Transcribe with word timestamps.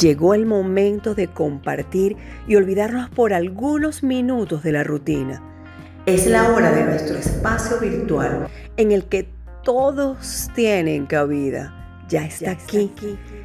Llegó 0.00 0.32
el 0.32 0.46
momento 0.46 1.14
de 1.14 1.28
compartir 1.28 2.16
y 2.46 2.56
olvidarnos 2.56 3.10
por 3.10 3.34
algunos 3.34 4.02
minutos 4.02 4.62
de 4.62 4.72
la 4.72 4.84
rutina. 4.84 5.42
Es 6.06 6.26
la 6.26 6.50
hora 6.50 6.72
de 6.72 6.84
nuestro 6.84 7.18
espacio 7.18 7.78
virtual 7.78 8.48
en 8.76 8.92
el 8.92 9.04
que 9.04 9.28
todos 9.62 10.48
tienen 10.54 11.06
cabida. 11.06 12.04
Ya 12.08 12.24
está, 12.24 12.52
aquí. 12.52 12.90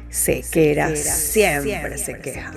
Sequera, 0.08 0.96
siempre, 0.96 1.98
se 1.98 2.18
queja. 2.18 2.52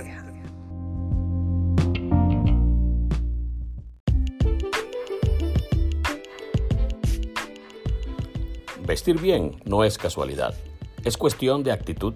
Vestir 8.87 9.19
bien 9.19 9.51
no 9.65 9.83
es 9.83 9.97
casualidad, 9.97 10.53
es 11.03 11.17
cuestión 11.17 11.63
de 11.63 11.71
actitud 11.71 12.15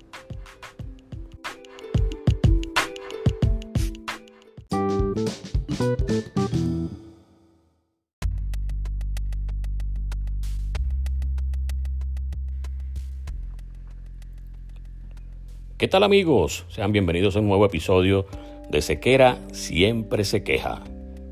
¿Qué 15.81 15.87
tal 15.87 16.03
amigos? 16.03 16.63
Sean 16.67 16.91
bienvenidos 16.91 17.35
a 17.35 17.39
un 17.39 17.47
nuevo 17.47 17.65
episodio 17.65 18.27
de 18.69 18.83
Sequera 18.83 19.39
Siempre 19.51 20.23
se 20.25 20.43
queja. 20.43 20.83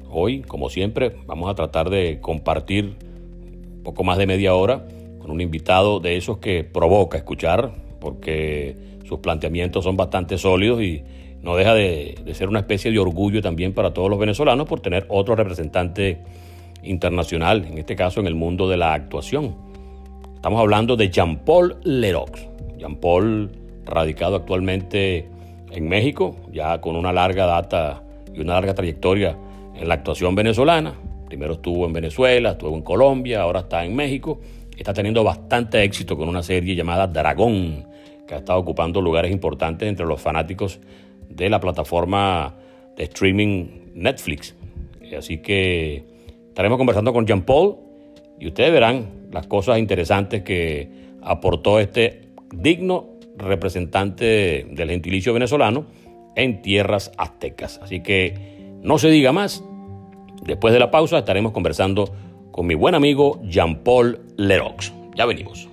Hoy, 0.10 0.42
como 0.42 0.72
siempre, 0.72 1.18
vamos 1.28 1.52
a 1.52 1.54
tratar 1.54 1.92
de 1.92 2.18
compartir 2.20 2.96
un 2.96 3.84
poco 3.84 4.04
más 4.04 4.18
de 4.18 4.26
media 4.26 4.56
hora 4.56 4.88
con 5.20 5.30
un 5.30 5.40
invitado 5.40 6.00
de 6.00 6.18
esos 6.18 6.40
que 6.40 6.64
provoca 6.64 7.20
escuchar, 7.20 7.76
porque 8.02 8.76
sus 9.08 9.20
planteamientos 9.20 9.84
son 9.84 9.96
bastante 9.96 10.40
sólidos 10.40 10.82
y 10.82 11.04
no 11.44 11.56
deja 11.56 11.76
de, 11.76 12.16
ser 12.34 12.50
una 12.50 12.62
especie 12.62 12.90
de 12.90 12.98
orgullo 12.98 13.44
también 13.44 13.74
para 13.74 13.94
todos 13.94 14.10
los 14.10 14.18
venezolanos 14.18 14.68
por 14.68 14.80
tener 14.80 15.06
otro 15.10 15.36
representante 15.36 16.24
internacional, 16.82 17.66
en 17.66 17.78
este 17.78 17.96
caso 17.96 18.20
en 18.20 18.26
el 18.26 18.34
mundo 18.34 18.68
de 18.68 18.78
la 18.78 18.96
actuación. 18.96 19.56
Estamos 20.34 20.60
hablando 20.60 20.96
de 20.96 21.12
Jean-Paul 21.12 21.76
Lerox. 21.84 22.48
Jean-Paul 22.80 23.59
radicado 23.90 24.36
actualmente 24.36 25.28
en 25.72 25.88
México, 25.88 26.36
ya 26.52 26.80
con 26.82 26.96
una 26.96 27.12
larga 27.12 27.46
data 27.46 28.04
y 28.34 28.40
una 28.40 28.54
larga 28.54 28.74
trayectoria 28.74 29.38
en 29.76 29.88
la 29.88 29.96
actuación 29.96 30.36
venezolana. 30.36 30.94
Primero 31.28 31.54
estuvo 31.54 31.86
en 31.86 31.94
Venezuela, 31.94 32.52
estuvo 32.52 32.76
en 32.76 32.82
Colombia, 32.82 33.42
ahora 33.42 33.62
está 33.62 33.86
en 33.86 33.96
México. 33.96 34.40
Está 34.78 34.94
teniendo 34.94 35.24
bastante 35.24 35.84
éxito 35.84 36.18
con 36.18 36.30
una 36.30 36.42
serie 36.42 36.74
llamada 36.74 37.06
Dragón, 37.08 37.86
que 38.26 38.34
ha 38.34 38.38
estado 38.38 38.60
ocupando 38.60 39.02
lugares 39.02 39.32
importantes 39.32 39.88
entre 39.88 40.06
los 40.06 40.22
fanáticos 40.22 40.80
de 41.28 41.50
la 41.50 41.60
plataforma 41.60 42.56
de 42.96 43.04
streaming 43.04 43.92
Netflix. 43.94 44.56
Así 45.18 45.40
que 45.40 46.04
estaremos 46.48 46.78
conversando 46.78 47.12
con 47.14 47.26
Jean 47.26 47.42
Paul 47.42 47.76
y 48.40 48.48
ustedes 48.48 48.72
verán 48.72 49.28
las 49.32 49.48
cosas 49.48 49.80
interesantes 49.80 50.44
que 50.44 50.90
aportó 51.22 51.80
este 51.80 52.30
digno 52.54 53.09
representante 53.40 54.68
del 54.70 54.90
gentilicio 54.90 55.34
venezolano 55.34 55.86
en 56.36 56.62
tierras 56.62 57.12
aztecas. 57.18 57.80
Así 57.82 58.02
que 58.02 58.78
no 58.82 58.98
se 58.98 59.10
diga 59.10 59.32
más. 59.32 59.64
Después 60.44 60.74
de 60.74 60.80
la 60.80 60.92
pausa 60.92 61.20
estaremos 61.20 61.52
conversando 61.52 62.14
con 62.52 62.68
mi 62.68 62.76
buen 62.76 62.96
amigo 62.96 63.42
Jean-Paul 63.44 64.20
Lerox. 64.38 64.94
Ya 65.16 65.26
venimos. 65.26 65.68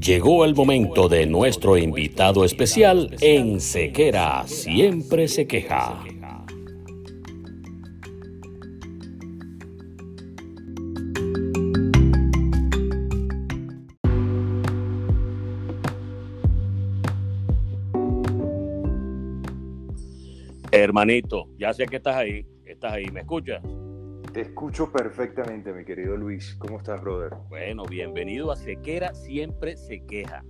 Llegó 0.00 0.46
el 0.46 0.54
momento 0.54 1.10
de 1.10 1.26
nuestro 1.26 1.76
invitado 1.76 2.42
especial 2.42 3.14
en 3.20 3.60
Sequera 3.60 4.46
Siempre 4.46 5.28
se 5.28 5.46
queja. 5.46 6.02
Hermanito, 20.72 21.50
ya 21.58 21.74
sé 21.74 21.84
que 21.84 21.96
estás 21.96 22.16
ahí, 22.16 22.46
estás 22.64 22.94
ahí, 22.94 23.10
¿me 23.10 23.20
escuchas? 23.20 23.60
Te 24.32 24.42
escucho 24.42 24.92
perfectamente, 24.92 25.72
mi 25.72 25.84
querido 25.84 26.16
Luis. 26.16 26.54
¿Cómo 26.60 26.78
estás, 26.78 27.00
brother? 27.00 27.32
Bueno, 27.48 27.84
bienvenido 27.84 28.52
a 28.52 28.56
Sequera 28.56 29.12
Siempre 29.12 29.76
se 29.76 30.04
queja. 30.06 30.44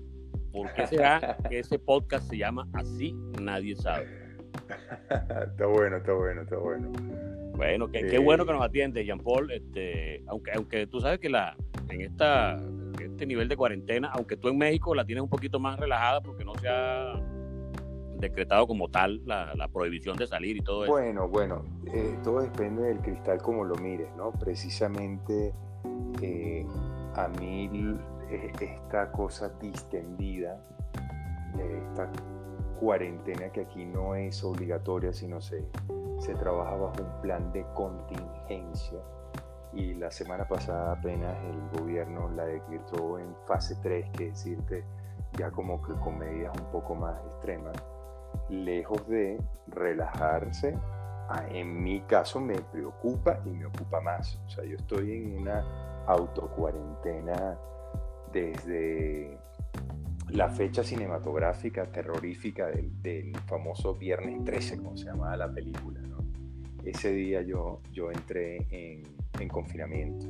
¿Por 0.53 0.71
qué 0.75 0.87
será 0.87 1.39
que 1.49 1.61
ese 1.61 1.79
podcast 1.79 2.29
se 2.29 2.37
llama 2.37 2.69
así? 2.75 3.15
Nadie 3.41 3.75
sabe. 3.77 4.07
está 5.09 5.65
bueno, 5.65 5.97
está 5.97 6.13
bueno, 6.13 6.43
está 6.43 6.59
bueno. 6.59 6.93
Bueno, 7.57 7.91
qué, 7.91 8.19
bueno 8.19 8.45
que 8.45 8.53
nos 8.53 8.63
atiende, 8.63 9.03
Jean 9.03 9.19
Paul. 9.19 9.51
Este, 9.51 10.23
aunque, 10.27 10.51
aunque 10.55 10.87
tú 10.87 11.01
sabes 11.01 11.19
que 11.19 11.31
la, 11.31 11.57
en 11.89 12.03
esta, 12.03 12.57
este 13.01 13.25
nivel 13.25 13.49
de 13.49 13.57
cuarentena, 13.57 14.11
aunque 14.13 14.37
tú 14.37 14.49
en 14.49 14.59
México 14.59 14.95
la 14.95 15.07
tienes 15.07 15.23
un 15.23 15.31
poquito 15.31 15.59
más 15.59 15.81
relajada 15.81 16.21
porque 16.21 16.45
no 16.45 16.55
se 16.57 16.69
ha 16.69 17.15
decretado 18.21 18.67
como 18.67 18.89
tal 18.89 19.23
la, 19.27 19.69
prohibición 19.73 20.17
de 20.17 20.27
salir 20.27 20.57
y 20.57 20.61
todo 20.61 20.85
eso? 20.85 20.93
Bueno, 20.93 21.29
bueno, 21.29 21.65
eh, 21.93 22.19
todo 22.23 22.41
depende 22.41 22.83
del 22.83 22.99
cristal 23.01 23.41
como 23.43 23.65
lo 23.65 23.75
mires, 23.77 24.09
¿no? 24.17 24.33
Precisamente 24.33 25.53
eh, 26.23 26.67
a 27.15 27.29
mí 27.29 27.71
eh, 28.31 28.53
esta 28.61 29.11
cosa 29.13 29.49
distendida, 29.61 30.61
esta 31.59 32.11
cuarentena 32.79 33.51
que 33.51 33.63
aquí 33.63 33.85
no 33.85 34.15
es 34.15 34.43
obligatoria, 34.43 35.13
sino 35.13 35.41
se, 35.41 35.65
se 36.19 36.35
trabaja 36.35 36.77
bajo 36.77 37.03
un 37.03 37.23
plan 37.23 37.53
de 37.53 37.65
contingencia. 37.75 38.99
Y 39.73 39.95
la 39.95 40.11
semana 40.11 40.49
pasada 40.49 40.93
apenas 40.93 41.37
el 41.45 41.81
gobierno 41.81 42.29
la 42.31 42.45
decretó 42.45 43.19
en 43.19 43.35
fase 43.47 43.77
3, 43.83 44.11
que 44.11 44.29
es 44.29 44.33
decirte 44.33 44.85
ya 45.39 45.51
como 45.51 45.81
que 45.81 45.93
con 45.95 46.19
medidas 46.19 46.57
un 46.59 46.67
poco 46.73 46.95
más 46.95 47.17
extremas 47.27 47.77
lejos 48.49 49.07
de 49.09 49.39
relajarse, 49.69 50.77
en 51.51 51.83
mi 51.83 52.01
caso 52.03 52.41
me 52.41 52.61
preocupa 52.61 53.41
y 53.45 53.51
me 53.51 53.67
ocupa 53.67 54.01
más. 54.01 54.41
O 54.47 54.51
sea, 54.51 54.65
yo 54.65 54.77
estoy 54.77 55.13
en 55.13 55.39
una 55.39 56.05
autocuarentena 56.07 57.57
desde 58.33 59.39
la 60.31 60.49
fecha 60.49 60.83
cinematográfica 60.83 61.87
terrorífica 61.87 62.67
del, 62.67 63.33
famoso 63.47 63.95
Viernes 63.95 64.45
13, 64.45 64.79
como 64.79 64.97
se 64.97 65.07
llamaba 65.07 65.37
la 65.37 65.53
película. 65.53 66.01
Ese 66.85 67.13
día 67.13 67.43
yo, 67.43 67.81
yo 67.93 68.11
entré 68.11 68.67
en, 68.71 69.49
confinamiento 69.49 70.27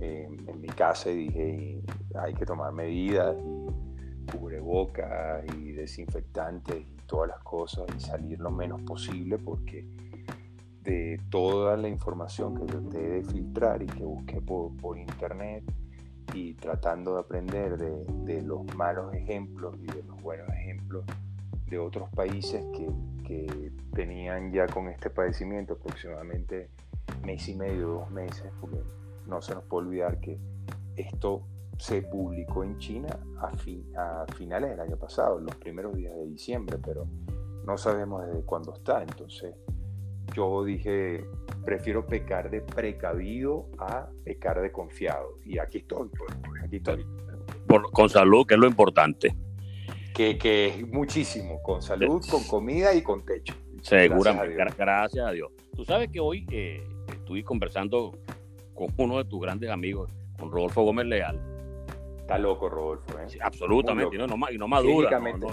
en 0.00 0.60
mi 0.60 0.68
casa 0.68 1.10
y 1.10 1.28
dije, 1.28 1.80
hay 2.14 2.34
que 2.34 2.44
tomar 2.44 2.72
medidas 2.72 3.36
y 3.38 4.36
cubrebocas 4.36 5.44
y 5.56 5.72
desinfectantes 5.72 6.84
todas 7.14 7.28
las 7.28 7.42
cosas 7.44 7.84
y 7.96 8.00
salir 8.00 8.40
lo 8.40 8.50
menos 8.50 8.82
posible 8.82 9.38
porque 9.38 9.86
de 10.82 11.20
toda 11.30 11.76
la 11.76 11.88
información 11.88 12.56
que 12.56 12.64
te 12.64 12.98
de 12.98 13.22
filtrar 13.22 13.82
y 13.82 13.86
que 13.86 14.04
busqué 14.04 14.40
por, 14.40 14.76
por 14.78 14.98
internet 14.98 15.62
y 16.32 16.54
tratando 16.54 17.14
de 17.14 17.20
aprender 17.20 17.78
de, 17.78 18.04
de, 18.24 18.42
los 18.42 18.66
malos 18.74 19.14
ejemplos 19.14 19.76
y 19.80 19.86
de 19.86 20.02
los 20.02 20.20
buenos 20.22 20.48
ejemplos 20.48 21.04
de 21.68 21.78
otros 21.78 22.10
países 22.10 22.64
que, 22.76 22.88
que 23.24 23.70
tenían 23.94 24.52
ya 24.52 24.66
con 24.66 24.88
este 24.88 25.08
padecimiento 25.08 25.74
aproximadamente 25.74 26.68
mes 27.24 27.48
y 27.48 27.54
medio, 27.54 27.88
dos 27.90 28.10
meses, 28.10 28.50
porque 28.60 28.78
no 29.28 29.40
se 29.40 29.54
nos 29.54 29.62
puede 29.64 29.86
olvidar 29.86 30.18
que 30.18 30.40
esto 30.96 31.46
se 31.78 32.02
publicó 32.02 32.64
en 32.64 32.78
China 32.78 33.18
a, 33.40 33.56
fin, 33.56 33.84
a 33.96 34.24
finales 34.36 34.70
del 34.70 34.80
año 34.80 34.96
pasado, 34.96 35.38
en 35.38 35.46
los 35.46 35.56
primeros 35.56 35.96
días 35.96 36.14
de 36.14 36.26
diciembre, 36.26 36.78
pero 36.84 37.06
no 37.66 37.76
sabemos 37.76 38.26
desde 38.26 38.42
cuándo 38.42 38.74
está. 38.74 39.02
Entonces, 39.02 39.54
yo 40.34 40.64
dije, 40.64 41.24
prefiero 41.64 42.06
pecar 42.06 42.50
de 42.50 42.60
precavido 42.60 43.68
a 43.78 44.08
pecar 44.24 44.60
de 44.60 44.72
confiado. 44.72 45.38
Y 45.44 45.58
aquí 45.58 45.78
estoy, 45.78 46.08
pues, 46.16 46.36
pues 46.46 46.62
aquí 46.62 46.76
estoy. 46.76 47.06
con 47.92 48.08
salud, 48.08 48.46
que 48.46 48.54
es 48.54 48.60
lo 48.60 48.66
importante. 48.66 49.34
Que, 50.14 50.38
que, 50.38 50.68
es 50.68 50.88
muchísimo, 50.88 51.60
con 51.62 51.82
salud, 51.82 52.24
con 52.30 52.44
comida 52.44 52.94
y 52.94 53.02
con 53.02 53.24
techo. 53.24 53.54
Seguramente, 53.82 54.54
gracias 54.54 55.26
a 55.26 55.32
Dios. 55.32 55.50
Tú 55.74 55.84
sabes 55.84 56.08
que 56.08 56.20
hoy 56.20 56.46
eh, 56.50 56.86
estuve 57.08 57.42
conversando 57.42 58.12
con 58.74 58.88
uno 58.96 59.18
de 59.18 59.24
tus 59.24 59.40
grandes 59.40 59.70
amigos, 59.70 60.10
con 60.38 60.52
Rodolfo 60.52 60.82
Gómez 60.82 61.06
Leal. 61.06 61.53
Está 62.24 62.38
loco, 62.38 62.70
Rodolfo. 62.70 63.18
¿eh? 63.18 63.38
absolutamente, 63.42 64.16
no, 64.16 64.26
no, 64.26 64.36
y 64.50 64.56
no 64.56 64.66
madura. 64.66 65.10
Clínicamente, 65.10 65.46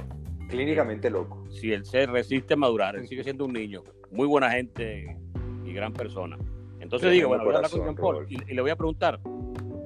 clínicamente 0.47 1.09
loco. 1.09 1.43
Si 1.49 1.73
él 1.73 1.83
se 1.83 2.05
resiste 2.05 2.53
a 2.53 2.57
madurar, 2.57 2.95
él 2.95 3.05
sigue 3.09 3.25
siendo 3.25 3.43
un 3.43 3.51
niño. 3.51 3.83
Muy 4.09 4.25
buena 4.25 4.49
gente 4.51 5.17
y 5.65 5.73
gran 5.73 5.91
persona. 5.91 6.37
Entonces 6.79 7.11
digo, 7.11 7.27
bueno, 7.27 7.43
voy 7.43 7.55
a 7.55 7.57
hablar 7.57 7.71
con 7.71 7.83
Jean 7.83 7.95
Paul 7.95 8.25
y, 8.29 8.53
le 8.53 8.61
voy 8.61 8.71
a 8.71 8.77
preguntar, 8.77 9.19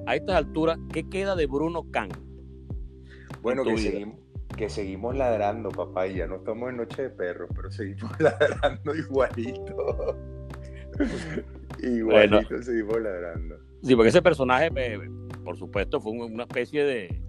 a 0.06 0.14
estas 0.14 0.36
alturas, 0.36 0.78
¿qué 0.92 1.08
queda 1.08 1.34
de 1.34 1.46
Bruno 1.46 1.90
Can? 1.90 2.10
Bueno, 3.42 3.64
que 3.64 3.76
seguimos, 3.78 4.20
que 4.56 4.68
seguimos 4.68 5.16
ladrando, 5.16 5.70
papá, 5.70 6.06
y 6.06 6.18
ya 6.18 6.28
no 6.28 6.36
estamos 6.36 6.70
en 6.70 6.76
Noche 6.76 7.02
de 7.02 7.10
Perros, 7.10 7.50
pero 7.52 7.68
seguimos 7.68 8.12
ladrando 8.20 8.94
igualito. 8.94 10.16
igualito 11.82 12.62
seguimos 12.62 13.00
ladrando. 13.00 13.56
Sí, 13.82 13.96
porque 13.96 14.10
ese 14.10 14.22
personaje, 14.22 14.70
por 15.46 15.56
supuesto, 15.56 16.00
fue 16.00 16.10
una 16.10 16.42
especie 16.42 16.84
de, 16.84 17.22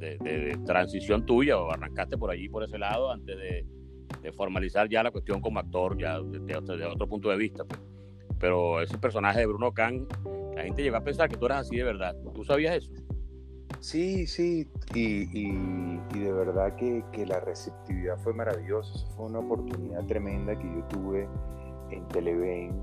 de, 0.00 0.58
transición 0.66 1.24
tuya, 1.24 1.56
o 1.56 1.70
arrancaste 1.70 2.18
por 2.18 2.32
allí, 2.32 2.48
por 2.48 2.64
ese 2.64 2.78
lado, 2.78 3.12
antes 3.12 3.36
de, 3.36 3.64
formalizar 4.32 4.88
ya 4.88 5.04
la 5.04 5.12
cuestión 5.12 5.40
como 5.40 5.60
actor, 5.60 5.96
ya 5.96 6.20
desde, 6.20 6.84
otro 6.84 7.06
punto 7.08 7.30
de 7.30 7.36
vista. 7.36 7.64
Pues. 7.64 7.80
Pero 8.40 8.82
ese 8.82 8.98
personaje 8.98 9.38
de 9.38 9.46
Bruno 9.46 9.72
Khan, 9.72 10.08
la 10.56 10.64
gente 10.64 10.82
llegó 10.82 10.96
a 10.96 11.04
pensar 11.04 11.28
que 11.28 11.36
tú 11.36 11.46
eras 11.46 11.60
así 11.60 11.76
de 11.76 11.84
verdad. 11.84 12.16
¿Tú 12.34 12.42
sabías 12.42 12.74
eso? 12.74 12.90
Sí, 13.78 14.26
sí, 14.26 14.68
y, 14.94 15.52
de 16.18 16.32
verdad 16.32 16.74
que, 16.74 17.04
la 17.24 17.38
receptividad 17.38 18.18
fue 18.18 18.34
maravillosa. 18.34 19.06
Fue 19.14 19.26
una 19.26 19.38
oportunidad 19.38 20.04
tremenda 20.06 20.58
que 20.58 20.66
yo 20.66 20.82
tuve 20.88 21.28
en 21.92 22.08
Televen 22.08 22.82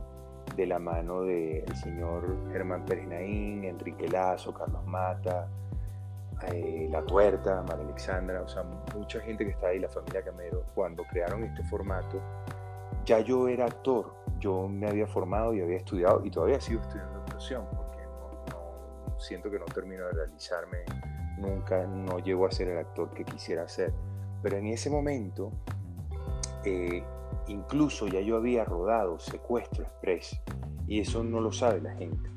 de 0.55 0.65
la 0.67 0.79
mano 0.79 1.21
del 1.21 1.75
señor 1.75 2.51
Germán 2.51 2.85
Perinaín, 2.85 3.63
Enrique 3.63 4.07
Lazo, 4.07 4.53
Carlos 4.53 4.85
Mata, 4.85 5.47
eh, 6.51 6.87
La 6.91 7.01
Tuerta, 7.03 7.63
María 7.63 7.85
Alexandra, 7.85 8.41
o 8.41 8.47
sea, 8.47 8.63
mucha 8.95 9.19
gente 9.21 9.45
que 9.45 9.51
está 9.51 9.67
ahí, 9.67 9.79
la 9.79 9.89
familia 9.89 10.23
Camero, 10.23 10.63
cuando 10.75 11.03
crearon 11.03 11.43
este 11.43 11.63
formato, 11.63 12.21
ya 13.05 13.19
yo 13.19 13.47
era 13.47 13.65
actor, 13.65 14.13
yo 14.39 14.67
me 14.67 14.87
había 14.87 15.07
formado 15.07 15.53
y 15.53 15.61
había 15.61 15.77
estudiado 15.77 16.21
y 16.23 16.29
todavía 16.29 16.59
sigo 16.59 16.81
estudiando 16.81 17.19
actuación 17.19 17.65
porque 17.75 17.93
siento 19.23 19.49
que 19.49 19.57
no 19.57 19.65
termino 19.65 20.05
de 20.05 20.11
realizarme, 20.11 20.79
nunca, 21.37 21.85
no 21.87 22.19
llego 22.19 22.45
a 22.45 22.51
ser 22.51 22.69
el 22.69 22.77
actor 22.77 23.09
que 23.11 23.23
quisiera 23.23 23.67
ser. 23.67 23.93
Pero 24.41 24.57
en 24.57 24.67
ese 24.67 24.89
momento, 24.89 25.51
eh, 26.65 27.03
incluso 27.47 28.07
ya 28.07 28.21
yo 28.21 28.37
había 28.37 28.65
rodado 28.65 29.19
Secuestro 29.19 29.83
Express 29.83 30.39
y 30.87 30.99
eso 30.99 31.23
no 31.23 31.41
lo 31.41 31.51
sabe 31.51 31.81
la 31.81 31.95
gente. 31.95 32.29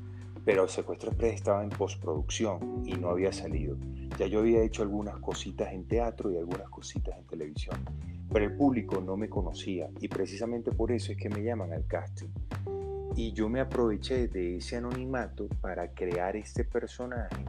Pero 0.45 0.67
Secuestro 0.67 1.09
Express 1.09 1.35
estaba 1.35 1.63
en 1.63 1.69
postproducción 1.69 2.83
y 2.85 2.93
no 2.93 3.09
había 3.09 3.33
salido. 3.33 3.77
Ya 4.17 4.27
yo 4.27 4.39
había 4.39 4.63
hecho 4.63 4.81
algunas 4.81 5.17
cositas 5.17 5.73
en 5.73 5.87
teatro 5.87 6.31
y 6.31 6.37
algunas 6.37 6.69
cositas 6.69 7.17
en 7.17 7.25
televisión, 7.25 7.77
pero 8.31 8.45
el 8.45 8.55
público 8.55 9.01
no 9.01 9.17
me 9.17 9.29
conocía 9.29 9.89
y 9.99 10.07
precisamente 10.07 10.71
por 10.71 10.91
eso 10.91 11.11
es 11.11 11.17
que 11.17 11.29
me 11.29 11.43
llaman 11.43 11.73
al 11.73 11.85
casting. 11.85 12.29
Y 13.15 13.33
yo 13.33 13.49
me 13.49 13.59
aproveché 13.59 14.27
de 14.27 14.57
ese 14.57 14.77
anonimato 14.77 15.47
para 15.61 15.91
crear 15.91 16.35
este 16.35 16.63
personaje 16.63 17.43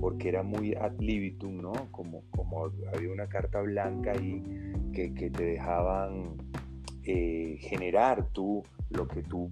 porque 0.00 0.28
era 0.28 0.42
muy 0.42 0.74
ad 0.74 0.98
libitum, 0.98 1.60
¿no? 1.60 1.72
Como, 1.90 2.22
como 2.30 2.64
había 2.92 3.12
una 3.12 3.28
carta 3.28 3.60
blanca 3.60 4.12
ahí 4.12 4.42
que, 4.92 5.12
que 5.14 5.30
te 5.30 5.44
dejaban 5.44 6.36
eh, 7.04 7.56
generar 7.60 8.26
tú 8.32 8.62
lo 8.90 9.08
que 9.08 9.22
tú 9.22 9.48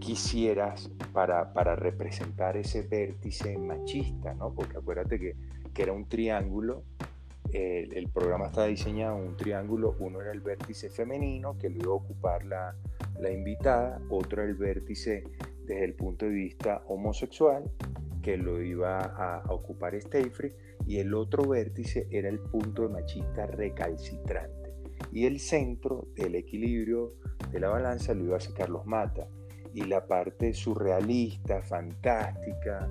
quisieras 0.00 0.90
para, 1.12 1.52
para, 1.52 1.76
representar 1.76 2.56
ese 2.56 2.82
vértice 2.82 3.56
machista, 3.58 4.34
¿no? 4.34 4.52
Porque 4.54 4.78
acuérdate 4.78 5.18
que, 5.18 5.36
que 5.74 5.82
era 5.82 5.92
un 5.92 6.08
triángulo, 6.08 6.82
el 7.52 8.08
programa 8.08 8.46
estaba 8.46 8.66
diseñado 8.66 9.16
un 9.16 9.36
triángulo, 9.36 9.96
uno 9.98 10.20
era 10.20 10.32
el 10.32 10.40
vértice 10.40 10.90
femenino, 10.90 11.56
que 11.56 11.70
lo 11.70 11.76
iba 11.76 11.92
a 11.92 11.96
ocupar 11.96 12.44
la, 12.44 12.76
la 13.18 13.30
invitada, 13.30 14.00
otro 14.10 14.42
era 14.42 14.50
el 14.50 14.56
vértice 14.56 15.24
desde 15.64 15.84
el 15.84 15.94
punto 15.94 16.26
de 16.26 16.32
vista 16.32 16.82
homosexual, 16.88 17.64
que 18.22 18.36
lo 18.36 18.60
iba 18.62 18.98
a, 19.00 19.40
a 19.40 19.52
ocupar 19.52 20.00
Steyfree, 20.00 20.54
y 20.86 20.98
el 20.98 21.14
otro 21.14 21.48
vértice 21.48 22.06
era 22.10 22.28
el 22.28 22.40
punto 22.40 22.82
de 22.82 22.88
machista 22.88 23.46
recalcitrante 23.46 24.65
y 25.12 25.26
el 25.26 25.40
centro 25.40 26.08
del 26.14 26.34
equilibrio 26.34 27.14
de 27.50 27.60
la 27.60 27.68
balanza 27.68 28.14
lo 28.14 28.24
iba 28.24 28.34
a 28.34 28.38
hacer 28.38 28.54
Carlos 28.54 28.86
Mata 28.86 29.28
y 29.72 29.82
la 29.84 30.06
parte 30.06 30.54
surrealista, 30.54 31.62
fantástica, 31.62 32.88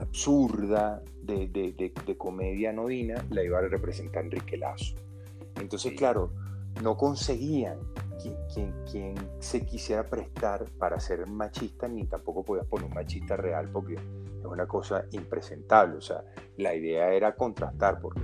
absurda 0.00 1.02
de, 1.22 1.48
de, 1.48 2.16
comedia 2.16 2.70
anodina 2.70 3.24
la 3.30 3.44
iba 3.44 3.58
a 3.58 3.62
representar 3.62 4.24
Enrique 4.24 4.56
Lazo. 4.56 4.96
Entonces, 5.60 5.92
claro, 5.92 6.32
no 6.82 6.96
conseguían 6.96 7.78
quien, 8.52 8.72
quien, 8.90 9.14
se 9.40 9.64
quisiera 9.66 10.08
prestar 10.08 10.64
para 10.78 10.98
ser 10.98 11.26
machista, 11.26 11.88
ni 11.88 12.04
tampoco 12.06 12.42
podías 12.42 12.66
poner 12.66 12.86
un 12.88 12.94
machista 12.94 13.36
real 13.36 13.68
porque 13.70 13.94
es 13.94 14.44
una 14.44 14.66
cosa 14.66 15.04
impresentable. 15.10 15.96
O 15.96 16.00
sea, 16.00 16.24
la 16.56 16.74
idea 16.74 17.12
era 17.12 17.34
contrastar, 17.34 18.00
porque 18.00 18.20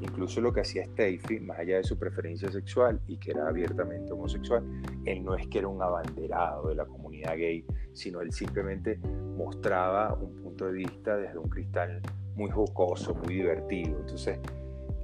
Incluso 0.00 0.40
lo 0.40 0.52
que 0.52 0.60
hacía 0.60 0.84
Stacey, 0.86 1.40
más 1.40 1.58
allá 1.58 1.76
de 1.76 1.84
su 1.84 1.98
preferencia 1.98 2.50
sexual 2.50 3.00
y 3.06 3.18
que 3.18 3.32
era 3.32 3.48
abiertamente 3.48 4.12
homosexual, 4.12 4.64
él 5.04 5.22
no 5.24 5.34
es 5.34 5.46
que 5.48 5.58
era 5.58 5.68
un 5.68 5.82
abanderado 5.82 6.68
de 6.68 6.74
la 6.74 6.86
comunidad 6.86 7.36
gay, 7.36 7.64
sino 7.92 8.20
él 8.20 8.32
simplemente 8.32 8.98
mostraba 9.36 10.14
un 10.14 10.34
punto 10.42 10.66
de 10.66 10.72
vista 10.72 11.16
desde 11.16 11.38
un 11.38 11.48
cristal 11.48 12.00
muy 12.34 12.50
jocoso, 12.50 13.14
muy 13.14 13.34
divertido. 13.34 13.98
Entonces, 14.00 14.38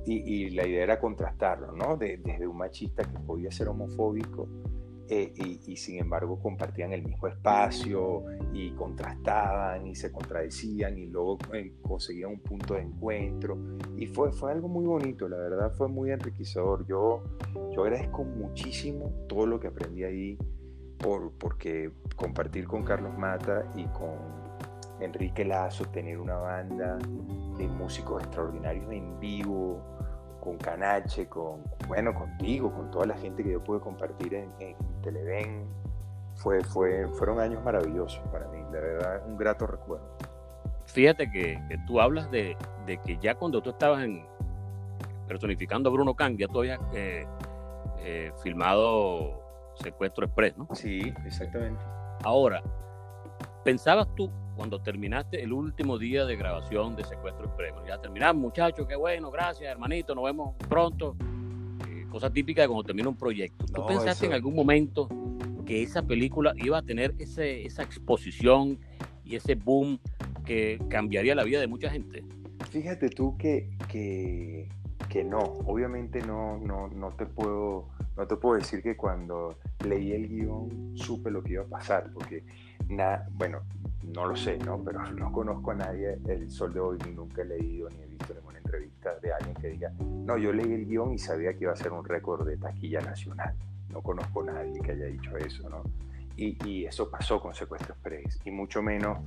y, 0.06 0.50
la 0.50 0.66
idea 0.66 0.84
era 0.84 1.00
contrastarlo, 1.00 1.72
¿no? 1.72 1.96
desde 1.96 2.46
un 2.46 2.56
machista 2.56 3.02
que 3.02 3.18
podía 3.18 3.50
ser 3.50 3.68
homofóbico 3.68 4.48
eh, 5.08 5.32
y, 5.66 5.76
sin 5.76 5.98
embargo 5.98 6.40
compartían 6.40 6.92
el 6.92 7.02
mismo 7.02 7.28
espacio 7.28 8.24
y 8.52 8.70
contrastaban 8.72 9.86
y 9.86 9.94
se 9.94 10.10
contradecían 10.10 10.98
y 10.98 11.06
luego 11.06 11.38
eh, 11.52 11.74
conseguían 11.82 12.30
un 12.30 12.40
punto 12.40 12.74
de 12.74 12.82
encuentro 12.82 13.56
y 13.96 14.06
fue, 14.06 14.32
fue 14.32 14.52
algo 14.52 14.68
muy 14.68 14.84
bonito, 14.84 15.28
la 15.28 15.36
verdad 15.36 15.72
fue 15.72 15.88
muy 15.88 16.10
enriquecedor. 16.10 16.86
Yo, 16.86 17.22
yo 17.72 17.84
agradezco 17.84 18.24
muchísimo 18.24 19.12
todo 19.28 19.46
lo 19.46 19.60
que 19.60 19.68
aprendí 19.68 20.04
ahí 20.04 20.38
por, 20.98 21.32
porque 21.32 21.92
compartir 22.16 22.66
con 22.66 22.82
Carlos 22.82 23.16
Mata 23.16 23.70
y 23.76 23.84
con 23.86 24.46
Enrique 25.00 25.44
Lazo, 25.44 25.84
tener 25.86 26.18
una 26.18 26.36
banda 26.36 26.98
de 27.58 27.68
músicos 27.68 28.22
extraordinarios 28.22 28.90
en 28.92 29.18
vivo, 29.20 29.95
con 30.46 30.58
Canache, 30.58 31.26
con, 31.26 31.64
bueno, 31.88 32.14
contigo, 32.14 32.72
con 32.72 32.88
toda 32.92 33.06
la 33.06 33.18
gente 33.18 33.42
que 33.42 33.50
yo 33.50 33.64
pude 33.64 33.80
compartir 33.80 34.32
en, 34.32 34.52
en 34.60 34.76
Televen. 35.02 35.66
Fue, 36.36 36.62
fue, 36.62 37.08
fueron 37.14 37.40
años 37.40 37.64
maravillosos 37.64 38.20
para 38.30 38.46
mí, 38.48 38.58
de 38.70 38.80
verdad, 38.80 39.22
un 39.26 39.36
grato 39.36 39.66
recuerdo. 39.66 40.06
Fíjate 40.84 41.28
que, 41.30 41.58
tú 41.88 42.00
hablas 42.00 42.30
de, 42.30 42.56
que 42.86 43.18
ya 43.20 43.34
cuando 43.34 43.60
tú 43.60 43.70
estabas 43.70 44.04
en, 44.04 44.24
personificando 45.26 45.90
a 45.90 45.92
Bruno 45.92 46.14
Kang, 46.14 46.36
ya 46.36 46.46
tú 46.46 46.60
habías 46.60 46.78
eh, 46.94 47.26
eh, 47.98 48.30
filmado 48.40 49.42
Secuestro 49.74 50.26
Express, 50.26 50.56
¿no? 50.56 50.68
Sí, 50.74 51.12
exactamente. 51.24 51.82
Ahora, 52.22 52.62
¿pensabas 53.64 54.06
tú 54.14 54.30
cuando 54.56 54.80
terminaste 54.80 55.42
el 55.42 55.52
último 55.52 55.98
día 55.98 56.24
de 56.24 56.34
grabación 56.34 56.96
de 56.96 57.04
Secuestro 57.04 57.46
Express. 57.46 57.74
ya 57.86 58.00
terminamos, 58.00 58.40
muchachos, 58.40 58.86
qué 58.88 58.96
bueno, 58.96 59.30
gracias, 59.30 59.70
hermanito, 59.70 60.14
nos 60.14 60.24
vemos 60.24 60.56
pronto. 60.68 61.14
Eh, 61.88 62.06
cosa 62.10 62.30
típica 62.30 62.62
de 62.62 62.68
cuando 62.68 62.84
termina 62.84 63.08
un 63.08 63.16
proyecto. 63.16 63.66
¿Tú 63.66 63.86
pensaste 63.86 64.26
en 64.26 64.32
algún 64.32 64.54
momento 64.54 65.08
que 65.66 65.82
esa 65.82 66.02
película 66.02 66.54
iba 66.56 66.78
a 66.78 66.82
tener 66.82 67.14
ese, 67.18 67.66
esa 67.66 67.82
exposición 67.82 68.78
y 69.24 69.36
ese 69.36 69.56
boom 69.56 70.00
que 70.46 70.80
cambiaría 70.88 71.34
la 71.34 71.44
vida 71.44 71.60
de 71.60 71.66
mucha 71.66 71.90
gente? 71.90 72.24
Fíjate 72.70 73.10
tú 73.10 73.36
que, 73.36 73.68
que, 73.88 74.68
que 75.10 75.22
no, 75.22 75.38
obviamente 75.38 76.22
no, 76.22 76.58
no, 76.58 76.88
no, 76.88 77.10
te 77.10 77.26
puedo, 77.26 77.88
no 78.16 78.26
te 78.26 78.36
puedo 78.36 78.56
decir 78.56 78.82
que 78.82 78.96
cuando 78.96 79.58
leí 79.84 80.12
el 80.12 80.28
guion 80.28 80.92
supe 80.94 81.30
lo 81.30 81.42
que 81.42 81.54
iba 81.54 81.64
a 81.64 81.66
pasar, 81.66 82.10
porque 82.14 82.44
nada, 82.88 83.28
bueno, 83.32 83.60
no 84.06 84.26
lo 84.26 84.36
sé, 84.36 84.58
¿no? 84.58 84.82
Pero 84.82 85.10
no 85.12 85.32
conozco 85.32 85.70
a 85.70 85.74
nadie 85.74 86.18
el 86.26 86.50
sol 86.50 86.72
de 86.72 86.80
hoy, 86.80 86.98
ni 87.04 87.12
nunca 87.12 87.42
he 87.42 87.44
leído 87.44 87.88
ni 87.90 88.02
he 88.02 88.06
visto 88.06 88.34
ninguna 88.34 88.58
entrevista 88.58 89.18
de 89.20 89.32
alguien 89.32 89.54
que 89.54 89.68
diga, 89.68 89.92
no, 90.00 90.36
yo 90.36 90.52
leí 90.52 90.72
el 90.72 90.86
guion 90.86 91.12
y 91.12 91.18
sabía 91.18 91.54
que 91.54 91.64
iba 91.64 91.72
a 91.72 91.76
ser 91.76 91.92
un 91.92 92.04
récord 92.04 92.46
de 92.46 92.56
taquilla 92.56 93.00
nacional. 93.00 93.54
No 93.90 94.02
conozco 94.02 94.42
a 94.42 94.46
nadie 94.46 94.80
que 94.80 94.92
haya 94.92 95.06
dicho 95.06 95.36
eso, 95.36 95.68
¿no? 95.68 95.82
Y, 96.36 96.58
y 96.68 96.84
eso 96.84 97.10
pasó 97.10 97.40
con 97.40 97.54
Secuestro 97.54 97.94
Express, 97.94 98.40
y 98.44 98.50
mucho 98.50 98.82
menos 98.82 99.18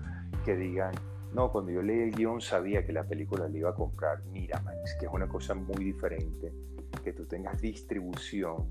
que 0.46 0.56
digan, 0.56 0.94
no, 1.34 1.52
cuando 1.52 1.72
yo 1.72 1.82
leí 1.82 2.00
el 2.02 2.12
guion 2.12 2.42
sabía 2.42 2.86
que 2.86 2.94
la 2.94 3.04
película 3.04 3.48
la 3.48 3.58
iba 3.58 3.70
a 3.70 3.76
comprar 3.76 4.24
Miramax, 4.26 4.96
que 5.00 5.06
es 5.06 5.12
una 5.12 5.28
cosa 5.28 5.56
muy 5.56 5.84
diferente, 5.86 6.54
que 7.04 7.14
tú 7.14 7.26
tengas 7.26 7.60
distribución 7.62 8.68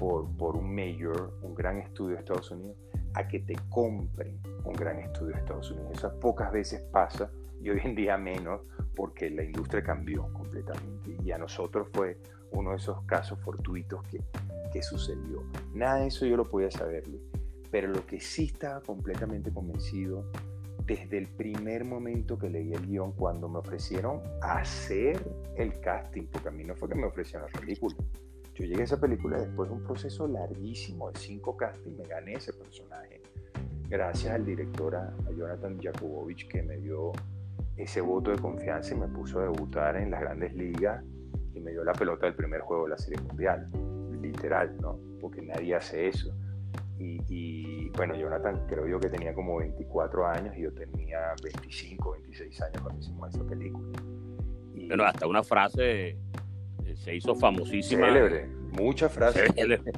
por, 0.00 0.34
por 0.38 0.56
un 0.56 0.74
mayor, 0.74 1.38
un 1.42 1.54
gran 1.54 1.78
estudio 1.78 2.14
de 2.14 2.20
Estados 2.20 2.50
Unidos, 2.50 2.78
a 3.12 3.28
que 3.28 3.40
te 3.40 3.54
compren 3.68 4.40
un 4.64 4.72
gran 4.72 4.98
estudio 4.98 5.34
de 5.34 5.40
Estados 5.40 5.70
Unidos. 5.70 5.90
Eso 5.92 6.18
pocas 6.18 6.50
veces 6.50 6.80
pasa 6.90 7.30
y 7.60 7.68
hoy 7.68 7.80
en 7.84 7.94
día 7.94 8.16
menos 8.16 8.62
porque 8.96 9.28
la 9.28 9.44
industria 9.44 9.82
cambió 9.82 10.32
completamente 10.32 11.18
y 11.22 11.30
a 11.32 11.38
nosotros 11.38 11.88
fue 11.92 12.18
uno 12.52 12.70
de 12.70 12.76
esos 12.78 13.02
casos 13.04 13.38
fortuitos 13.40 14.02
que, 14.04 14.22
que 14.72 14.82
sucedió. 14.82 15.44
Nada 15.74 16.00
de 16.00 16.06
eso 16.06 16.24
yo 16.24 16.38
lo 16.38 16.48
podía 16.48 16.70
saber, 16.70 17.04
pero 17.70 17.88
lo 17.88 18.06
que 18.06 18.20
sí 18.20 18.46
estaba 18.46 18.80
completamente 18.80 19.52
convencido 19.52 20.24
desde 20.86 21.18
el 21.18 21.28
primer 21.28 21.84
momento 21.84 22.38
que 22.38 22.48
leí 22.48 22.72
el 22.72 22.86
guion, 22.86 23.12
cuando 23.12 23.48
me 23.48 23.58
ofrecieron 23.58 24.22
hacer 24.40 25.22
el 25.56 25.78
casting, 25.80 26.24
porque 26.32 26.48
a 26.48 26.50
mí 26.50 26.64
no 26.64 26.74
fue 26.74 26.88
que 26.88 26.94
me 26.94 27.06
ofrecieron 27.06 27.46
la 27.52 27.60
película. 27.60 27.94
Yo 28.60 28.66
llegué 28.66 28.82
a 28.82 28.84
esa 28.84 29.00
película 29.00 29.38
después 29.38 29.70
de 29.70 29.76
un 29.76 29.82
proceso 29.82 30.28
larguísimo 30.28 31.10
de 31.10 31.18
cinco 31.18 31.56
castings, 31.56 31.96
me 31.96 32.06
gané 32.06 32.34
ese 32.34 32.52
personaje. 32.52 33.22
Gracias 33.88 34.34
al 34.34 34.44
director, 34.44 34.94
a, 34.96 35.14
Jonathan 35.34 35.78
Jakubowicz, 35.80 36.46
que 36.46 36.62
me 36.62 36.76
dio 36.76 37.12
ese 37.78 38.02
voto 38.02 38.30
de 38.30 38.38
confianza 38.38 38.94
y 38.94 38.98
me 38.98 39.08
puso 39.08 39.40
a 39.40 39.44
debutar 39.44 39.96
en 39.96 40.10
las 40.10 40.20
grandes 40.20 40.52
ligas 40.52 41.02
y 41.54 41.60
me 41.60 41.70
dio 41.70 41.82
la 41.84 41.94
pelota 41.94 42.26
del 42.26 42.34
primer 42.34 42.60
juego 42.60 42.84
de 42.84 42.90
la 42.90 42.98
Serie 42.98 43.18
Mundial. 43.22 43.66
Literal, 44.20 44.76
¿no? 44.78 45.00
Porque 45.22 45.40
nadie 45.40 45.74
hace 45.74 46.08
eso. 46.08 46.30
Y, 46.98 47.88
bueno, 47.96 48.14
Jonathan 48.14 48.66
creo 48.68 48.86
yo 48.86 49.00
que 49.00 49.08
tenía 49.08 49.32
como 49.32 49.56
24 49.56 50.26
años 50.26 50.54
y 50.54 50.64
yo 50.64 50.74
tenía 50.74 51.34
25, 51.42 52.12
26 52.12 52.60
años 52.60 52.82
cuando 52.82 53.00
hicimos 53.00 53.34
esa 53.34 53.42
película. 53.46 54.02
Y, 54.74 54.88
bueno, 54.88 55.04
hasta 55.04 55.26
una 55.26 55.42
frase 55.42 56.18
se 57.00 57.16
hizo 57.16 57.34
famosísima. 57.34 58.06
Célebre, 58.06 58.46
muchas 58.72 59.12
frases. 59.12 59.50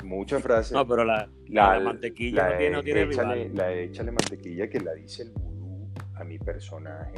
Muchas 0.04 0.42
frases. 0.42 0.72
No, 0.72 0.86
pero 0.86 1.04
la, 1.04 1.28
la, 1.48 1.80
mantequilla 1.80 2.58
la 2.58 2.70
no 2.70 2.82
tiene, 2.82 3.02
échale, 3.02 3.48
La 3.50 3.66
de 3.66 3.84
échale 3.84 4.12
mantequilla 4.12 4.68
que 4.68 4.80
la 4.80 4.94
dice 4.94 5.24
el 5.24 5.30
vudú 5.30 5.88
a 6.14 6.24
mi 6.24 6.38
personaje 6.38 7.16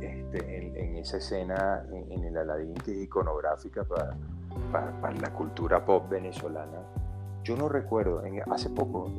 este, 0.00 0.78
en, 0.78 0.96
esa 0.96 1.16
escena 1.16 1.84
en, 1.92 2.24
el 2.24 2.36
Aladín 2.36 2.74
que 2.74 2.92
es 2.92 3.02
iconográfica 3.02 3.84
para, 3.84 4.16
para 5.00 5.14
la 5.20 5.32
cultura 5.32 5.84
pop 5.84 6.08
venezolana 6.08 6.80
yo 7.44 7.56
no 7.56 7.68
recuerdo, 7.68 8.24
en, 8.24 8.40
hace 8.52 8.70
poco, 8.70 9.12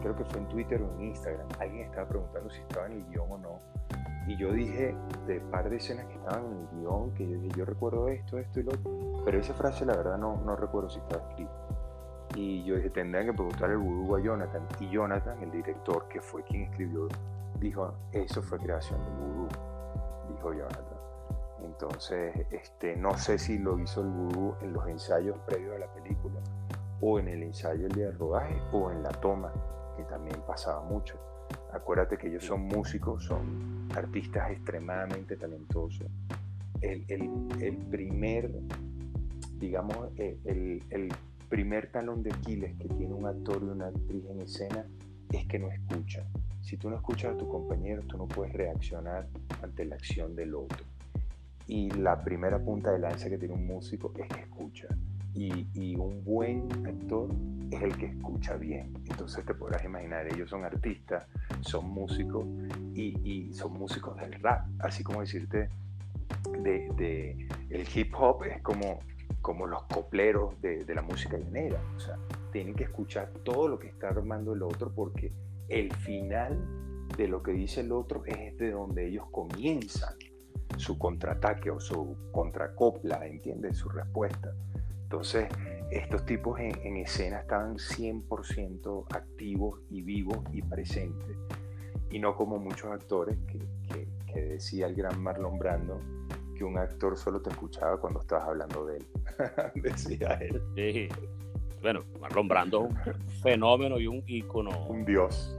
creo 0.00 0.16
que 0.16 0.24
fue 0.24 0.40
en 0.40 0.48
Twitter 0.48 0.80
o 0.80 0.94
en 0.94 1.08
Instagram, 1.08 1.46
alguien 1.60 1.84
estaba 1.84 2.08
preguntando 2.08 2.50
si 2.50 2.60
estaba 2.60 2.86
en 2.86 2.92
el 2.92 3.04
guion 3.10 3.30
o 3.30 3.38
no. 3.38 3.60
Y 4.26 4.36
yo 4.38 4.50
dije 4.52 4.94
de 5.26 5.40
par 5.40 5.68
de 5.68 5.76
escenas 5.76 6.06
que 6.06 6.14
estaban 6.14 6.46
en 6.46 6.58
el 6.58 6.80
guion, 6.80 7.14
que 7.14 7.28
yo 7.28 7.38
dije, 7.38 7.54
yo 7.58 7.64
recuerdo 7.66 8.08
esto, 8.08 8.38
esto 8.38 8.60
y 8.60 8.62
lo 8.62 8.72
otro. 8.72 9.15
Pero 9.26 9.40
esa 9.40 9.52
frase, 9.52 9.84
la 9.84 9.96
verdad, 9.96 10.16
no, 10.16 10.40
no 10.44 10.54
recuerdo 10.56 10.88
si 10.88 11.00
estaba 11.00 11.28
escrita. 11.28 11.52
Y 12.36 12.62
yo 12.64 12.76
dije, 12.76 12.90
tendrían 12.90 13.26
que 13.26 13.32
preguntar 13.32 13.70
el 13.70 13.78
vudú 13.78 14.16
a 14.16 14.20
Jonathan. 14.20 14.62
Y 14.80 14.88
Jonathan, 14.88 15.42
el 15.42 15.50
director, 15.50 16.06
que 16.08 16.20
fue 16.20 16.44
quien 16.44 16.62
escribió, 16.62 17.08
dijo, 17.58 17.92
eso 18.12 18.40
fue 18.40 18.58
creación 18.58 19.04
del 19.04 19.14
vudú, 19.14 19.48
dijo 20.30 20.52
Jonathan. 20.52 20.96
Entonces, 21.64 22.46
este, 22.52 22.96
no 22.96 23.18
sé 23.18 23.38
si 23.38 23.58
lo 23.58 23.78
hizo 23.78 24.00
el 24.00 24.08
vudú 24.08 24.54
en 24.60 24.72
los 24.72 24.86
ensayos 24.86 25.36
previos 25.40 25.74
a 25.74 25.80
la 25.80 25.92
película 25.92 26.40
o 27.00 27.18
en 27.18 27.28
el 27.28 27.42
ensayo 27.42 27.86
el 27.86 27.92
día 27.92 28.06
de 28.06 28.12
rodaje 28.12 28.56
o 28.72 28.90
en 28.90 29.02
la 29.02 29.10
toma, 29.10 29.52
que 29.96 30.04
también 30.04 30.40
pasaba 30.46 30.82
mucho. 30.82 31.18
Acuérdate 31.72 32.16
que 32.16 32.28
ellos 32.28 32.44
son 32.44 32.62
músicos, 32.62 33.24
son 33.24 33.88
artistas 33.94 34.52
extremadamente 34.52 35.36
talentosos. 35.36 36.06
El, 36.80 37.04
el, 37.08 37.76
primer, 37.90 38.50
digamos, 39.58 40.10
eh, 40.16 40.38
el, 40.44 41.12
primer 41.48 41.92
talón 41.92 42.24
de 42.24 42.32
Aquiles 42.32 42.76
que 42.76 42.88
tiene 42.88 43.14
un 43.14 43.24
actor 43.24 43.62
y 43.62 43.66
una 43.66 43.86
actriz 43.86 44.24
en 44.28 44.40
escena 44.40 44.84
es 45.30 45.46
que 45.46 45.60
no 45.60 45.70
escucha. 45.70 46.26
Si 46.60 46.76
tú 46.76 46.90
no 46.90 46.96
escuchas 46.96 47.34
a 47.34 47.38
tu 47.38 47.48
compañero, 47.48 48.02
tú 48.02 48.18
no 48.18 48.26
puedes 48.26 48.52
reaccionar 48.52 49.28
ante 49.62 49.84
la 49.84 49.94
acción 49.94 50.34
del 50.34 50.56
otro. 50.56 50.84
Y 51.68 51.88
la 51.90 52.20
primera 52.24 52.58
punta 52.58 52.90
de 52.90 52.98
lanza 52.98 53.30
que 53.30 53.38
tiene 53.38 53.54
un 53.54 53.64
músico 53.64 54.12
es 54.16 54.26
que 54.26 54.40
escucha 54.40 54.88
y, 55.36 55.96
un 55.96 56.24
buen 56.24 56.68
actor 56.86 57.28
es 57.70 57.82
el 57.82 57.96
que 57.96 58.06
escucha 58.06 58.56
bien. 58.56 58.94
Entonces 59.08 59.44
te 59.44 59.54
podrás 59.54 59.84
imaginar, 59.84 60.26
ellos 60.32 60.48
son 60.48 60.64
artistas, 60.64 61.26
son 61.60 61.90
músicos 61.90 62.46
y, 62.94 63.52
son 63.52 63.74
músicos 63.74 64.16
del 64.16 64.32
rap, 64.40 64.66
así 64.80 65.02
como 65.02 65.20
decirte, 65.20 65.68
de, 66.62 67.48
el 67.70 67.86
hip 67.94 68.14
hop 68.18 68.44
es 68.44 68.62
como, 68.62 69.00
como 69.46 69.68
los 69.68 69.84
copleros 69.84 70.60
de, 70.60 70.84
la 70.92 71.02
música 71.02 71.38
llanera. 71.38 71.80
O 71.94 72.00
sea, 72.00 72.18
tienen 72.50 72.74
que 72.74 72.82
escuchar 72.82 73.30
todo 73.44 73.68
lo 73.68 73.78
que 73.78 73.86
está 73.86 74.08
armando 74.08 74.54
el 74.54 74.62
otro 74.64 74.90
porque 74.92 75.32
el 75.68 75.94
final 75.94 76.58
de 77.16 77.28
lo 77.28 77.44
que 77.44 77.52
dice 77.52 77.82
el 77.82 77.92
otro 77.92 78.24
es 78.24 78.58
de 78.58 78.72
donde 78.72 79.06
ellos 79.06 79.26
comienzan 79.30 80.14
su 80.78 80.98
contraataque 80.98 81.70
o 81.70 81.78
su 81.78 82.16
contracopla, 82.32 83.24
¿entiendes? 83.24 83.76
Su 83.76 83.88
respuesta. 83.88 84.52
Entonces, 85.04 85.46
estos 85.92 86.26
tipos 86.26 86.58
en, 86.58 86.96
escena 86.96 87.38
estaban 87.38 87.76
100% 87.76 89.06
activos 89.14 89.80
y 89.90 90.02
vivos 90.02 90.38
y 90.52 90.60
presentes. 90.60 91.36
Y 92.10 92.18
no 92.18 92.34
como 92.34 92.58
muchos 92.58 92.90
actores 92.90 93.38
que, 93.46 94.08
decía 94.34 94.88
el 94.88 94.96
gran 94.96 95.22
Marlon 95.22 95.56
Brando, 95.56 96.00
que 96.56 96.64
un 96.64 96.78
actor 96.78 97.16
solo 97.16 97.40
te 97.40 97.50
escuchaba 97.50 97.98
cuando 97.98 98.20
estabas 98.20 98.48
hablando 98.48 98.86
de 98.86 98.96
él. 98.96 99.06
decía 99.74 100.38
él. 100.40 100.62
Sí. 100.74 101.08
Bueno, 101.82 102.00
Marlon 102.20 102.48
Brando 102.48 102.88
es 103.06 103.14
un 103.14 103.42
fenómeno 103.42 104.00
y 104.00 104.06
un 104.06 104.22
ícono. 104.26 104.86
Un 104.88 105.04
dios. 105.04 105.56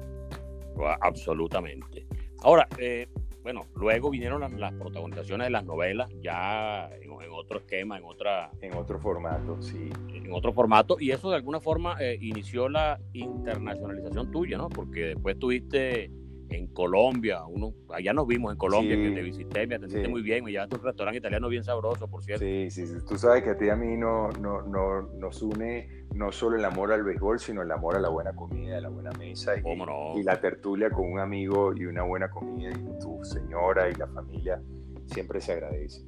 Absolutamente. 1.02 2.06
Ahora, 2.44 2.68
eh, 2.78 3.08
bueno, 3.48 3.66
luego 3.76 4.10
vinieron 4.10 4.42
las, 4.60 4.74
protagonizaciones 4.74 5.48
de 5.48 5.52
las 5.52 5.64
novelas, 5.64 6.10
ya 6.22 6.90
en, 7.02 7.12
otro 7.32 7.60
esquema, 7.60 7.98
en 7.98 8.04
otra... 8.04 8.52
En 8.62 8.74
otro 8.74 9.00
formato, 9.00 9.62
sí. 9.62 9.90
En 10.14 10.34
otro 10.34 10.52
formato, 10.52 10.98
y 11.00 11.12
eso 11.12 11.30
de 11.30 11.38
alguna 11.38 11.62
forma 11.62 11.96
eh, 12.02 12.18
inició 12.20 12.68
la 12.68 13.00
internacionalización 13.14 14.32
tuya, 14.32 14.58
¿no? 14.58 14.68
Porque 14.68 15.06
después 15.06 15.40
tuviste 15.40 16.12
en 16.50 16.68
Colombia, 16.68 17.46
uno, 17.46 17.74
allá 17.90 18.14
nos 18.14 18.28
vimos 18.28 18.52
en 18.52 18.58
Colombia, 18.58 18.96
que 18.96 19.12
te 19.12 19.22
visité, 19.22 19.68
me 19.68 19.76
atendiste 19.76 20.08
muy 20.08 20.22
bien, 20.22 20.44
me 20.44 20.52
llevaste 20.52 20.76
a 20.76 20.80
un 20.80 20.86
restaurante 20.86 21.18
italiano 21.18 21.50
bien 21.50 21.64
sabroso, 21.64 22.08
por 22.08 22.24
cierto. 22.24 22.44
Sí, 22.44 22.70
sí, 22.72 22.88
sí. 22.88 22.96
tú 23.08 23.18
sabes 23.18 23.44
que 23.44 23.52
a 23.52 23.58
ti 23.58 23.66
y 23.66 23.70
a 23.70 23.76
mí 23.76 23.98
no, 23.98 24.30
no, 24.32 24.62
no, 24.62 25.02
nos 25.02 25.42
une 25.42 26.06
no 26.14 26.32
solo 26.32 26.56
el 26.56 26.66
amor 26.66 26.92
al 26.92 27.04
béisbol, 27.04 27.40
sino 27.40 27.62
el 27.62 27.72
amor 27.72 27.96
a 27.96 28.00
la 28.00 28.10
buena 28.10 28.34
comida, 28.34 28.78
a 28.78 28.82
la 28.82 28.90
buena 28.90 29.12
mesa 29.12 29.54
y, 29.58 30.20
y 30.20 30.24
la 30.24 30.40
tertulia 30.40 30.90
con 30.90 31.12
un 31.12 31.20
amigo 31.20 31.76
y 31.76 31.86
una 31.86 32.04
buena 32.04 32.30
comida 32.30 32.72
y 32.72 33.00
tu 33.00 33.24
señora 33.24 33.90
y 33.90 33.96
la 33.96 34.08
familia 34.08 34.62
siempre 35.06 35.42
se 35.42 35.54
agradece. 35.54 36.06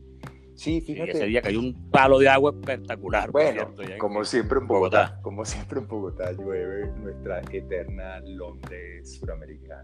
Sí, 0.60 0.82
fíjate. 0.82 1.12
ese 1.12 1.26
día 1.28 1.42
cayó 1.42 1.60
un 1.60 1.90
palo 1.90 2.20
de 2.20 2.28
agua 2.28 2.52
espectacular. 2.52 3.32
Bueno, 3.32 3.74
como 3.98 4.26
siempre 4.26 4.60
en 4.60 4.68
Bogotá, 4.68 5.18
como 5.22 5.46
siempre 5.46 5.80
en 5.80 5.88
Bogotá 5.88 6.34
llueve 6.34 6.92
nuestra 6.98 7.40
eterna 7.50 8.20
Londres 8.26 9.20
suramericana. 9.20 9.80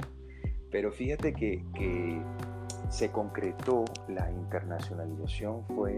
Pero 0.76 0.92
fíjate 0.92 1.32
que, 1.32 2.22
se 2.90 3.10
concretó 3.10 3.86
la 4.10 4.30
internacionalización 4.30 5.64
fue 5.68 5.98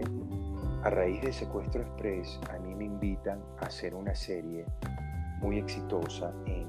a 0.84 0.90
raíz 0.90 1.20
de 1.20 1.32
Secuestro 1.32 1.82
Express. 1.82 2.38
A 2.54 2.58
mí 2.60 2.76
me 2.76 2.84
invitan 2.84 3.40
a 3.60 3.66
hacer 3.66 3.92
una 3.92 4.14
serie 4.14 4.64
muy 5.40 5.58
exitosa 5.58 6.32
en, 6.46 6.68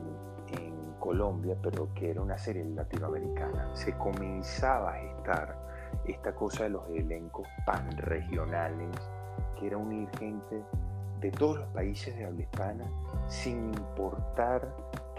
en 0.58 0.94
Colombia, 1.00 1.56
pero 1.62 1.94
que 1.94 2.10
era 2.10 2.22
una 2.24 2.40
serie 2.40 2.66
latinoamericana. 2.66 3.70
Se 3.76 3.96
comenzaba 3.96 4.96
a 4.96 5.02
gestar 5.02 5.56
esta 6.06 6.34
cosa 6.34 6.64
de 6.64 6.70
los 6.72 6.90
elencos 6.90 7.48
panregionales, 7.64 8.90
que 9.60 9.68
era 9.68 9.78
unir 9.78 10.10
gente 10.18 10.64
de 11.22 11.30
todos 11.30 11.60
los 11.60 11.68
países 11.68 12.18
de 12.18 12.26
habla 12.26 12.42
hispana 12.42 12.86
sin 13.28 13.68
importar 13.68 14.68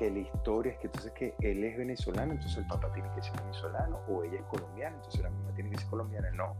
que 0.00 0.10
la 0.10 0.20
historia 0.20 0.72
es 0.72 0.78
que 0.78 0.86
entonces 0.86 1.12
que 1.12 1.34
él 1.40 1.62
es 1.62 1.76
venezolano, 1.76 2.32
entonces 2.32 2.56
el 2.56 2.66
papá 2.66 2.90
tiene 2.94 3.10
que 3.14 3.22
ser 3.22 3.38
venezolano, 3.42 3.98
o 4.08 4.24
ella 4.24 4.38
es 4.38 4.46
colombiana, 4.46 4.96
entonces 4.96 5.20
la 5.20 5.28
mamá 5.28 5.52
tiene 5.54 5.68
que 5.68 5.76
ser 5.76 5.88
colombiana. 5.88 6.30
No, 6.30 6.56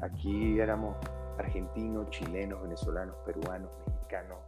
aquí 0.00 0.58
éramos 0.58 0.96
argentinos, 1.38 2.08
chilenos, 2.08 2.62
venezolanos, 2.62 3.14
peruanos, 3.26 3.70
mexicanos, 3.86 4.38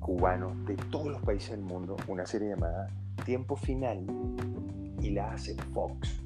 cubanos, 0.00 0.64
de 0.64 0.76
todos 0.90 1.08
los 1.08 1.22
países 1.24 1.50
del 1.50 1.60
mundo, 1.60 1.96
una 2.08 2.24
serie 2.24 2.48
llamada 2.48 2.88
Tiempo 3.26 3.54
Final, 3.54 4.06
y 5.02 5.10
la 5.10 5.32
hace 5.32 5.54
Fox, 5.74 6.22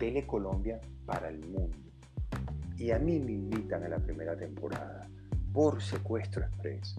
Tele 0.00 0.26
Colombia 0.26 0.80
para 1.06 1.28
el 1.28 1.38
mundo. 1.46 1.76
Y 2.76 2.90
a 2.90 2.98
mí 2.98 3.20
me 3.20 3.32
invitan 3.32 3.84
a 3.84 3.88
la 3.88 3.98
primera 3.98 4.36
temporada 4.36 5.08
por 5.52 5.80
Secuestro 5.80 6.44
Express. 6.44 6.96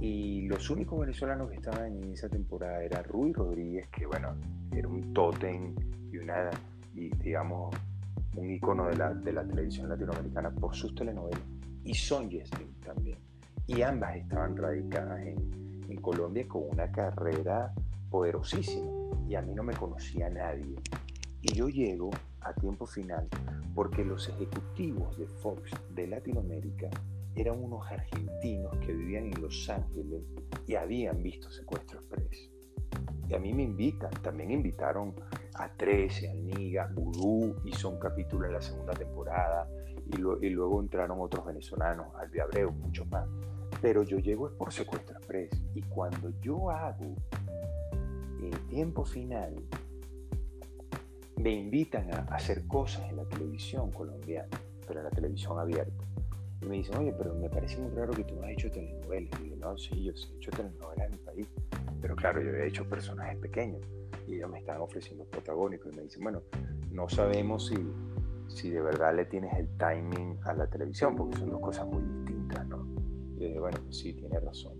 Y 0.00 0.46
los 0.46 0.70
únicos 0.70 1.00
venezolanos 1.00 1.50
que 1.50 1.56
estaban 1.56 1.96
en 1.96 2.12
esa 2.12 2.28
temporada 2.28 2.82
era 2.82 3.02
Rui 3.02 3.32
Rodríguez, 3.32 3.88
que 3.88 4.06
bueno, 4.06 4.34
era 4.72 4.86
un 4.86 5.12
tótem 5.12 5.74
y 6.12 6.18
una, 6.18 6.50
y 6.94 7.10
digamos, 7.16 7.74
un 8.36 8.50
icono 8.50 8.86
de 8.86 8.96
la, 8.96 9.12
de 9.12 9.32
la 9.32 9.44
televisión 9.44 9.88
latinoamericana 9.88 10.50
por 10.50 10.74
sus 10.74 10.94
telenovelas, 10.94 11.42
y 11.82 11.94
Sonja 11.94 12.44
Smith 12.46 12.84
también. 12.84 13.18
Y 13.66 13.82
ambas 13.82 14.16
estaban 14.16 14.56
radicadas 14.56 15.20
en, 15.20 15.82
en 15.88 15.96
Colombia 16.00 16.46
con 16.46 16.62
una 16.70 16.90
carrera 16.90 17.72
poderosísima. 18.10 18.90
Y 19.28 19.34
a 19.34 19.42
mí 19.42 19.54
no 19.54 19.62
me 19.62 19.74
conocía 19.74 20.30
nadie. 20.30 20.76
Y 21.42 21.54
yo 21.54 21.68
llego 21.68 22.10
a 22.40 22.52
tiempo 22.54 22.86
final 22.86 23.28
porque 23.74 24.04
los 24.04 24.28
ejecutivos 24.28 25.18
de 25.18 25.26
Fox 25.26 25.70
de 25.94 26.06
Latinoamérica 26.06 26.88
eran 27.34 27.62
unos 27.62 27.86
argentinos 27.90 28.76
que 28.78 28.92
vivían 28.92 29.26
en 29.26 29.40
Los 29.40 29.68
Ángeles 29.68 30.22
y 30.66 30.74
habían 30.74 31.22
visto 31.22 31.50
Secuestro 31.50 32.00
Express. 32.00 32.50
Y 33.28 33.34
a 33.34 33.38
mí 33.38 33.52
me 33.52 33.62
invitan, 33.62 34.10
también 34.22 34.50
invitaron 34.50 35.14
a 35.54 35.68
13, 35.68 36.30
a 36.30 36.34
Niga, 36.34 36.90
Vudú, 36.94 37.56
hizo 37.64 37.90
un 37.90 37.98
capítulo 37.98 38.46
en 38.46 38.54
la 38.54 38.62
segunda 38.62 38.94
temporada 38.94 39.68
y, 40.06 40.48
luego 40.50 40.80
entraron 40.80 41.20
otros 41.20 41.44
venezolanos, 41.44 42.14
Albi 42.16 42.40
Abreu, 42.40 42.72
muchos 42.72 43.06
más. 43.08 43.28
Pero 43.82 44.02
yo 44.02 44.18
llego 44.18 44.48
es 44.48 44.54
por 44.54 44.72
Secuestro 44.72 45.18
Express 45.18 45.50
y 45.74 45.82
cuando 45.82 46.30
yo 46.40 46.70
hago 46.70 47.14
el 48.42 48.58
tiempo 48.68 49.04
final, 49.04 49.54
me 51.36 51.52
invitan 51.52 52.12
a 52.12 52.20
hacer 52.34 52.66
cosas 52.66 53.08
en 53.10 53.16
la 53.16 53.24
televisión 53.24 53.92
colombiana, 53.92 54.48
pero 54.86 55.00
en 55.00 55.04
la 55.04 55.10
televisión 55.10 55.58
abierta. 55.58 56.07
Y 56.60 56.66
me 56.66 56.76
dicen, 56.76 56.96
oye, 56.96 57.14
pero 57.16 57.34
me 57.34 57.48
parece 57.48 57.78
muy 57.78 57.90
raro 57.92 58.12
que 58.12 58.24
tú 58.24 58.34
no 58.36 58.42
has 58.42 58.50
hecho 58.50 58.70
telenovelas. 58.70 59.40
Y 59.40 59.44
digo, 59.44 59.56
no, 59.56 59.78
sí, 59.78 60.02
yo 60.02 60.12
he 60.12 60.36
hecho 60.36 60.50
telenovelas 60.50 61.06
en 61.06 61.12
mi 61.12 61.18
país. 61.18 61.48
Pero 62.00 62.16
claro, 62.16 62.42
yo 62.42 62.50
he 62.50 62.66
hecho 62.66 62.88
personajes 62.88 63.38
pequeños 63.38 63.80
y 64.26 64.34
ellos 64.34 64.50
me 64.50 64.58
están 64.58 64.80
ofreciendo 64.80 65.24
protagónicos. 65.24 65.92
Y 65.92 65.96
me 65.96 66.02
dicen, 66.02 66.22
bueno, 66.22 66.42
no 66.90 67.08
sabemos 67.08 67.68
si, 67.68 67.76
si 68.48 68.70
de 68.70 68.80
verdad 68.80 69.14
le 69.14 69.24
tienes 69.26 69.56
el 69.56 69.68
timing 69.78 70.38
a 70.44 70.54
la 70.54 70.66
televisión, 70.66 71.14
porque 71.16 71.38
son 71.38 71.50
dos 71.50 71.60
cosas 71.60 71.86
muy 71.86 72.02
distintas, 72.02 72.66
¿no? 72.66 72.86
Y 73.36 73.40
yo 73.40 73.46
dije, 73.46 73.60
bueno, 73.60 73.78
sí, 73.90 74.14
tiene 74.14 74.40
razón. 74.40 74.74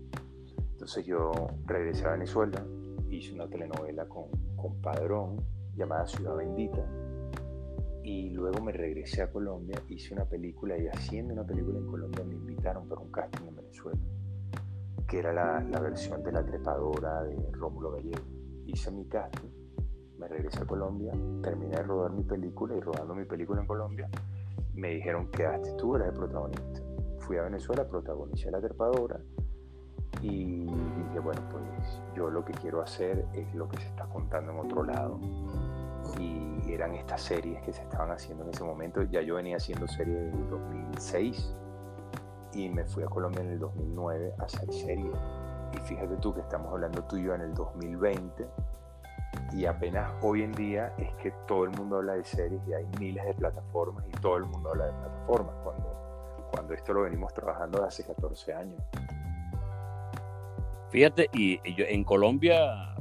Entonces 0.71 1.05
yo 1.05 1.31
regresé 1.65 2.05
a 2.05 2.11
Venezuela, 2.11 2.65
hice 3.09 3.33
una 3.33 3.47
telenovela 3.49 4.05
con, 4.07 4.25
con 4.55 4.81
Padrón 4.81 5.37
llamada 5.75 6.05
Ciudad 6.07 6.35
Bendita 6.35 6.85
y 8.09 8.29
luego 8.31 8.59
me 8.63 8.71
regresé 8.71 9.21
a 9.21 9.31
Colombia, 9.31 9.79
hice 9.87 10.15
una 10.15 10.25
película 10.25 10.75
y 10.75 10.87
haciendo 10.87 11.31
una 11.31 11.45
película 11.45 11.77
en 11.77 11.85
Colombia 11.85 12.23
me 12.23 12.33
invitaron 12.33 12.89
para 12.89 13.01
un 13.01 13.11
casting 13.11 13.45
en 13.47 13.55
Venezuela, 13.55 13.99
que 15.07 15.19
era 15.19 15.31
la, 15.31 15.61
la 15.61 15.79
versión 15.79 16.23
de 16.23 16.31
La 16.31 16.43
Trepadora 16.43 17.21
de 17.21 17.37
Rómulo 17.51 17.91
Gallego. 17.91 18.23
Hice 18.65 18.89
mi 18.89 19.05
casting, 19.05 19.49
me 20.17 20.27
regresé 20.27 20.63
a 20.63 20.65
Colombia, 20.65 21.11
terminé 21.43 21.75
de 21.75 21.83
rodar 21.83 22.11
mi 22.11 22.23
película 22.23 22.75
y 22.75 22.79
rodando 22.79 23.13
mi 23.13 23.25
película 23.25 23.61
en 23.61 23.67
Colombia, 23.67 24.09
me 24.73 24.89
dijeron 24.95 25.29
quedaste 25.29 25.73
tú, 25.73 25.95
eres 25.95 26.07
el 26.07 26.13
protagonista. 26.15 26.81
Fui 27.19 27.37
a 27.37 27.43
Venezuela, 27.43 27.87
protagonicé 27.87 28.49
La 28.49 28.59
Trepadora 28.59 29.19
y 30.23 30.65
dije, 30.65 31.19
bueno, 31.21 31.41
pues 31.51 32.01
yo 32.15 32.31
lo 32.31 32.43
que 32.43 32.53
quiero 32.53 32.81
hacer 32.81 33.23
es 33.33 33.53
lo 33.53 33.69
que 33.69 33.77
se 33.77 33.87
está 33.87 34.05
contando 34.05 34.51
en 34.51 34.59
otro 34.59 34.83
lado 34.83 35.19
y 36.19 36.58
eran 36.73 36.95
estas 36.95 37.21
series 37.21 37.61
que 37.61 37.73
se 37.73 37.81
estaban 37.81 38.11
haciendo 38.11 38.43
en 38.43 38.51
ese 38.51 38.63
momento. 38.63 39.03
Ya 39.03 39.21
yo 39.21 39.35
venía 39.35 39.57
haciendo 39.57 39.87
series 39.87 40.17
en 40.17 40.33
el 40.33 40.49
2006 40.49 41.55
y 42.53 42.69
me 42.69 42.85
fui 42.85 43.03
a 43.03 43.07
Colombia 43.07 43.41
en 43.41 43.51
el 43.51 43.59
2009 43.59 44.33
a 44.39 44.43
hacer 44.43 44.71
series. 44.71 45.15
Y 45.73 45.77
fíjate 45.79 46.17
tú 46.17 46.33
que 46.33 46.41
estamos 46.41 46.71
hablando 46.71 47.03
tú 47.03 47.17
y 47.17 47.23
yo 47.23 47.35
en 47.35 47.41
el 47.41 47.53
2020 47.53 48.47
y 49.53 49.65
apenas 49.65 50.11
hoy 50.21 50.43
en 50.43 50.51
día 50.53 50.93
es 50.97 51.13
que 51.15 51.31
todo 51.47 51.65
el 51.65 51.71
mundo 51.71 51.97
habla 51.97 52.13
de 52.13 52.23
series 52.23 52.61
y 52.67 52.73
hay 52.73 52.85
miles 52.99 53.25
de 53.25 53.33
plataformas 53.33 54.05
y 54.07 54.11
todo 54.19 54.37
el 54.37 54.45
mundo 54.45 54.69
habla 54.69 54.85
de 54.87 54.93
plataformas 54.93 55.55
cuando, 55.63 56.47
cuando 56.51 56.73
esto 56.73 56.93
lo 56.93 57.01
venimos 57.03 57.33
trabajando 57.33 57.83
hace 57.83 58.03
14 58.03 58.53
años. 58.53 58.81
Fíjate, 60.89 61.29
y, 61.33 61.59
yo, 61.75 61.85
en 61.87 62.03
Colombia 62.03 62.95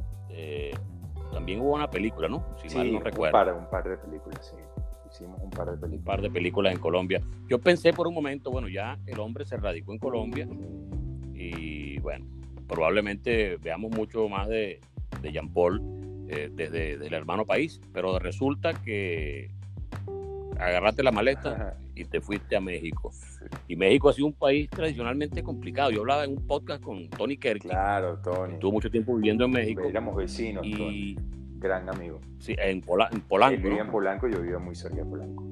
también 1.48 1.60
hubo 1.60 1.74
una 1.74 1.88
película, 1.88 2.28
¿no? 2.28 2.44
Si 2.62 2.76
mal 2.76 2.92
no 2.92 3.00
recuerdo. 3.00 3.56
Un 3.56 3.70
par, 3.70 3.88
de 3.88 3.96
películas, 3.96 4.46
sí. 4.50 4.56
Hicimos 5.10 5.40
un 5.40 5.48
par 5.48 5.70
de 5.70 5.78
películas. 5.78 5.98
Un 5.98 6.04
par 6.04 6.20
de 6.20 6.30
películas 6.30 6.74
en 6.74 6.78
Colombia. 6.78 7.22
Yo 7.48 7.58
pensé 7.58 7.94
por 7.94 8.06
un 8.06 8.12
momento, 8.12 8.50
bueno, 8.50 8.68
ya 8.68 8.98
el 9.06 9.18
hombre 9.18 9.46
se 9.46 9.56
radicó 9.56 9.92
en 9.92 9.98
Colombia 9.98 10.46
y 11.32 11.98
bueno, 12.00 12.26
probablemente 12.66 13.56
veamos 13.56 13.92
mucho 13.92 14.28
más 14.28 14.48
de, 14.48 14.80
de 15.22 15.32
Jean 15.32 15.48
Paul 15.50 15.80
eh, 16.28 16.50
desde, 16.52 16.94
el 16.94 17.14
hermano 17.14 17.46
país, 17.46 17.80
pero 17.94 18.18
resulta 18.18 18.74
que 18.74 19.50
agarraste 20.58 21.02
la 21.02 21.12
maleta 21.12 21.78
y 21.94 22.04
te 22.04 22.20
fuiste 22.20 22.56
a 22.56 22.60
México. 22.60 23.10
Y 23.68 23.76
México 23.76 24.10
ha 24.10 24.12
sido 24.12 24.26
un 24.26 24.34
país 24.34 24.68
tradicionalmente 24.68 25.42
complicado. 25.42 25.90
Yo 25.90 26.00
hablaba 26.00 26.24
en 26.24 26.32
un 26.32 26.46
podcast 26.46 26.82
con 26.82 27.08
Tony 27.08 27.38
Kerr. 27.38 27.60
Claro, 27.60 28.18
Tony. 28.18 28.54
Estuvo 28.54 28.72
mucho 28.72 28.90
tiempo 28.90 29.14
viviendo 29.16 29.46
en 29.46 29.52
México. 29.52 29.84
Éramos 29.84 30.16
vecinos, 30.16 30.66
y... 30.66 31.16
Gran 31.58 31.88
amigo. 31.88 32.20
Sí, 32.38 32.54
en, 32.58 32.80
Polanco. 32.82 33.46
Él 33.48 33.62
vivía 33.62 33.82
en 33.82 33.90
Polanco 33.90 34.28
y 34.28 34.32
yo 34.32 34.40
vivía 34.40 34.58
muy 34.58 34.74
cerca 34.74 34.96
de 34.96 35.04
Polanco. 35.04 35.44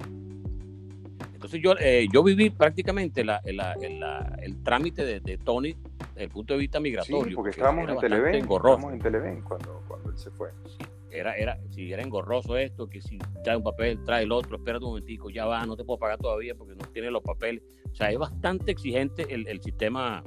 Entonces 1.35 1.61
yo, 1.61 1.75
eh, 1.79 2.07
yo 2.13 2.23
viví 2.23 2.51
prácticamente 2.51 3.25
la, 3.25 3.41
el 3.45 4.63
trámite 4.63 5.21
de, 5.21 5.39
Tony 5.39 5.77
desde 6.15 6.25
el 6.25 6.31
punto 6.31 6.55
de 6.55 6.61
vista 6.61 6.81
migratorio. 6.81 7.29
Sí, 7.29 7.35
porque 7.35 7.51
estábamos 7.51 7.89
en 7.89 7.99
Televen, 7.99 8.35
estábamos 8.35 8.93
en 8.93 8.99
Televen 9.01 9.43
cuando, 9.43 9.83
cuando 9.87 10.11
él 10.11 10.19
se 10.19 10.31
fue. 10.31 10.51
Sí 10.65 10.85
era, 11.17 11.37
era, 11.37 11.59
si 11.71 11.93
era 11.93 12.03
engorroso 12.03 12.57
esto, 12.57 12.89
que 12.89 13.01
si 13.01 13.19
trae 13.43 13.57
un 13.57 13.63
papel, 13.63 14.03
trae 14.05 14.25
el 14.25 14.33
otro, 14.33 14.57
espera 14.57 14.79
un 14.79 14.85
momentico, 14.85 15.31
ya 15.31 15.47
va, 15.47 15.65
no 15.65 15.77
te 15.77 15.85
puedo 15.85 15.99
pagar 15.99 16.19
todavía 16.19 16.55
porque 16.55 16.75
no 16.75 16.85
tiene 16.93 17.11
los 17.11 17.23
papeles. 17.23 17.63
O 17.91 17.95
sea, 17.95 18.11
es 18.11 18.19
bastante 18.19 18.73
exigente 18.73 19.27
el, 19.31 19.47
el 19.49 19.63
sistema 19.63 20.23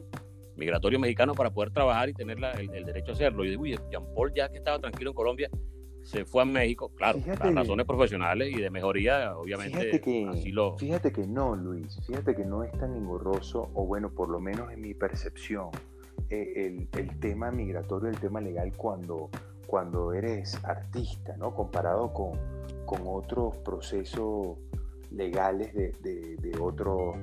migratorio 0.59 0.99
mexicano 0.99 1.33
para 1.33 1.49
poder 1.49 1.71
trabajar 1.71 2.09
y 2.09 2.13
tener 2.13 2.37
el, 2.59 2.85
derecho 2.85 3.11
a 3.11 3.13
hacerlo. 3.15 3.43
Yo 3.43 3.51
digo, 3.51 3.63
oye, 3.63 3.79
Jean 3.89 4.03
Paul, 4.13 4.33
ya 4.35 4.49
que 4.49 4.57
estaba 4.57 4.79
tranquilo 4.79 5.11
en 5.11 5.15
Colombia, 5.15 5.49
se 6.03 6.25
fue 6.25 6.43
a 6.43 6.45
México, 6.45 6.91
claro, 6.95 7.19
por 7.19 7.53
razones 7.53 7.85
profesionales 7.85 8.53
y 8.55 8.61
de 8.61 8.69
mejoría, 8.69 9.37
obviamente. 9.37 9.79
Fíjate 9.79 10.01
que, 10.01 10.75
fíjate 10.77 11.11
que 11.11 11.27
no, 11.27 11.55
Luis, 11.55 11.99
fíjate 12.05 12.35
que 12.35 12.45
no 12.45 12.63
es 12.63 12.71
tan 12.73 12.95
engorroso, 12.95 13.69
o 13.73 13.85
bueno, 13.85 14.09
por 14.09 14.29
lo 14.29 14.39
menos 14.39 14.71
en 14.71 14.81
mi 14.81 14.93
percepción, 14.93 15.69
eh, 16.29 16.53
el, 16.55 16.87
el 16.99 17.19
tema 17.19 17.51
migratorio, 17.51 18.09
el 18.09 18.19
tema 18.19 18.41
legal, 18.41 18.71
cuando 18.75 19.29
cuando 19.69 20.13
eres 20.13 20.59
artista, 20.65 21.37
¿no? 21.37 21.53
Comparado 21.53 22.11
con, 22.11 22.31
con 22.85 23.01
otros 23.05 23.55
procesos 23.57 24.57
legales 25.11 25.73
de, 25.75 25.91
de, 26.01 26.37
de 26.37 26.59
otros, 26.59 27.15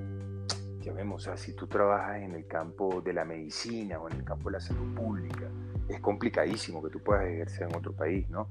ya 0.87 0.93
vemos, 0.93 1.23
o 1.23 1.25
sea, 1.25 1.37
si 1.37 1.55
tú 1.55 1.67
trabajas 1.67 2.23
en 2.23 2.35
el 2.35 2.47
campo 2.47 3.03
de 3.03 3.13
la 3.13 3.25
medicina 3.25 4.01
o 4.01 4.09
en 4.09 4.19
el 4.19 4.25
campo 4.25 4.51
de 4.51 4.53
la 4.55 4.61
salud 4.61 4.95
pública, 4.95 5.51
es 5.89 6.01
complicadísimo 6.01 6.83
que 6.83 6.91
tú 6.91 7.03
puedas 7.03 7.25
ejercer 7.25 7.69
en 7.69 7.77
otro 7.77 7.93
país, 7.93 8.29
¿no? 8.31 8.49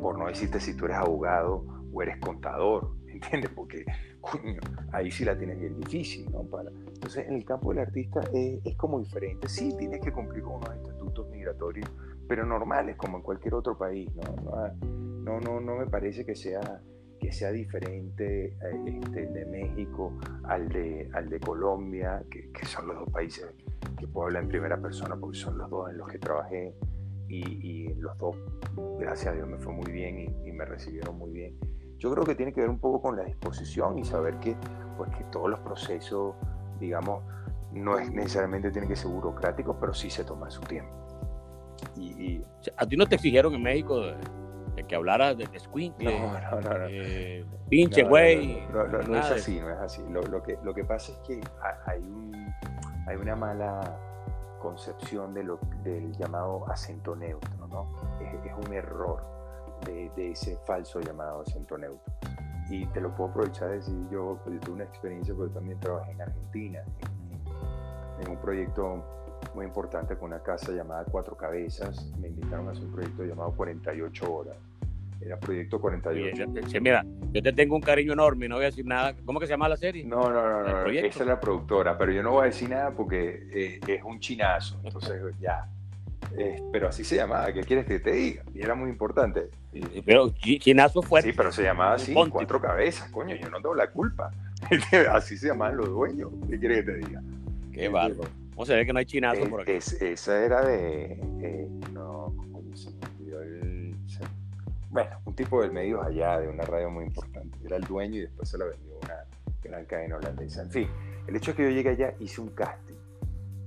Por 0.00 0.18
no 0.18 0.26
decirte 0.26 0.60
si 0.60 0.76
tú 0.76 0.86
eres 0.86 0.98
abogado 0.98 1.64
o 1.92 2.02
eres 2.02 2.18
contador, 2.18 2.92
¿entiendes? 3.06 3.50
Porque, 3.54 3.84
coño, 4.20 4.60
ahí 4.92 5.10
sí 5.10 5.24
la 5.24 5.38
tienes 5.38 5.58
bien 5.58 5.78
difícil, 5.78 6.30
¿no? 6.32 6.42
Para... 6.42 6.70
Entonces, 6.70 7.28
en 7.28 7.34
el 7.34 7.44
campo 7.44 7.70
del 7.70 7.80
artista 7.80 8.20
es, 8.34 8.60
es 8.64 8.76
como 8.76 8.98
diferente. 8.98 9.48
Sí, 9.48 9.72
tienes 9.78 10.00
que 10.00 10.12
cumplir 10.12 10.42
con 10.42 10.56
unos 10.56 10.74
estatutos 10.74 11.28
migratorios 11.30 11.88
pero 12.28 12.44
normales 12.44 12.96
como 12.96 13.16
en 13.16 13.22
cualquier 13.22 13.54
otro 13.54 13.76
país. 13.76 14.10
No, 14.14 14.70
no, 15.22 15.40
no, 15.40 15.60
no 15.60 15.76
me 15.76 15.86
parece 15.86 16.24
que 16.24 16.36
sea, 16.36 16.82
que 17.18 17.32
sea 17.32 17.50
diferente 17.50 18.46
eh, 18.46 19.00
este, 19.02 19.26
de 19.26 19.46
México 19.46 20.18
al 20.44 20.68
de, 20.68 21.10
al 21.12 21.28
de 21.28 21.40
Colombia, 21.40 22.22
que, 22.30 22.50
que, 22.52 22.66
son 22.66 22.88
los 22.88 22.96
dos 22.98 23.10
países 23.10 23.46
que 23.98 24.06
puedo 24.06 24.26
hablar 24.26 24.44
en 24.44 24.48
primera 24.48 24.80
persona 24.80 25.16
porque 25.16 25.38
son 25.38 25.58
los 25.58 25.68
dos 25.70 25.90
en 25.90 25.98
los 25.98 26.08
que 26.08 26.18
trabajé 26.18 26.74
y, 27.28 27.40
y 27.40 27.94
los 27.94 28.16
dos, 28.18 28.36
gracias 28.98 29.32
a 29.32 29.36
Dios, 29.36 29.48
me 29.48 29.58
fue 29.58 29.72
muy 29.72 29.90
bien 29.92 30.18
y, 30.18 30.48
y, 30.48 30.52
me 30.52 30.64
recibieron 30.64 31.18
muy 31.18 31.30
bien. 31.32 31.58
Yo 31.98 32.10
creo 32.12 32.24
que 32.24 32.34
tiene 32.34 32.52
que 32.52 32.60
ver 32.60 32.70
un 32.70 32.78
poco 32.78 33.02
con 33.02 33.16
la 33.16 33.24
disposición 33.24 33.98
y 33.98 34.04
saber 34.04 34.38
que, 34.38 34.56
pues, 34.96 35.10
que 35.16 35.24
todos 35.24 35.50
los 35.50 35.60
procesos, 35.60 36.36
digamos, 36.80 37.22
no 37.72 37.98
es 37.98 38.10
necesariamente 38.10 38.70
tiene 38.70 38.88
que 38.88 38.96
ser 38.96 39.10
burocrático, 39.10 39.78
pero 39.78 39.92
sí 39.92 40.08
se 40.08 40.24
toma 40.24 40.50
su 40.50 40.62
tiempo. 40.62 40.92
y, 41.96 42.42
¿A 42.76 42.86
ti 42.86 42.96
no 42.96 43.06
te 43.06 43.16
exigieron 43.16 43.54
en 43.54 43.62
México 43.62 44.00
de, 44.00 44.14
que 44.88 44.96
hablara 44.96 45.34
de 45.34 45.46
Squinkle? 45.58 46.18
No, 46.18 46.32
no, 46.32 46.60
no. 46.60 46.86
Eh, 46.88 47.44
pinche 47.68 48.02
güey. 48.02 48.66
No, 48.72 48.84
no, 48.86 49.16
es 49.16 49.30
así, 49.30 49.60
no 49.60 49.70
es 49.70 49.78
así. 49.78 50.02
Lo, 50.10 50.42
que, 50.42 50.58
lo 50.64 50.74
que 50.74 50.84
pasa 50.84 51.12
es 51.12 51.18
que 51.18 51.40
hay, 51.86 52.00
un, 52.00 52.52
hay 53.06 53.16
una 53.16 53.36
mala 53.36 53.96
concepción 54.58 55.34
de 55.34 55.44
lo, 55.44 55.60
del 55.84 56.12
llamado 56.16 56.68
acento 56.68 57.14
neutro, 57.14 57.68
¿no? 57.68 57.88
Es, 58.20 58.66
un 58.66 58.72
error 58.72 59.22
de, 59.86 60.10
de, 60.16 60.32
ese 60.32 60.56
falso 60.66 61.00
llamado 61.00 61.42
acento 61.42 61.78
neutro. 61.78 62.12
Y 62.70 62.86
te 62.86 63.00
lo 63.00 63.14
puedo 63.14 63.30
aprovechar 63.30 63.68
de 63.68 63.76
decir 63.76 63.94
yo, 64.10 64.38
pues, 64.42 64.56
yo 64.56 64.60
tuve 64.60 64.74
una 64.74 64.84
experiencia 64.84 65.34
porque 65.34 65.54
también 65.54 65.78
trabajé 65.78 66.10
en 66.10 66.22
Argentina, 66.22 66.82
en, 66.98 68.26
en 68.26 68.30
un 68.30 68.36
proyecto 68.38 69.04
muy 69.54 69.64
importante 69.64 70.16
con 70.16 70.32
una 70.32 70.42
casa 70.42 70.72
llamada 70.72 71.04
Cuatro 71.04 71.36
Cabezas. 71.36 72.10
Me 72.18 72.28
invitaron 72.28 72.68
a 72.68 72.72
hacer 72.72 72.84
un 72.84 72.92
proyecto 72.92 73.24
llamado 73.24 73.52
48 73.52 74.32
Horas. 74.32 74.56
Era 75.20 75.38
Proyecto 75.38 75.80
48. 75.80 76.46
mira, 76.80 77.04
yo 77.32 77.42
te 77.42 77.52
tengo 77.52 77.74
un 77.74 77.82
cariño 77.82 78.12
enorme, 78.12 78.48
no 78.48 78.56
voy 78.56 78.64
a 78.64 78.68
decir 78.68 78.86
nada. 78.86 79.14
¿Cómo 79.24 79.40
que 79.40 79.46
se 79.46 79.52
llama 79.52 79.68
la 79.68 79.76
serie? 79.76 80.04
No, 80.04 80.30
no, 80.30 80.62
no, 80.62 80.62
no 80.62 80.90
esa 80.90 81.20
es 81.20 81.26
la 81.26 81.40
productora, 81.40 81.98
pero 81.98 82.12
yo 82.12 82.22
no 82.22 82.32
voy 82.32 82.42
a 82.42 82.44
decir 82.46 82.70
nada 82.70 82.90
porque 82.92 83.46
eh, 83.52 83.80
es 83.86 84.02
un 84.02 84.20
chinazo. 84.20 84.80
Entonces, 84.84 85.20
ya. 85.40 85.66
pero 86.72 86.88
así 86.88 87.04
se 87.04 87.16
llamaba, 87.16 87.52
¿qué 87.52 87.62
quieres 87.62 87.86
que 87.86 87.98
te 87.98 88.12
diga? 88.12 88.44
Y 88.54 88.62
era 88.62 88.74
muy 88.74 88.90
importante. 88.90 89.48
Pero 90.04 90.30
chinazo 90.30 91.02
fue. 91.02 91.22
Sí, 91.22 91.32
pero 91.36 91.52
se 91.52 91.62
llamaba 91.62 91.94
así, 91.94 92.14
cuatro 92.30 92.60
cabezas, 92.60 93.10
coño, 93.10 93.34
yo 93.36 93.48
no 93.50 93.56
tengo 93.56 93.74
la 93.74 93.90
culpa. 93.90 94.30
así 95.12 95.36
se 95.36 95.48
llamaban 95.48 95.76
los 95.76 95.88
dueños. 95.88 96.30
¿Qué 96.48 96.58
quieres 96.58 96.84
que 96.84 96.92
te 96.92 96.98
diga? 96.98 97.22
Qué 97.72 97.88
bárbaro. 97.88 98.30
¿Cómo 98.54 98.66
se 98.66 98.74
ve 98.74 98.86
que 98.86 98.92
no 98.92 98.98
hay 98.98 99.06
chinazo 99.06 99.48
por 99.48 99.62
aquí? 99.62 99.72
esa 99.72 100.44
era 100.44 100.62
de. 100.64 101.12
Eh, 101.42 101.68
no, 101.92 102.34
bueno, 104.90 105.10
un 105.24 105.34
tipo 105.34 105.60
del 105.60 105.72
medio 105.72 106.02
allá, 106.02 106.40
de 106.40 106.48
una 106.48 106.64
radio 106.64 106.90
muy 106.90 107.04
importante. 107.04 107.58
Era 107.64 107.76
el 107.76 107.84
dueño 107.84 108.16
y 108.16 108.20
después 108.22 108.48
se 108.48 108.58
la 108.58 108.64
vendió 108.64 108.98
una 109.02 109.24
gran 109.62 109.84
cadena 109.84 110.16
holandesa. 110.16 110.62
En 110.62 110.70
fin, 110.70 110.88
el 111.26 111.36
hecho 111.36 111.50
es 111.50 111.56
que 111.56 111.64
yo 111.64 111.70
llegué 111.70 111.90
allá, 111.90 112.14
hice 112.18 112.40
un 112.40 112.48
casting. 112.48 112.94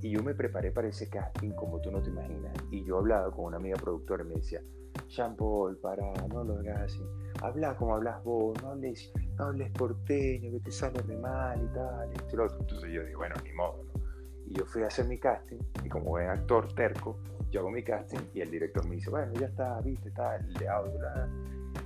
Y 0.01 0.09
yo 0.09 0.23
me 0.23 0.33
preparé 0.33 0.71
para 0.71 0.87
ese 0.87 1.09
casting 1.09 1.51
como 1.51 1.79
tú 1.79 1.91
no 1.91 2.01
te 2.01 2.09
imaginas. 2.09 2.55
Y 2.71 2.83
yo 2.83 2.97
hablaba 2.97 3.31
con 3.31 3.45
una 3.45 3.57
amiga 3.57 3.77
productora 3.77 4.23
y 4.23 4.27
me 4.27 4.35
decía, 4.35 4.61
Jean 5.07 5.35
Paul, 5.35 5.77
para, 5.77 6.11
no 6.29 6.43
lo 6.43 6.55
hagas. 6.55 6.99
Habla 7.41 7.75
como 7.75 7.95
hablas 7.95 8.23
vos, 8.23 8.59
no 8.63 8.71
hables, 8.71 9.11
no 9.37 9.45
hables 9.45 9.71
porteño, 9.71 10.51
que 10.51 10.59
te 10.59 10.71
sale 10.71 11.01
de 11.03 11.17
mal 11.17 11.61
y 11.63 11.73
tal. 11.73 12.09
Y 12.09 12.15
Entonces 12.59 12.91
yo 12.91 13.03
digo, 13.05 13.19
bueno, 13.19 13.35
ni 13.43 13.53
modo, 13.53 13.83
¿no? 13.83 14.10
Y 14.51 14.53
yo 14.53 14.65
fui 14.65 14.83
a 14.83 14.87
hacer 14.87 15.05
mi 15.05 15.17
casting 15.17 15.59
y 15.81 15.87
como 15.87 16.09
buen 16.09 16.27
actor 16.27 16.73
terco, 16.73 17.17
yo 17.49 17.61
hago 17.61 17.71
mi 17.71 17.83
casting 17.83 18.19
y 18.33 18.41
el 18.41 18.51
director 18.51 18.85
me 18.85 18.95
dice, 18.95 19.09
bueno, 19.09 19.31
ya 19.39 19.45
está, 19.45 19.79
viste, 19.79 20.09
está 20.09 20.39
de 20.39 20.67
audio, 20.67 21.01
la 21.01 21.29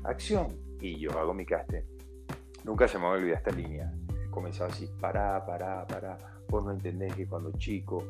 acción. 0.04 0.58
Y 0.80 0.98
yo 1.00 1.12
hago 1.12 1.32
mi 1.36 1.46
casting. 1.46 1.84
Nunca 2.64 2.88
se 2.88 2.98
me 2.98 3.06
olvidar 3.06 3.38
esta 3.38 3.52
línea. 3.52 3.94
Comenzaba 4.32 4.72
así, 4.72 4.90
pará, 5.00 5.46
pará, 5.46 5.86
pará. 5.86 6.18
Vos 6.50 6.66
no 6.66 6.72
entendés 6.72 7.14
que 7.14 7.28
cuando 7.28 7.52
chico 7.52 8.04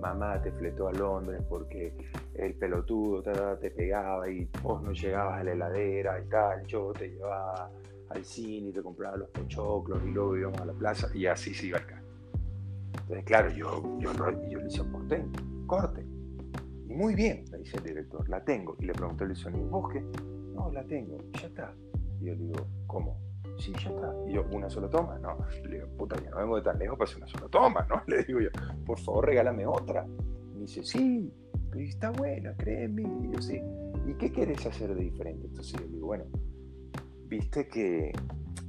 mamá 0.00 0.42
te 0.42 0.50
fletó 0.50 0.88
a 0.88 0.92
Londres 0.92 1.40
porque 1.48 1.94
el 2.34 2.54
pelotudo 2.54 3.22
te, 3.60 3.70
pegaba 3.70 4.28
y 4.28 4.48
vos 4.60 4.82
no 4.82 4.90
llegabas 4.90 5.40
a 5.40 5.44
la 5.44 5.52
heladera 5.52 6.20
y 6.20 6.28
tal. 6.28 6.66
Yo 6.66 6.92
te 6.92 7.10
llevaba 7.10 7.70
al 8.08 8.24
cine 8.24 8.70
y 8.70 8.72
te 8.72 8.82
compraba 8.82 9.16
los 9.16 9.28
pochoclos 9.28 10.02
y 10.04 10.10
luego 10.10 10.36
íbamos 10.36 10.60
a 10.60 10.64
la 10.64 10.72
plaza 10.72 11.08
y 11.14 11.26
así 11.26 11.54
se 11.54 11.66
iba 11.66 11.78
el 11.78 11.86
casting. 11.86 11.99
Entonces, 13.10 13.26
claro, 13.26 13.50
yo, 13.50 13.98
yo, 13.98 14.12
le 14.30 14.66
hice 14.68 14.88
corte, 14.88 15.26
corte. 15.66 16.06
Y 16.88 16.94
muy 16.94 17.16
bien, 17.16 17.44
me 17.50 17.58
dice 17.58 17.76
el 17.78 17.82
director, 17.82 18.28
la 18.28 18.44
tengo. 18.44 18.76
Y 18.78 18.84
le 18.84 18.92
pregunto 18.92 19.24
al 19.24 19.34
sonido, 19.34 19.66
¿vos 19.68 19.92
qué? 19.92 20.00
No, 20.54 20.70
la 20.70 20.84
tengo, 20.84 21.18
ya 21.32 21.48
está. 21.48 21.74
Y 22.20 22.26
yo 22.26 22.34
le 22.34 22.44
digo, 22.44 22.66
¿cómo? 22.86 23.18
Sí, 23.58 23.72
ya 23.82 23.90
está. 23.90 24.14
Y 24.28 24.34
yo, 24.34 24.44
¿una 24.52 24.70
sola 24.70 24.88
toma? 24.88 25.18
No. 25.18 25.38
Le 25.64 25.78
digo, 25.78 25.88
puta, 25.98 26.22
ya 26.22 26.30
no 26.30 26.36
vengo 26.36 26.54
de 26.54 26.62
tan 26.62 26.78
lejos 26.78 26.96
para 26.96 27.10
hacer 27.10 27.20
una 27.20 27.26
sola 27.26 27.48
toma, 27.48 27.84
¿no? 27.88 28.00
Le 28.06 28.22
digo 28.22 28.40
yo, 28.42 28.50
por 28.86 29.00
favor, 29.00 29.26
regálame 29.26 29.66
otra. 29.66 30.06
Me 30.54 30.60
dice, 30.60 30.84
sí, 30.84 31.34
pero 31.68 31.84
está 31.84 32.10
buena, 32.10 32.54
créeme. 32.56 33.02
Y 33.02 33.32
yo, 33.32 33.42
sí. 33.42 33.60
¿Y 34.06 34.14
qué 34.14 34.30
quieres 34.30 34.64
hacer 34.64 34.94
de 34.94 35.02
diferente? 35.02 35.48
Entonces 35.48 35.72
yo 35.72 35.84
le 35.84 35.92
digo, 35.94 36.06
bueno, 36.06 36.26
viste 37.26 37.66
que. 37.66 38.12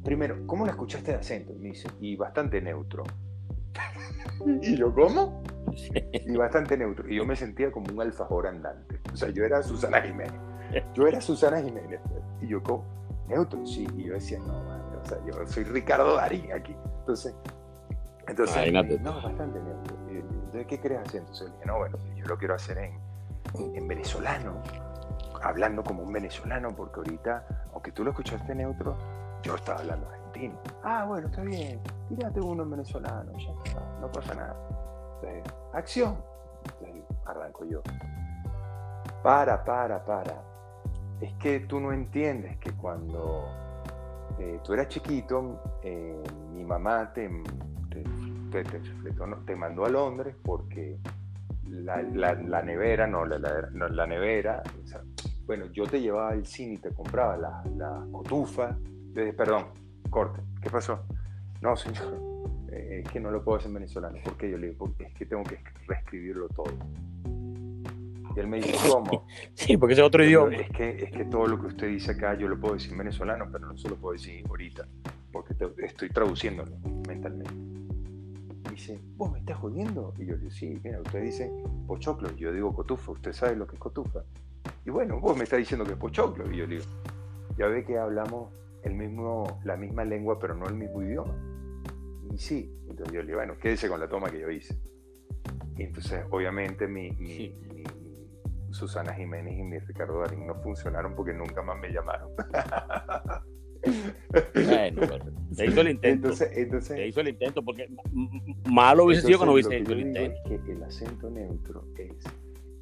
Primero, 0.03 0.47
¿cómo 0.47 0.65
la 0.65 0.71
escuchaste 0.71 1.11
de 1.11 1.17
acento? 1.17 1.53
Me 1.59 1.69
dice, 1.69 1.87
y 1.99 2.15
bastante 2.15 2.59
neutro. 2.59 3.03
y 4.61 4.77
yo, 4.77 4.93
¿cómo? 4.93 5.43
Y 6.11 6.35
bastante 6.35 6.77
neutro. 6.77 7.07
Y 7.09 7.15
yo 7.15 7.25
me 7.25 7.35
sentía 7.35 7.71
como 7.71 7.91
un 7.93 8.01
alfajor 8.01 8.47
andante. 8.47 8.99
O 9.13 9.15
sea, 9.15 9.29
yo 9.29 9.43
era 9.43 9.61
Susana 9.63 10.01
Jiménez. 10.01 10.33
Yo 10.93 11.07
era 11.07 11.21
Susana 11.21 11.61
Jiménez. 11.61 11.99
Y 12.41 12.47
yo, 12.47 12.61
¿cómo? 12.63 12.85
Neutro, 13.27 13.65
sí. 13.65 13.87
Y 13.95 14.03
yo 14.05 14.13
decía, 14.13 14.39
no, 14.39 14.63
man, 14.63 14.81
o 15.01 15.05
sea, 15.05 15.17
yo 15.25 15.47
soy 15.47 15.63
Ricardo 15.63 16.15
Darín 16.15 16.51
aquí. 16.53 16.75
Entonces, 16.99 17.35
entonces 18.27 19.01
no, 19.01 19.21
bastante 19.21 19.59
neutro. 19.59 19.95
Y, 20.11 20.17
entonces, 20.17 20.67
¿qué 20.67 20.79
querés 20.79 20.99
hacer? 20.99 21.21
Entonces 21.21 21.47
le 21.47 21.53
dije, 21.53 21.65
no, 21.65 21.77
bueno, 21.77 21.97
yo 22.15 22.25
lo 22.25 22.37
quiero 22.37 22.55
hacer 22.55 22.77
en, 22.77 23.75
en 23.75 23.87
venezolano, 23.87 24.61
hablando 25.41 25.83
como 25.83 26.03
un 26.03 26.11
venezolano, 26.11 26.75
porque 26.75 26.99
ahorita, 26.99 27.45
aunque 27.73 27.91
tú 27.91 28.03
lo 28.03 28.11
escuchaste 28.11 28.53
neutro, 28.53 28.97
yo 29.43 29.55
estaba 29.55 29.79
hablando 29.79 30.07
Ah, 30.83 31.05
bueno, 31.05 31.27
está 31.27 31.41
bien, 31.41 31.79
tírate 32.09 32.39
uno 32.39 32.63
en 32.63 32.71
venezolano, 32.71 33.31
ya 33.37 33.51
está, 33.63 33.81
no 33.99 34.11
pasa 34.11 34.33
nada. 34.33 34.55
Entonces, 35.15 35.53
acción. 35.73 36.17
Entonces, 36.79 37.03
arranco 37.25 37.65
yo. 37.65 37.81
Para, 39.21 39.63
para, 39.63 40.03
para. 40.03 40.41
Es 41.19 41.33
que 41.35 41.61
tú 41.61 41.79
no 41.79 41.91
entiendes 41.91 42.57
que 42.57 42.71
cuando 42.71 43.45
eh, 44.39 44.59
tú 44.63 44.73
eras 44.73 44.87
chiquito, 44.87 45.61
eh, 45.83 46.23
mi 46.53 46.63
mamá 46.63 47.13
te, 47.13 47.29
te, 48.49 48.63
te, 49.45 49.55
mandó 49.55 49.85
a 49.85 49.89
Londres 49.89 50.35
porque 50.43 50.97
la, 51.67 52.01
la, 52.01 52.61
nevera, 52.63 53.05
no, 53.05 53.25
la, 53.25 53.37
la 53.37 54.07
nevera, 54.07 54.63
bueno, 55.45 55.65
yo 55.67 55.85
te 55.85 56.01
llevaba 56.01 56.29
al 56.29 56.45
cine 56.45 56.73
y 56.73 56.77
te 56.77 56.89
compraba 56.91 57.37
la, 57.37 57.63
la 57.77 58.03
cotufa, 58.11 58.75
perdón, 59.13 59.80
corte, 60.09 60.41
¿qué 60.61 60.69
pasó? 60.69 60.99
No, 61.61 61.75
señor, 61.75 62.19
eh, 62.71 63.03
es 63.03 63.11
que 63.11 63.19
no 63.19 63.31
lo 63.31 63.43
puedo 63.43 63.57
hacer 63.57 63.67
en 63.67 63.75
venezolano. 63.75 64.17
¿Por 64.23 64.37
qué? 64.37 64.49
Yo 64.49 64.57
le 64.57 64.69
digo, 64.69 64.93
es 64.99 65.13
que 65.13 65.25
tengo 65.25 65.43
que 65.43 65.59
reescribirlo 65.87 66.47
todo. 66.49 66.73
Y 68.35 68.39
él 68.39 68.47
me 68.47 68.61
dice, 68.61 68.73
¿cómo? 68.89 69.27
sí, 69.53 69.77
porque 69.77 69.93
es 69.93 69.99
otro 69.99 70.23
idioma. 70.23 70.55
Es 70.55 70.69
que, 70.69 71.03
es 71.03 71.11
que 71.11 71.25
todo 71.25 71.47
lo 71.47 71.59
que 71.59 71.67
usted 71.67 71.87
dice 71.87 72.11
acá 72.11 72.33
yo 72.35 72.47
lo 72.47 72.59
puedo 72.59 72.75
decir 72.75 72.91
en 72.91 72.99
venezolano, 72.99 73.47
pero 73.51 73.67
no 73.67 73.77
se 73.77 73.89
lo 73.89 73.95
puedo 73.95 74.13
decir 74.13 74.45
ahorita, 74.47 74.87
porque 75.31 75.55
estoy 75.83 76.09
traduciéndolo 76.09 76.71
mentalmente. 77.07 77.53
dice, 78.71 78.99
¿vos 79.17 79.31
me 79.31 79.39
estás 79.39 79.57
jodiendo? 79.57 80.13
Y 80.17 80.25
yo 80.25 80.35
le 80.35 80.39
digo, 80.39 80.51
sí, 80.51 80.79
mira, 80.83 81.01
usted 81.01 81.21
dice 81.23 81.51
pochoclo, 81.87 82.35
yo 82.35 82.53
digo 82.53 82.73
cotufa, 82.73 83.11
¿usted 83.11 83.33
sabe 83.33 83.55
lo 83.55 83.67
que 83.67 83.75
es 83.75 83.79
cotufa? 83.79 84.23
Y 84.85 84.89
bueno, 84.89 85.19
vos 85.19 85.37
me 85.37 85.43
estás 85.43 85.59
diciendo 85.59 85.85
que 85.85 85.91
es 85.91 85.97
pochoclo. 85.97 86.51
Y 86.51 86.57
yo 86.57 86.65
le 86.65 86.75
digo, 86.75 86.85
ya 87.57 87.67
ve 87.67 87.83
que 87.83 87.97
hablamos 87.97 88.49
el 88.83 88.93
mismo, 88.93 89.59
la 89.63 89.77
misma 89.77 90.05
lengua, 90.05 90.39
pero 90.39 90.55
no 90.55 90.67
el 90.67 90.75
mismo 90.75 91.01
idioma. 91.01 91.35
Y 92.33 92.37
sí, 92.37 92.73
entonces 92.89 93.13
yo 93.13 93.21
le 93.21 93.27
digo, 93.27 93.39
bueno, 93.39 93.57
quédese 93.57 93.89
con 93.89 93.99
la 93.99 94.07
toma 94.07 94.29
que 94.29 94.39
yo 94.39 94.49
hice. 94.49 94.77
Y 95.77 95.83
entonces, 95.83 96.23
obviamente, 96.29 96.87
mi, 96.87 97.11
mi, 97.11 97.55
Susana 98.71 99.13
Jiménez 99.13 99.57
y 99.57 99.63
mi 99.63 99.79
Ricardo 99.79 100.19
Darín 100.19 100.47
no 100.47 100.55
funcionaron 100.55 101.15
porque 101.15 101.33
nunca 101.33 101.61
más 101.61 101.79
me 101.79 101.91
llamaron. 101.91 102.29
Bueno, 104.53 105.01
se 105.51 105.65
hizo 105.65 105.81
el 105.81 105.89
intento. 105.89 106.29
Entonces, 106.29 106.85
se 106.85 107.07
hizo 107.07 107.19
el 107.19 107.29
intento 107.29 107.63
porque 107.63 107.89
malo 108.69 109.05
hubiese 109.05 109.25
sido 109.25 109.39
que 109.39 109.45
no 109.45 109.53
hubiese 109.53 109.77
hecho 109.77 109.93
el 109.93 110.01
intento. 110.01 110.39
Es 110.49 110.61
que 110.61 110.71
el 110.71 110.83
acento 110.83 111.29
neutro 111.29 111.83
es, 111.97 112.15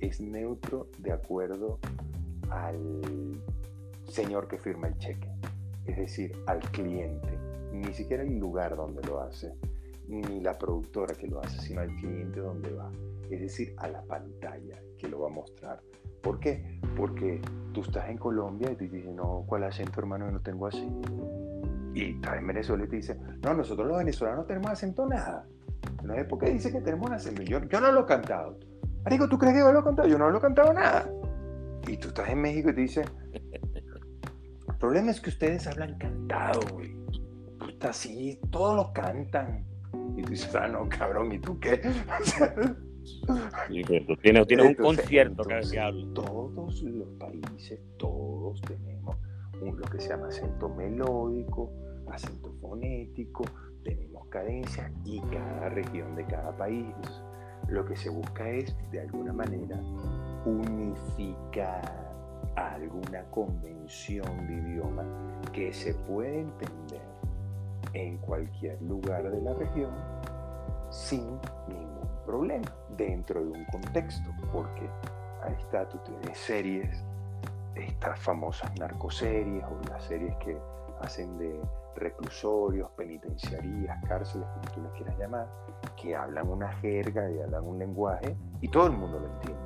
es 0.01 0.19
neutro 0.19 0.89
de 0.97 1.13
acuerdo 1.13 1.79
al 2.49 3.01
señor 4.09 4.47
que 4.49 4.57
firma 4.57 4.89
el 4.89 4.97
cheque 4.97 5.29
es 5.89 5.97
decir, 5.97 6.31
al 6.45 6.59
cliente, 6.71 7.37
ni 7.71 7.93
siquiera 7.93 8.23
el 8.23 8.37
lugar 8.37 8.75
donde 8.75 9.01
lo 9.07 9.21
hace, 9.21 9.53
ni 10.07 10.39
la 10.39 10.57
productora 10.57 11.13
que 11.13 11.27
lo 11.27 11.39
hace, 11.41 11.59
sino 11.61 11.81
al 11.81 11.95
cliente 11.95 12.39
donde 12.39 12.71
va, 12.71 12.91
es 13.29 13.41
decir, 13.41 13.73
a 13.77 13.87
la 13.87 14.01
pantalla 14.03 14.81
que 14.97 15.07
lo 15.07 15.21
va 15.21 15.27
a 15.27 15.31
mostrar. 15.31 15.79
¿Por 16.21 16.39
qué? 16.39 16.79
Porque 16.97 17.41
tú 17.73 17.81
estás 17.81 18.09
en 18.09 18.17
Colombia 18.17 18.71
y 18.71 18.75
te 18.75 18.87
dices, 18.87 19.13
no, 19.13 19.45
¿cuál 19.47 19.63
acento 19.63 19.99
hermano? 19.99 20.25
Yo 20.25 20.31
no 20.31 20.41
tengo 20.41 20.67
así. 20.67 20.87
Y 21.93 22.15
estás 22.15 22.37
en 22.37 22.47
Venezuela 22.47 22.83
y 22.83 22.87
te 22.87 22.95
dice, 22.97 23.17
no, 23.41 23.53
nosotros 23.53 23.87
los 23.87 23.97
venezolanos 23.97 24.39
no 24.39 24.45
tenemos 24.45 24.71
acento 24.71 25.05
nada. 25.05 25.45
No 26.03 26.13
es 26.13 26.25
porque 26.25 26.49
dice 26.49 26.71
que 26.71 26.81
tenemos 26.81 27.07
un 27.07 27.13
acento. 27.13 27.41
Yo, 27.43 27.63
yo 27.63 27.79
no 27.79 27.91
lo 27.91 28.01
he 28.01 28.05
cantado. 28.05 28.57
Marico, 29.03 29.29
¿tú 29.29 29.37
crees 29.37 29.55
que 29.55 29.61
yo 29.61 29.71
lo 29.71 29.79
he 29.79 29.83
cantado? 29.83 30.07
Yo 30.07 30.17
no 30.17 30.29
lo 30.29 30.37
he 30.37 30.41
cantado 30.41 30.73
nada. 30.73 31.09
Y 31.87 31.97
tú 31.97 32.09
estás 32.09 32.29
en 32.29 32.41
México 32.41 32.69
y 32.69 32.75
te 32.75 32.81
dice, 32.81 33.05
el 33.33 33.68
problema 34.79 35.11
es 35.11 35.21
que 35.21 35.29
ustedes 35.29 35.67
hablan 35.67 35.97
cantado, 35.97 36.61
güey. 36.71 36.95
Puta, 37.59 37.93
sí, 37.93 38.39
todos 38.49 38.75
lo 38.75 38.93
cantan. 38.93 39.65
Y 40.15 40.23
tú 40.23 40.31
dices, 40.31 40.55
ah, 40.55 40.67
no, 40.67 40.87
cabrón, 40.89 41.31
¿y 41.31 41.39
tú 41.39 41.59
qué? 41.59 41.81
tienes, 43.67 44.47
tienes 44.47 44.65
un 44.65 44.73
concierto 44.75 45.43
que 45.43 45.61
Todos 46.13 46.83
los 46.83 47.09
países, 47.19 47.79
todos 47.97 48.61
tenemos 48.61 49.15
lo 49.61 49.85
que 49.87 49.99
se 49.99 50.09
llama 50.09 50.27
acento 50.27 50.69
melódico, 50.69 51.71
acento 52.09 52.53
fonético, 52.61 53.43
tenemos 53.83 54.27
cadencias 54.29 54.91
y 55.05 55.19
cada 55.21 55.69
región 55.69 56.15
de 56.15 56.25
cada 56.25 56.55
país 56.55 56.93
lo 57.67 57.85
que 57.85 57.95
se 57.95 58.09
busca 58.09 58.49
es 58.49 58.75
de 58.91 59.01
alguna 59.01 59.33
manera 59.33 59.79
unificar 60.45 62.08
alguna 62.59 63.23
convención 63.31 64.47
de 64.47 64.53
idioma 64.53 65.03
que 65.51 65.73
se 65.73 65.93
puede 65.93 66.41
entender 66.41 67.01
en 67.93 68.17
cualquier 68.17 68.81
lugar 68.81 69.29
de 69.29 69.41
la 69.41 69.53
región 69.53 69.91
sin 70.89 71.25
ningún 71.67 72.09
problema 72.25 72.67
dentro 72.97 73.43
de 73.43 73.51
un 73.51 73.65
contexto, 73.65 74.29
porque 74.51 74.89
ahí 75.43 75.53
está, 75.59 75.87
tú 75.87 75.97
tienes 75.99 76.37
series, 76.37 77.03
estas 77.75 78.19
famosas 78.19 78.71
narcoseries 78.79 79.63
o 79.63 79.89
las 79.89 80.03
series 80.03 80.35
que 80.37 80.57
hacen 81.01 81.37
de 81.37 81.59
reclusorios, 81.95 82.89
penitenciarías, 82.91 84.03
cárceles, 84.05 84.47
como 84.47 84.73
tú 84.73 84.81
las 84.81 84.93
quieras 84.93 85.17
llamar, 85.17 85.47
que 85.95 86.15
hablan 86.15 86.47
una 86.49 86.71
jerga 86.77 87.29
y 87.29 87.39
hablan 87.39 87.65
un 87.65 87.79
lenguaje 87.79 88.35
y 88.61 88.67
todo 88.69 88.87
el 88.87 88.93
mundo 88.93 89.19
lo 89.19 89.27
entiende. 89.27 89.59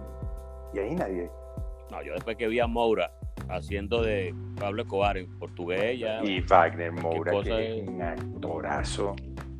Y 0.73 0.79
ahí 0.79 0.95
nadie... 0.95 1.42
No, 1.91 2.03
yo 2.03 2.13
después 2.13 2.37
que 2.37 2.47
vi 2.47 2.59
a 2.59 2.67
Moura 2.67 3.11
haciendo 3.49 4.01
de 4.01 4.33
Pablo 4.59 4.83
Escobar 4.83 5.17
en 5.17 5.27
portugués 5.37 5.99
ya... 5.99 6.23
Y 6.23 6.41
Wagner 6.41 6.91
Moura, 6.91 7.31
que 7.43 7.79
es 7.79 7.87
un 7.87 8.01
actorazo, 8.01 9.15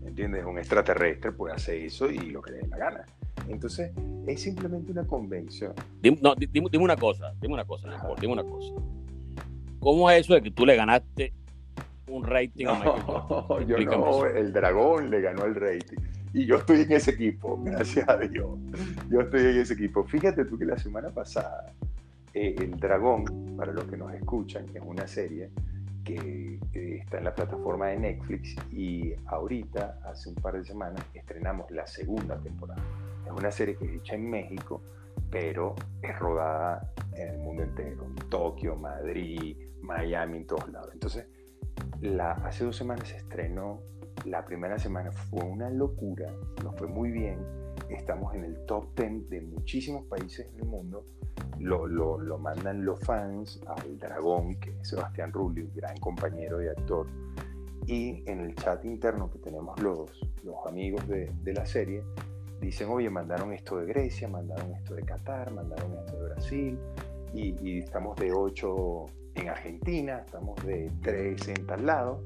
¿entiendes? 0.06 0.46
Un 0.46 0.58
extraterrestre 0.58 1.32
puede 1.32 1.56
hacer 1.56 1.76
eso 1.76 2.10
y 2.10 2.32
lo 2.32 2.42
que 2.42 2.52
le 2.52 2.58
dé 2.60 2.68
la 2.68 2.78
gana. 2.78 3.06
Entonces, 3.48 3.92
es 4.26 4.42
simplemente 4.42 4.92
una 4.92 5.06
convención. 5.06 5.74
Dime, 6.02 6.18
no, 6.22 6.34
dime, 6.36 6.70
una 6.78 6.96
cosa, 6.96 7.34
dime 7.42 7.54
una 7.56 7.66
cosa, 7.66 7.90
dime 8.20 8.34
una 8.34 8.44
cosa. 8.44 8.74
¿Cómo 9.80 10.10
es 10.10 10.22
eso 10.22 10.34
de 10.34 10.42
que 10.42 10.52
tú 10.52 10.66
le 10.66 10.76
ganaste 10.76 11.34
un 12.08 12.24
rating 12.24 12.68
a 12.68 12.74
Michael 12.76 13.68
Yo 13.68 13.78
no, 13.98 14.26
el 14.26 14.54
dragón 14.54 15.10
le 15.10 15.22
ganó 15.22 15.46
el 15.46 15.56
rating. 15.56 15.98
Y 16.34 16.46
yo 16.46 16.56
estoy 16.58 16.82
en 16.82 16.92
ese 16.94 17.12
equipo, 17.12 17.62
gracias 17.64 18.08
a 18.08 18.18
Dios. 18.18 18.58
Yo 19.10 19.22
estoy 19.22 19.42
en 19.42 19.58
ese 19.58 19.74
equipo. 19.74 20.04
Fíjate 20.04 20.46
tú 20.46 20.58
que 20.58 20.66
la 20.66 20.78
semana 20.78 21.10
pasada, 21.10 21.74
eh, 22.34 22.56
El 22.58 22.78
Dragón, 22.78 23.56
para 23.56 23.72
los 23.72 23.86
que 23.86 23.98
nos 23.98 24.14
escuchan, 24.14 24.66
es 24.74 24.82
una 24.84 25.08
serie 25.08 25.52
que 26.04 26.60
está 26.74 27.18
en 27.18 27.24
la 27.24 27.34
plataforma 27.34 27.88
de 27.88 27.98
Netflix 27.98 28.56
y 28.72 29.14
ahorita, 29.28 30.00
hace 30.06 30.30
un 30.30 30.36
par 30.36 30.58
de 30.58 30.66
semanas, 30.66 31.04
estrenamos 31.14 31.72
la 31.72 31.88
segunda 31.88 32.38
temporada. 32.38 32.82
Es 33.26 33.32
una 33.32 33.52
serie 33.52 33.78
que 33.78 33.86
es 33.86 33.92
hecha 33.94 34.16
en 34.16 34.30
México, 34.30 34.82
pero 35.30 35.76
es 36.02 36.18
rodada 36.20 36.92
en 37.16 37.30
el 37.30 37.38
mundo 37.38 37.64
entero, 37.64 38.06
en 38.06 38.16
Tokio, 38.30 38.76
Madrid, 38.76 39.58
Miami, 39.82 40.38
en 40.38 40.48
todos 40.48 40.70
lados. 40.70 40.90
Entonces, 40.94 41.28
la, 42.02 42.32
hace 42.32 42.66
dos 42.66 42.76
semanas 42.76 43.08
se 43.08 43.18
estrenó, 43.18 43.82
la 44.26 44.46
primera 44.46 44.78
semana 44.80 45.12
fue 45.12 45.44
una 45.44 45.70
locura, 45.70 46.32
nos 46.64 46.76
fue 46.76 46.88
muy 46.88 47.12
bien, 47.12 47.40
estamos 47.90 48.34
en 48.36 48.44
el 48.44 48.66
top 48.66 48.88
10 48.96 49.30
de 49.30 49.42
muchísimos 49.42 50.06
países 50.06 50.48
en 50.54 50.60
el 50.60 50.66
mundo, 50.66 51.06
lo, 51.60 51.88
lo, 51.88 52.38
mandan 52.38 52.84
los 52.84 53.00
fans 53.02 53.62
al 53.68 53.98
dragón, 53.98 54.56
que 54.56 54.72
es 54.72 54.90
Sebastián 54.90 55.32
Rulli, 55.32 55.70
gran 55.76 55.98
compañero 55.98 56.62
y 56.64 56.68
actor, 56.68 57.08
y 57.86 58.24
en 58.30 58.40
el 58.40 58.56
chat 58.56 58.84
interno 58.86 59.30
que 59.30 59.40
tenemos 59.40 59.80
los, 59.82 60.10
los 60.44 60.56
amigos 60.68 61.08
de, 61.08 61.32
de 61.44 61.54
la 61.54 61.66
serie, 61.66 62.04
dicen, 62.60 62.90
oye, 62.90 63.10
mandaron 63.10 63.54
esto 63.54 63.78
de 63.78 63.86
Grecia, 63.86 64.28
mandaron 64.28 64.72
esto 64.74 64.96
de 64.96 65.04
Qatar, 65.04 65.52
mandaron 65.52 65.94
esto 66.00 66.18
de 66.18 66.30
Brasil, 66.30 66.80
y, 67.34 67.56
y 67.62 67.80
estamos 67.80 68.16
de 68.18 68.32
8 68.32 69.06
en 69.36 69.50
Argentina, 69.50 70.24
estamos 70.26 70.64
de 70.66 70.92
tres 71.02 71.48
en 71.48 71.66
tal 71.66 71.86
lado. 71.86 72.24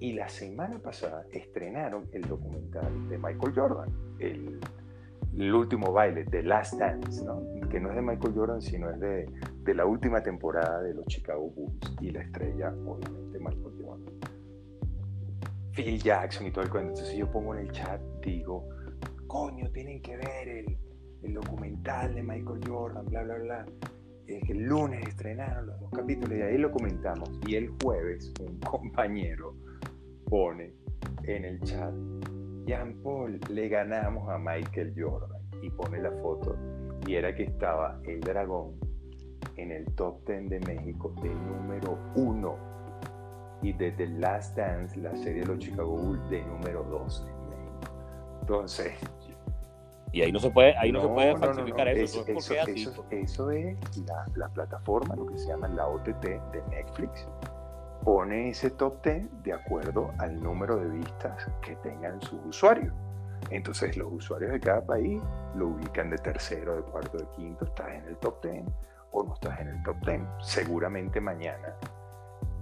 Y 0.00 0.12
la 0.12 0.28
semana 0.28 0.78
pasada 0.78 1.26
estrenaron 1.32 2.08
el 2.12 2.22
documental 2.22 3.08
de 3.08 3.18
Michael 3.18 3.52
Jordan, 3.54 3.88
el, 4.18 4.60
último 5.52 5.92
baile, 5.92 6.24
The 6.24 6.42
Last 6.42 6.74
Dance, 6.78 7.24
¿no? 7.24 7.42
que 7.68 7.80
no 7.80 7.90
es 7.90 7.96
de 7.96 8.02
Michael 8.02 8.34
Jordan, 8.34 8.60
sino 8.60 8.90
es 8.90 9.00
de, 9.00 9.28
de, 9.64 9.74
la 9.74 9.86
última 9.86 10.22
temporada 10.22 10.82
de 10.82 10.94
los 10.94 11.06
Chicago 11.06 11.50
Bulls 11.50 11.96
y 12.00 12.10
la 12.10 12.22
estrella, 12.22 12.72
obviamente, 12.86 13.38
Michael 13.38 13.84
Jordan. 13.84 14.14
Phil 15.72 16.02
Jackson 16.02 16.46
y 16.46 16.50
todo 16.50 16.64
el 16.64 16.70
cuento. 16.70 16.90
Entonces 16.90 17.16
yo 17.16 17.30
pongo 17.30 17.54
en 17.54 17.66
el 17.66 17.72
chat, 17.72 18.00
digo, 18.24 18.68
coño, 19.26 19.70
tienen 19.70 20.02
que 20.02 20.16
ver 20.16 20.48
el, 20.48 20.76
el 21.22 21.34
documental 21.34 22.14
de 22.14 22.22
Michael 22.22 22.60
Jordan, 22.66 23.06
bla, 23.06 23.22
bla, 23.22 23.34
bla 23.36 23.66
el 24.28 24.64
lunes 24.64 25.06
estrenaron 25.08 25.66
los 25.66 25.80
dos 25.80 25.90
capítulos 25.90 26.38
y 26.38 26.42
ahí 26.42 26.58
lo 26.58 26.70
comentamos. 26.70 27.30
Y 27.46 27.56
el 27.56 27.70
jueves 27.82 28.32
un 28.40 28.58
compañero 28.60 29.54
pone 30.28 30.72
en 31.24 31.44
el 31.44 31.60
chat, 31.62 31.92
Jean 32.66 32.94
Paul, 33.02 33.40
le 33.50 33.68
ganamos 33.68 34.28
a 34.28 34.38
Michael 34.38 34.94
Jordan. 34.96 35.38
Y 35.60 35.70
pone 35.70 36.00
la 36.00 36.12
foto 36.12 36.56
y 37.06 37.14
era 37.14 37.34
que 37.34 37.44
estaba 37.44 37.98
el 38.04 38.20
dragón 38.20 38.78
en 39.56 39.72
el 39.72 39.86
top 39.94 40.24
10 40.26 40.50
de 40.50 40.60
México 40.60 41.12
de 41.22 41.30
número 41.30 41.98
uno. 42.14 42.56
Y 43.60 43.72
desde 43.72 44.06
Last 44.06 44.56
Dance, 44.56 44.96
la 45.00 45.16
serie 45.16 45.40
de 45.40 45.46
los 45.46 45.58
Chicago 45.58 45.96
Bulls, 45.96 46.30
de 46.30 46.42
número 46.44 46.84
2 46.84 47.26
en 47.26 47.48
México. 47.48 47.92
Entonces, 48.42 48.92
y 50.12 50.22
ahí 50.22 50.32
no 50.32 50.38
se 50.38 50.50
puede, 50.50 50.76
ahí 50.78 50.90
no, 50.90 51.02
se 51.02 51.08
puede 51.08 51.36
falsificar 51.36 51.88
eso. 51.88 52.24
Eso, 53.10 53.50
es, 53.50 53.76
la, 54.36 54.48
plataforma, 54.48 55.14
lo 55.16 55.26
que 55.26 55.38
se 55.38 55.48
llama 55.48 55.68
la 55.68 55.86
OTT 55.86 56.22
de 56.22 56.62
Netflix, 56.70 57.26
pone 58.08 58.48
ese 58.48 58.70
top 58.70 59.04
10 59.04 59.42
de 59.42 59.52
acuerdo 59.52 60.14
al 60.16 60.42
número 60.42 60.78
de 60.78 60.88
vistas 60.88 61.46
que 61.60 61.76
tengan 61.76 62.18
sus 62.22 62.40
usuarios. 62.46 62.94
Entonces 63.50 63.98
los 63.98 64.10
usuarios 64.10 64.50
de 64.50 64.60
cada 64.60 64.80
país 64.80 65.20
lo 65.54 65.68
ubican 65.68 66.08
de 66.08 66.16
tercero, 66.16 66.76
de 66.76 66.82
cuarto, 66.84 67.18
de 67.18 67.26
quinto, 67.36 67.66
estás 67.66 67.88
en 67.88 68.06
el 68.06 68.16
top 68.16 68.42
10 68.42 68.64
o 69.12 69.24
no 69.24 69.34
estás 69.34 69.60
en 69.60 69.68
el 69.68 69.82
top 69.82 69.96
10. 70.06 70.22
Seguramente 70.40 71.20
mañana 71.20 71.74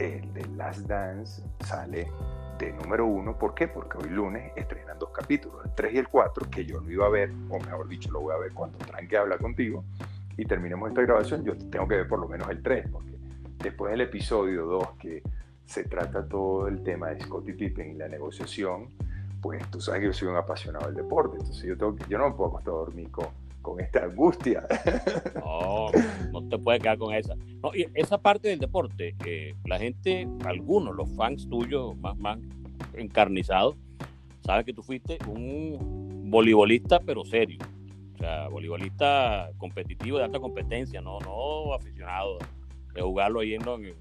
el 0.00 0.34
de 0.34 0.44
Last 0.56 0.80
Dance 0.80 1.44
sale 1.60 2.10
de 2.58 2.72
número 2.72 3.06
uno. 3.06 3.38
¿Por 3.38 3.54
qué? 3.54 3.68
Porque 3.68 3.98
hoy 3.98 4.10
lunes 4.10 4.50
estrenan 4.56 4.98
dos 4.98 5.10
capítulos, 5.10 5.64
el 5.64 5.72
3 5.76 5.94
y 5.94 5.98
el 5.98 6.08
4, 6.08 6.50
que 6.50 6.64
yo 6.64 6.80
lo 6.80 6.90
iba 6.90 7.06
a 7.06 7.10
ver, 7.10 7.30
o 7.50 7.60
mejor 7.60 7.86
dicho, 7.86 8.10
lo 8.10 8.22
voy 8.22 8.34
a 8.34 8.38
ver 8.38 8.52
cuando 8.52 8.78
Tranque 8.78 9.16
habla 9.16 9.38
contigo 9.38 9.84
y 10.36 10.44
terminemos 10.44 10.88
esta 10.88 11.02
grabación. 11.02 11.44
Yo 11.44 11.56
tengo 11.70 11.86
que 11.86 11.98
ver 11.98 12.08
por 12.08 12.18
lo 12.18 12.26
menos 12.26 12.50
el 12.50 12.64
3, 12.64 12.88
porque 12.90 13.15
después 13.66 13.90
del 13.90 14.02
episodio 14.02 14.64
2, 14.66 14.88
que 14.98 15.22
se 15.64 15.84
trata 15.84 16.26
todo 16.26 16.68
el 16.68 16.82
tema 16.82 17.10
de 17.10 17.20
Scottie 17.20 17.54
Pippen 17.54 17.90
y 17.90 17.94
la 17.94 18.08
negociación, 18.08 18.88
pues 19.42 19.68
tú 19.70 19.80
sabes 19.80 20.00
que 20.00 20.06
yo 20.06 20.12
soy 20.12 20.28
un 20.28 20.36
apasionado 20.36 20.86
del 20.86 20.96
deporte, 20.96 21.36
entonces 21.38 21.64
yo, 21.64 21.74
no 21.76 22.30
me 22.30 22.34
puedo 22.34 22.50
acostar 22.50 22.74
a 22.74 22.76
dormir 22.76 23.10
con, 23.10 23.26
con 23.62 23.80
esta 23.80 24.04
angustia. 24.04 24.66
No, 25.46 25.90
no 26.32 26.48
te 26.48 26.58
puedes 26.58 26.82
quedar 26.82 26.98
con 26.98 27.14
esa. 27.14 27.34
No, 27.62 27.74
y 27.74 27.86
esa 27.94 28.18
parte 28.18 28.48
del 28.48 28.58
deporte, 28.58 29.14
eh, 29.24 29.54
la 29.64 29.78
gente, 29.78 30.28
algunos, 30.44 30.94
los 30.94 31.08
fans 31.16 31.48
tuyos 31.48 31.96
más, 31.98 32.16
más 32.18 32.38
encarnizados, 32.94 33.76
saben 34.44 34.64
que 34.64 34.72
tú 34.72 34.82
fuiste 34.82 35.18
un 35.26 36.28
voleibolista, 36.30 37.00
pero 37.00 37.24
serio. 37.24 37.58
O 38.14 38.18
sea, 38.18 38.48
voleibolista 38.48 39.50
competitivo 39.58 40.18
de 40.18 40.24
alta 40.24 40.40
competencia, 40.40 41.00
no, 41.00 41.20
no 41.20 41.74
aficionado 41.74 42.38
de 42.96 43.02
jugarlo 43.02 43.42
yendo 43.42 43.76
en, 43.76 43.94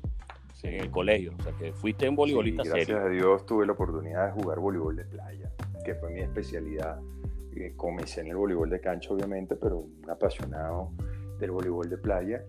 en 0.63 0.73
el 0.73 0.89
colegio. 0.89 1.33
O 1.37 1.43
sea, 1.43 1.51
que 1.53 1.71
fuiste 1.73 2.09
un 2.09 2.15
voleibolista 2.15 2.63
serio. 2.63 2.75
Gracias 2.77 2.99
a 2.99 3.09
Dios 3.09 3.45
tuve 3.45 3.65
la 3.65 3.73
oportunidad 3.73 4.27
de 4.27 4.41
jugar 4.41 4.59
voleibol 4.59 4.95
de 4.95 5.05
playa, 5.05 5.51
que 5.83 5.93
fue 5.95 6.09
mi 6.11 6.21
especialidad 6.21 6.99
comencé 7.75 8.21
en 8.21 8.27
el 8.27 8.35
voleibol 8.35 8.69
de 8.69 8.79
cancha, 8.79 9.13
obviamente, 9.13 9.55
pero 9.55 9.79
un 9.79 10.09
apasionado 10.09 10.91
del 11.39 11.51
voleibol 11.51 11.89
de 11.89 11.97
playa. 11.97 12.43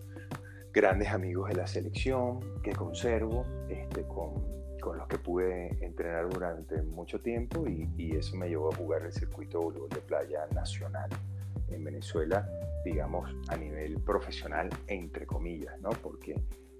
Grandes 0.73 1.09
amigos 1.09 1.49
de 1.49 1.55
la 1.55 1.67
selección 1.67 2.39
que 2.61 2.71
conservo, 2.73 3.45
este, 3.69 4.03
con, 4.03 4.33
con 4.79 4.97
los 4.97 5.07
que 5.07 5.17
pude 5.17 5.69
entrenar 5.83 6.29
durante 6.29 6.81
mucho 6.83 7.19
tiempo 7.19 7.67
y, 7.67 7.89
y, 7.97 8.15
eso 8.15 8.35
me 8.35 8.47
llevó 8.47 8.71
a 8.71 8.75
jugar 8.75 9.03
el 9.03 9.11
circuito 9.11 9.59
de 9.59 9.65
voleibol 9.65 9.89
de 9.89 10.01
playa 10.01 10.45
nacional 10.53 11.09
en 11.69 11.83
Venezuela, 11.83 12.47
digamos, 12.87 13.29
a 13.49 13.55
nivel 13.55 13.99
profesional, 14.01 14.69
entre 14.87 15.25
comillas, 15.25 15.79
¿no? 15.81 15.89
Porque 15.89 16.35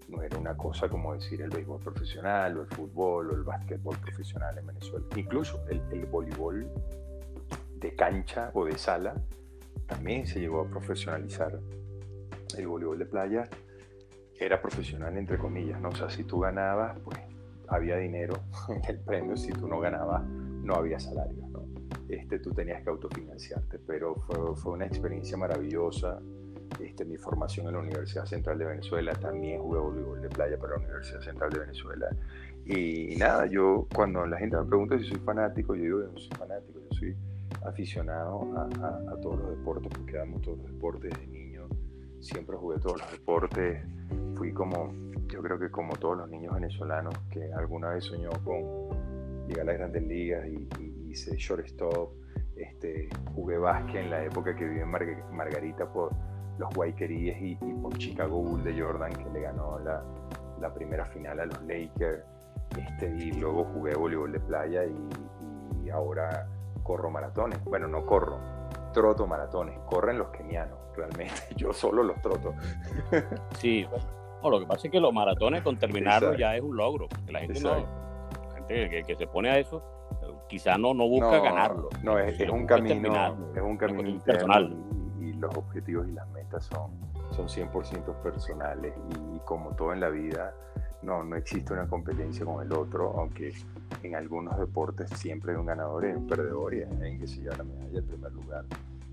no 0.07 0.21
era 0.21 0.37
una 0.37 0.55
cosa 0.55 0.87
como 0.87 1.13
decir 1.13 1.41
el 1.41 1.49
béisbol 1.49 1.81
profesional 1.81 2.57
o 2.57 2.61
el 2.61 2.67
fútbol 2.67 3.31
o 3.31 3.35
el 3.35 3.43
básquetbol 3.43 3.97
profesional 3.97 4.57
en 4.57 4.67
Venezuela. 4.67 5.05
Incluso 5.15 5.65
el, 5.69 6.05
voleibol 6.05 6.67
de 7.75 7.95
cancha 7.95 8.51
o 8.53 8.65
de 8.65 8.77
sala, 8.77 9.15
también 9.85 10.25
se 10.25 10.39
llegó 10.39 10.61
a 10.61 10.69
profesionalizar 10.69 11.59
el 12.57 12.67
voleibol 12.67 12.97
de 12.97 13.05
playa. 13.05 13.49
Era 14.39 14.61
profesional 14.61 15.17
entre 15.17 15.37
comillas, 15.37 15.81
¿no? 15.81 15.89
O 15.89 15.95
sea, 15.95 16.09
si 16.09 16.23
tú 16.23 16.39
ganabas, 16.39 16.97
pues 16.99 17.19
había 17.67 17.97
dinero 17.97 18.35
en 18.69 18.81
el 18.87 18.99
premio, 18.99 19.35
si 19.35 19.51
tú 19.51 19.67
no 19.67 19.79
ganabas, 19.79 20.23
no 20.23 20.75
había 20.75 20.99
salario. 20.99 21.47
Este, 22.09 22.39
tú 22.39 22.51
tenías 22.51 22.83
que 22.83 22.89
autofinanciarte. 22.89 23.79
Pero 23.79 24.15
fue, 24.15 24.55
fue 24.55 24.73
una 24.73 24.85
experiencia 24.85 25.37
maravillosa. 25.37 26.19
Este, 26.79 27.05
mi 27.05 27.17
formación 27.17 27.67
en 27.67 27.73
la 27.73 27.79
Universidad 27.79 28.25
Central 28.25 28.57
de 28.59 28.65
Venezuela, 28.65 29.13
también 29.13 29.61
jugué 29.61 29.79
voleibol 29.79 30.21
de 30.21 30.29
playa 30.29 30.57
para 30.57 30.73
la 30.73 30.79
Universidad 30.79 31.21
Central 31.21 31.49
de 31.51 31.59
Venezuela. 31.59 32.09
Y, 32.69 33.15
nada, 33.15 33.45
yo 33.45 33.87
cuando 33.95 34.25
la 34.25 34.37
gente 34.37 34.57
me 34.57 34.65
pregunta 34.65 34.97
si 34.99 35.05
soy 35.05 35.19
fanático, 35.19 35.73
yo 35.73 35.83
digo, 35.83 35.99
yo 36.01 36.11
no 36.11 36.19
soy 36.19 36.37
fanático, 36.37 36.79
yo 36.79 36.97
soy 36.97 37.15
aficionado 37.65 38.41
a, 38.57 39.15
todos 39.21 39.39
los 39.39 39.57
deportes, 39.57 39.89
porque 39.95 40.19
amo 40.19 40.39
todos 40.41 40.57
los 40.57 40.67
deportes 40.67 41.17
de 41.17 41.27
niño, 41.27 41.67
siempre 42.19 42.57
jugué 42.57 42.77
todos 42.79 42.99
los 42.99 43.11
deportes, 43.11 43.81
fui 44.35 44.51
como, 44.51 44.93
yo 45.27 45.41
creo 45.41 45.57
que 45.57 45.71
como 45.71 45.95
todos 45.95 46.17
los 46.17 46.29
niños 46.29 46.53
venezolanos 46.53 47.13
que 47.31 47.51
alguna 47.53 47.89
vez 47.89 48.03
soñó 48.03 48.31
con 48.43 49.47
llegar 49.47 49.61
a 49.61 49.65
las 49.65 49.77
grandes 49.77 50.03
ligas 50.03 50.45
y, 50.47 50.67
hice 51.17 51.35
shortstop, 51.37 52.13
este, 52.55 53.09
jugué 53.33 53.57
básquet 53.57 54.03
en 54.03 54.11
la 54.11 54.23
época 54.23 54.55
que 54.55 54.65
viví 54.65 54.81
en 54.81 54.89
Margarita 54.89 55.91
por 55.91 56.11
los 56.57 56.73
Guayqueríes 56.73 57.37
y, 57.41 57.55
por 57.55 57.97
Chicago 57.97 58.41
Bull 58.41 58.63
de 58.63 58.79
Jordan 58.79 59.13
que 59.13 59.29
le 59.31 59.41
ganó 59.41 59.79
la, 59.79 60.03
la 60.59 60.73
primera 60.73 61.05
final 61.05 61.39
a 61.39 61.45
los 61.45 61.61
Lakers 61.63 62.23
este, 62.77 63.07
y 63.07 63.31
luego 63.33 63.63
jugué 63.65 63.95
voleibol 63.95 64.31
de 64.31 64.39
playa 64.39 64.85
y, 64.85 65.89
ahora 65.89 66.45
corro 66.83 67.09
maratones. 67.09 67.63
Bueno, 67.63 67.87
no 67.87 68.05
corro, 68.05 68.39
troto 68.93 69.25
maratones. 69.25 69.79
Corren 69.85 70.17
los 70.17 70.27
kenianos, 70.29 70.77
realmente. 70.97 71.33
Yo 71.55 71.71
solo 71.71 72.03
los 72.03 72.21
troto. 72.21 72.53
Sí, 73.57 73.87
lo 74.43 74.59
que 74.59 74.65
pasa 74.65 74.87
es 74.87 74.91
que 74.91 74.99
los 74.99 75.13
maratones 75.13 75.61
con 75.63 75.77
terminarlo 75.77 76.33
ya 76.35 76.55
es 76.57 76.61
un 76.61 76.75
logro. 76.75 77.07
la 77.29 77.39
gente, 77.39 77.61
no, 77.61 77.85
gente 78.53 79.03
que, 79.05 79.15
se 79.15 79.27
pone 79.27 79.49
a 79.49 79.59
eso 79.59 79.81
quizá 80.47 80.77
no, 80.77 80.93
no 80.93 81.07
busca 81.07 81.39
ganarlo. 81.39 81.89
No, 82.03 82.19
es, 82.19 82.39
un 82.49 82.65
camino, 82.65 83.37
es 83.55 83.61
un 83.61 83.77
camino 83.77 84.19
personal. 84.23 84.75
Y, 85.19 85.33
los 85.33 85.55
objetivos 85.55 86.07
y 86.07 86.13
las 86.13 86.27
metas 86.29 86.65
son, 86.65 86.91
son 87.31 87.47
100% 87.47 88.15
personales. 88.23 88.93
y 89.33 89.39
como 89.39 89.75
todo 89.75 89.93
en 89.93 89.99
la 89.99 90.09
vida, 90.09 90.53
no, 91.01 91.23
no 91.23 91.35
existe 91.35 91.73
una 91.73 91.87
competencia 91.87 92.45
con 92.45 92.65
el 92.65 92.71
otro, 92.73 93.13
aunque 93.17 93.53
en 94.03 94.15
algunos 94.15 94.57
deportes 94.57 95.09
siempre 95.11 95.51
hay 95.51 95.57
un 95.57 95.65
ganador 95.65 96.05
y 96.05 96.13
un 96.13 96.27
perdedor 96.27 96.73
y 96.73 96.83
hay 96.83 97.17
que 97.17 97.27
se 97.27 97.41
lleva 97.41 97.57
la 97.57 97.63
medalla 97.63 97.99
en 97.99 98.05
primer 98.05 98.31
lugar. 98.31 98.65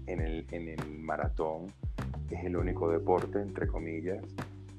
En 0.06 0.20
el, 0.20 0.46
en 0.50 0.68
el 0.68 0.98
maratón 0.98 1.72
es 2.30 2.44
el 2.44 2.56
único 2.56 2.90
deporte, 2.90 3.40
entre 3.40 3.66
comillas, 3.66 4.22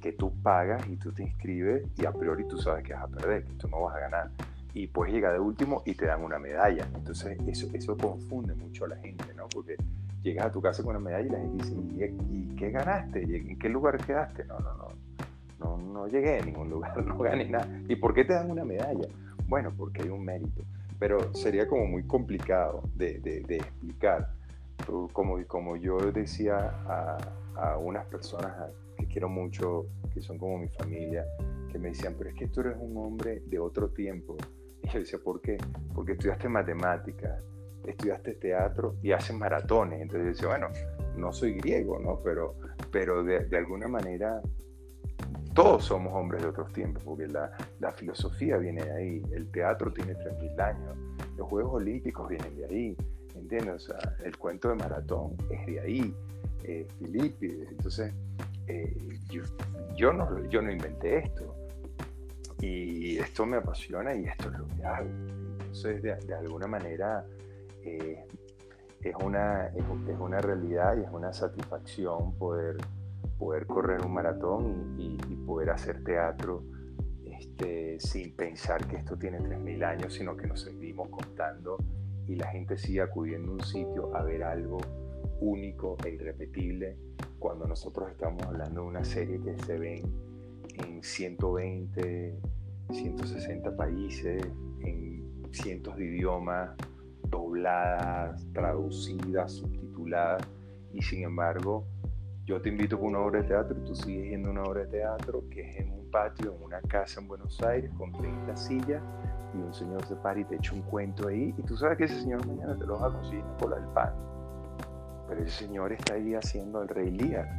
que 0.01 0.11
tú 0.11 0.31
pagas 0.43 0.87
y 0.87 0.97
tú 0.97 1.11
te 1.11 1.23
inscribes 1.23 1.87
y 1.97 2.05
a 2.05 2.11
priori 2.11 2.47
tú 2.47 2.57
sabes 2.57 2.83
que 2.83 2.93
vas 2.93 3.03
a 3.03 3.07
perder, 3.07 3.43
que 3.45 3.53
tú 3.53 3.67
no 3.67 3.81
vas 3.81 3.95
a 3.95 3.99
ganar. 3.99 4.29
Y 4.75 4.87
puedes 4.87 5.11
llegar 5.13 5.33
de 5.33 5.39
último 5.39 5.81
y 5.85 5.95
te 5.95 6.05
dan 6.05 6.23
una 6.23 6.37
medalla. 6.37 6.87
Entonces 6.93 7.39
eso, 7.47 7.67
eso 7.73 7.97
confunde 7.97 8.53
mucho 8.53 8.85
a 8.85 8.89
la 8.89 8.97
gente, 8.97 9.25
¿no? 9.35 9.47
Porque 9.47 9.75
llegas 10.21 10.45
a 10.45 10.51
tu 10.51 10.61
casa 10.61 10.83
con 10.83 10.95
una 10.95 10.99
medalla 10.99 11.25
y 11.25 11.29
la 11.31 11.39
gente 11.39 11.63
dice, 11.63 12.15
¿y, 12.29 12.55
qué 12.55 12.69
ganaste? 12.69 13.23
¿En 13.23 13.57
qué 13.57 13.69
lugar 13.69 13.97
quedaste? 14.05 14.45
No, 14.45 14.59
no, 14.59 14.73
no 14.77 14.85
no, 15.59 15.77
no 15.77 16.07
llegué 16.07 16.39
a 16.39 16.45
ningún 16.45 16.69
lugar, 16.69 16.97
no 17.05 17.17
gané 17.17 17.49
nada. 17.49 17.67
¿Y 17.87 17.95
por 17.95 18.13
qué 18.13 18.25
te 18.25 18.33
dan 18.33 18.51
una 18.51 18.63
medalla? 18.63 19.07
Bueno, 19.47 19.71
porque 19.75 20.03
hay 20.03 20.09
un 20.09 20.23
mérito, 20.23 20.63
pero 20.99 21.33
sería 21.33 21.67
como 21.67 21.85
muy 21.85 22.03
complicado 22.03 22.83
de, 22.95 23.19
de, 23.19 23.55
explicar. 23.55 24.31
Como, 25.13 25.41
como 25.47 25.77
yo 25.77 25.97
decía 26.11 26.57
a, 26.85 27.17
a 27.55 27.77
unas 27.77 28.05
personas 28.05 28.51
que 28.97 29.05
quiero 29.05 29.29
mucho, 29.29 29.85
que 30.13 30.21
son 30.21 30.37
como 30.37 30.59
mi 30.59 30.67
familia, 30.67 31.25
que 31.71 31.79
me 31.79 31.89
decían, 31.89 32.13
pero 32.17 32.29
es 32.29 32.35
que 32.35 32.47
tú 32.47 32.59
eres 32.61 32.75
un 32.79 32.97
hombre 32.97 33.41
de 33.47 33.57
otro 33.57 33.89
tiempo. 33.89 34.35
Y 34.85 34.89
yo 34.89 34.99
decía, 34.99 35.19
¿por 35.23 35.41
qué? 35.41 35.57
Porque 35.93 36.11
estudiaste 36.13 36.47
matemáticas, 36.47 37.41
estudiaste 37.85 38.33
teatro 38.33 38.95
y 39.01 39.11
haces 39.11 39.35
maratones. 39.35 40.01
Entonces 40.01 40.23
yo 40.23 40.29
decía, 40.29 40.47
bueno, 40.47 40.67
no 41.17 41.33
soy 41.33 41.53
griego, 41.53 41.99
¿no? 41.99 42.19
Pero, 42.23 42.55
pero 42.91 43.23
de, 43.23 43.57
alguna 43.57 43.87
manera 43.87 44.41
todos 45.53 45.85
somos 45.85 46.13
hombres 46.13 46.41
de 46.43 46.49
otros 46.49 46.71
tiempos, 46.73 47.01
porque 47.03 47.27
la, 47.27 47.91
filosofía 47.93 48.57
viene 48.57 48.83
de 48.83 48.91
ahí, 48.91 49.23
el 49.31 49.49
teatro 49.51 49.91
tiene 49.91 50.13
3.000 50.13 50.61
años, 50.61 50.97
los 51.37 51.47
Juegos 51.47 51.75
Olímpicos 51.75 52.27
vienen 52.27 52.55
de 52.57 52.65
ahí, 52.65 52.97
¿entiendes? 53.35 53.75
O 53.75 53.79
sea, 53.79 54.15
el 54.23 54.37
cuento 54.37 54.69
de 54.69 54.75
Maratón 54.75 55.37
es 55.49 55.65
de 55.65 55.79
ahí, 55.79 56.15
eh, 56.63 56.85
entonces 56.99 58.13
eh, 58.67 59.17
yo, 59.95 60.11
no, 60.11 60.45
yo 60.49 60.61
no 60.61 60.71
inventé 60.71 61.19
esto, 61.19 61.55
y 62.65 63.17
esto 63.17 63.45
me 63.45 63.57
apasiona 63.57 64.15
y 64.15 64.25
esto 64.25 64.49
es 64.49 64.59
lo 64.59 64.67
que 64.67 64.83
hago. 64.85 65.09
Entonces, 65.59 66.01
de, 66.01 66.33
alguna 66.33 66.67
manera, 66.67 67.25
eh, 67.83 68.25
es, 69.01 69.15
una, 69.23 69.67
es, 69.67 69.83
es 70.09 70.19
una 70.19 70.39
realidad 70.39 70.97
y 70.97 71.01
es 71.01 71.09
una 71.11 71.33
satisfacción 71.33 72.33
poder 72.37 72.77
poder 73.37 73.65
correr 73.67 74.01
un 74.05 74.13
maratón 74.13 74.95
y, 74.97 75.17
poder 75.45 75.69
hacer 75.69 76.03
teatro 76.03 76.63
este, 77.23 77.99
sin 77.99 78.35
pensar 78.35 78.87
que 78.87 78.95
esto 78.95 79.15
tiene 79.15 79.39
3.000 79.39 79.83
años, 79.85 80.15
sino 80.15 80.35
que 80.35 80.47
nos 80.47 80.61
seguimos 80.61 81.07
contando 81.09 81.77
y 82.25 82.35
la 82.35 82.47
gente 82.47 82.77
sigue 82.77 83.01
acudiendo 83.01 83.51
a 83.51 83.55
un 83.55 83.63
sitio 83.63 84.15
a 84.15 84.23
ver 84.23 84.43
algo 84.43 84.79
único 85.39 85.97
e 86.03 86.09
irrepetible 86.09 86.97
cuando 87.37 87.67
nosotros 87.67 88.09
estamos 88.09 88.41
hablando 88.41 88.81
de 88.81 88.87
una 88.87 89.05
serie 89.05 89.39
que 89.39 89.55
se 89.65 89.77
ven 89.77 90.01
en 90.83 91.03
120, 91.03 92.39
160 92.91 93.75
países, 93.75 94.43
en 94.81 95.43
cientos 95.51 95.95
de 95.97 96.05
idiomas, 96.05 96.71
dobladas, 97.29 98.45
traducidas, 98.53 99.53
subtituladas, 99.53 100.47
y 100.93 101.01
sin 101.01 101.23
embargo 101.23 101.85
yo 102.45 102.61
te 102.61 102.69
invito 102.69 102.99
con 102.99 103.07
una 103.07 103.19
obra 103.19 103.41
de 103.41 103.47
teatro 103.47 103.75
y 103.81 103.85
tú 103.85 103.95
sigues 103.95 104.29
yendo 104.29 104.49
a 104.49 104.51
una 104.51 104.63
obra 104.63 104.81
de 104.81 104.87
teatro 104.87 105.43
que 105.49 105.61
es 105.61 105.77
en 105.77 105.91
un 105.91 106.11
patio, 106.11 106.53
en 106.55 106.61
una 106.61 106.79
casa 106.81 107.19
en 107.19 107.27
Buenos 107.27 107.59
Aires, 107.63 107.91
con 107.97 108.11
30 108.11 108.55
sillas, 108.55 109.01
y 109.55 109.57
un 109.57 109.73
señor 109.73 110.05
se 110.05 110.15
para 110.17 110.39
y 110.39 110.45
te 110.45 110.55
echa 110.55 110.73
un 110.73 110.83
cuento 110.83 111.27
ahí, 111.27 111.55
y 111.57 111.61
tú 111.63 111.75
sabes 111.75 111.97
que 111.97 112.03
ese 112.03 112.21
señor 112.21 112.45
mañana 112.45 112.77
te 112.77 112.85
lo 112.85 112.99
va 112.99 113.07
a 113.07 113.11
conseguir 113.11 113.43
por 113.57 113.75
el 113.75 113.83
pan. 113.95 114.13
Pero 115.27 115.41
ese 115.41 115.65
señor 115.65 115.91
está 115.91 116.13
ahí 116.13 116.35
haciendo 116.35 116.83
el 116.83 116.87
Rey 116.87 117.09
Lear, 117.09 117.49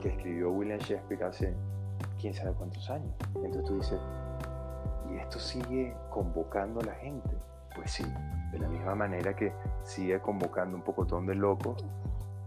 que 0.00 0.10
escribió 0.10 0.52
William 0.52 0.78
Shakespeare 0.78 1.24
hace 1.24 1.54
quién 2.26 2.34
sabe 2.34 2.52
cuántos 2.54 2.90
años. 2.90 3.14
Entonces 3.36 3.64
tú 3.64 3.76
dices, 3.76 4.00
¿y 5.08 5.16
esto 5.16 5.38
sigue 5.38 5.96
convocando 6.10 6.80
a 6.80 6.84
la 6.84 6.94
gente? 6.94 7.30
Pues 7.76 7.92
sí, 7.92 8.04
de 8.50 8.58
la 8.58 8.68
misma 8.68 8.96
manera 8.96 9.36
que 9.36 9.52
sigue 9.84 10.18
convocando 10.20 10.76
un 10.76 10.82
pocotón 10.82 11.26
de 11.26 11.36
locos 11.36 11.84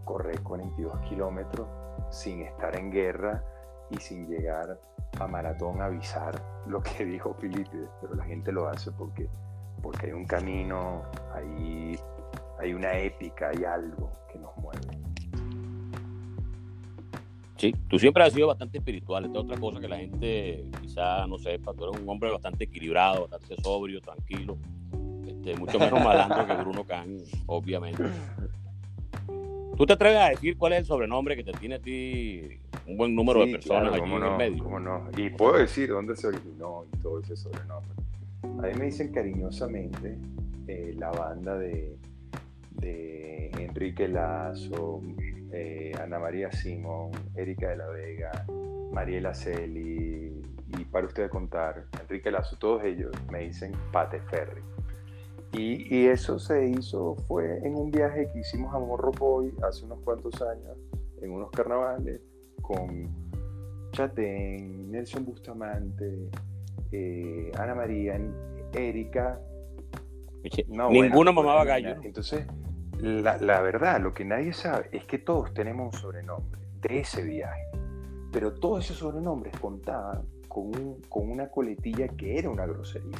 correr 0.03 0.41
42 0.41 0.99
kilómetros 1.01 1.67
sin 2.09 2.41
estar 2.41 2.75
en 2.75 2.91
guerra 2.91 3.41
y 3.89 3.97
sin 3.99 4.27
llegar 4.27 4.77
a 5.17 5.27
maratón 5.27 5.81
a 5.81 5.85
avisar 5.85 6.41
lo 6.65 6.81
que 6.81 7.05
dijo 7.13 7.33
Felipe, 7.35 7.87
pero 8.01 8.15
la 8.15 8.25
gente 8.25 8.51
lo 8.51 8.67
hace 8.67 8.91
porque, 8.91 9.29
porque 9.81 10.07
hay 10.07 10.11
un 10.11 10.25
camino, 10.25 11.03
hay, 11.33 11.97
hay 12.59 12.73
una 12.73 12.97
épica, 12.97 13.49
hay 13.49 13.63
algo 13.63 14.11
que 14.29 14.39
nos 14.39 14.57
mueve. 14.57 15.08
Sí, 17.59 17.75
tú 17.89 17.99
siempre 17.99 18.23
has 18.23 18.31
sido 18.31 18.47
bastante 18.47 18.77
espiritual, 18.77 19.25
esta 19.25 19.39
es 19.39 19.43
otra 19.43 19.57
cosa 19.59 19.81
que 19.81 19.89
la 19.89 19.97
gente 19.97 20.63
quizá 20.81 21.27
no 21.27 21.37
sepa, 21.37 21.73
tú 21.73 21.89
eres 21.89 22.01
un 22.01 22.07
hombre 22.07 22.31
bastante 22.31 22.63
equilibrado, 22.63 23.27
bastante 23.27 23.61
sobrio, 23.61 23.99
tranquilo, 23.99 24.57
este, 25.27 25.57
mucho 25.57 25.77
menos 25.77 26.01
malandro 26.01 26.47
que 26.47 26.53
Bruno 26.53 26.85
Can, 26.85 27.17
obviamente. 27.47 28.01
¿Tú 29.75 29.85
te 29.85 29.91
atreves 29.91 30.19
a 30.19 30.29
decir 30.29 30.57
cuál 30.57 30.71
es 30.71 30.79
el 30.79 30.85
sobrenombre 30.85 31.35
que 31.35 31.43
te 31.43 31.51
tiene 31.51 31.75
a 31.75 31.79
ti 31.79 32.59
un 32.87 32.95
buen 32.95 33.13
número 33.13 33.45
de 33.45 33.51
personas 33.51 33.93
allí 33.93 34.09
en 34.09 34.23
el 34.23 34.37
medio? 34.37 34.63
¿cómo 34.63 34.79
no? 34.79 35.09
Y 35.17 35.29
puedo 35.29 35.57
decir 35.57 35.89
dónde 35.89 36.15
se 36.15 36.27
originó 36.27 36.85
y 36.93 36.97
todo 36.99 37.19
ese 37.19 37.35
sobrenombre. 37.35 37.91
A 38.43 38.67
mí 38.67 38.73
me 38.79 38.85
dicen 38.85 39.11
cariñosamente 39.11 40.17
eh, 40.67 40.95
la 40.97 41.11
banda 41.11 41.57
de, 41.57 41.93
de 42.79 43.51
Enrique 43.57 44.07
Lazo, 44.07 45.01
eh, 45.51 45.91
Ana 46.01 46.19
María 46.19 46.51
Simón, 46.51 47.11
Erika 47.35 47.69
de 47.69 47.77
la 47.77 47.87
Vega, 47.87 48.45
Mariela 48.91 49.33
Celi, 49.33 50.41
y 50.77 50.85
para 50.85 51.07
ustedes 51.07 51.29
contar, 51.29 51.85
Enrique 51.99 52.31
Lazo, 52.31 52.57
todos 52.57 52.83
ellos 52.83 53.11
me 53.31 53.39
dicen 53.39 53.73
Pate 53.91 54.19
Ferri. 54.21 54.61
Y, 55.51 56.05
eso 56.05 56.37
se 56.37 56.67
hizo, 56.67 57.15
fue 57.27 57.57
en 57.65 57.75
un 57.75 57.89
viaje 57.89 58.29
que 58.31 58.39
hicimos 58.39 58.73
a 58.73 58.77
Morrocoy 58.77 59.51
hace 59.67 59.83
unos 59.83 59.99
cuantos 60.01 60.39
años, 60.43 60.77
en 61.21 61.31
unos 61.31 61.49
carnavales, 61.49 62.21
con 62.61 63.09
Chatén, 63.91 64.91
Nelson 64.91 65.25
Bustamante, 65.25 66.29
eh, 66.91 67.51
Ana 67.57 67.73
María, 67.73 68.19
Erika. 68.73 69.41
Ninguno 70.67 71.33
mamaba 71.33 71.65
gallo. 71.65 71.95
Entonces, 72.03 72.45
la, 72.99 73.61
verdad, 73.61 73.99
lo 74.01 74.13
que 74.13 74.25
nadie 74.25 74.53
sabe 74.53 74.89
es 74.91 75.05
que 75.05 75.19
todos 75.19 75.53
tenemos 75.53 75.93
un 75.93 75.99
sobrenombre 75.99 76.59
de 76.81 76.99
ese 76.99 77.23
viaje. 77.23 77.63
Pero 78.31 78.53
todos 78.53 78.85
esos 78.85 78.97
sobrenombres 78.97 79.57
contaban 79.59 80.23
con, 80.47 81.01
con 81.09 81.29
una 81.29 81.49
coletilla 81.49 82.07
que 82.09 82.37
era 82.37 82.49
una 82.49 82.65
grosería. 82.65 83.17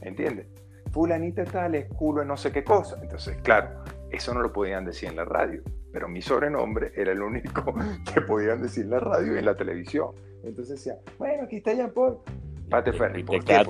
¿Entiendes? 0.00 0.46
fulanita 0.92 1.44
tal 1.44 1.74
es 1.74 1.88
culo 1.88 2.20
de 2.20 2.26
no 2.26 2.36
sé 2.36 2.52
qué 2.52 2.62
cosa. 2.62 2.98
Entonces, 3.02 3.38
claro, 3.42 3.70
eso 4.10 4.34
no 4.34 4.42
lo 4.42 4.52
podían 4.52 4.84
decir 4.84 5.08
en 5.08 5.16
la 5.16 5.24
radio, 5.24 5.62
pero 5.90 6.08
mi 6.08 6.22
sobrenombre 6.22 6.92
era 6.94 7.12
el 7.12 7.22
único 7.22 7.74
que 8.14 8.20
podían 8.20 8.62
decir 8.62 8.84
en 8.84 8.90
la 8.90 9.00
radio 9.00 9.34
y 9.34 9.38
en 9.38 9.44
la 9.46 9.56
televisión. 9.56 10.10
Entonces 10.44 10.76
decía, 10.76 10.98
bueno, 11.18 11.44
aquí 11.44 11.56
está 11.56 11.72
Jean 11.72 11.92
Paul, 11.92 12.18
Pate 12.68 12.92
Ferry. 12.92 13.22
¿Por 13.24 13.44
qué? 13.44 13.64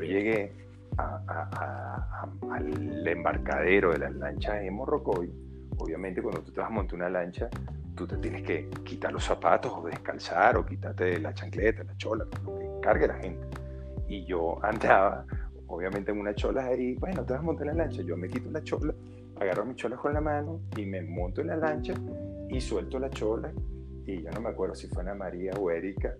Llegué 0.00 0.52
al 0.98 3.06
embarcadero 3.06 3.92
de 3.92 3.98
las 3.98 4.14
lanchas 4.14 4.62
en 4.62 4.74
Morrocoy, 4.74 5.30
obviamente 5.78 6.22
cuando 6.22 6.42
tú 6.42 6.52
te 6.52 6.60
vas 6.60 6.68
a 6.68 6.72
montar 6.72 6.96
una 6.96 7.08
lancha, 7.08 7.48
tú 7.94 8.06
te 8.06 8.16
tienes 8.18 8.42
que 8.42 8.68
quitar 8.84 9.12
los 9.12 9.24
zapatos 9.24 9.72
o 9.74 9.86
descalzar 9.86 10.56
o 10.56 10.66
quitarte 10.66 11.18
la 11.18 11.32
chancleta, 11.32 11.84
la 11.84 11.96
chola, 11.96 12.26
lo 12.44 12.58
que 12.58 12.68
cargue 12.82 13.08
la 13.08 13.14
gente. 13.14 13.46
Y 14.08 14.24
yo 14.24 14.62
andaba, 14.64 15.24
obviamente 15.66 16.12
en 16.12 16.18
una 16.18 16.34
chola 16.34 16.66
ahí, 16.66 16.94
bueno, 16.94 17.24
te 17.24 17.32
vas 17.32 17.42
a 17.42 17.44
montar 17.44 17.66
la 17.66 17.74
lancha, 17.74 18.02
yo 18.02 18.16
me 18.16 18.28
quito 18.28 18.50
la 18.50 18.62
chola, 18.62 18.94
agarro 19.40 19.64
mi 19.64 19.74
chola 19.74 19.96
con 19.96 20.12
la 20.12 20.20
mano 20.20 20.60
y 20.76 20.86
me 20.86 21.02
monto 21.02 21.40
en 21.40 21.48
la 21.48 21.56
lancha 21.56 21.94
y 22.48 22.60
suelto 22.60 22.98
la 22.98 23.10
chola 23.10 23.52
y 24.06 24.22
yo 24.22 24.30
no 24.30 24.40
me 24.40 24.48
acuerdo 24.48 24.74
si 24.74 24.88
fue 24.88 25.02
Ana 25.02 25.14
María 25.14 25.52
o 25.60 25.70
Erika, 25.70 26.14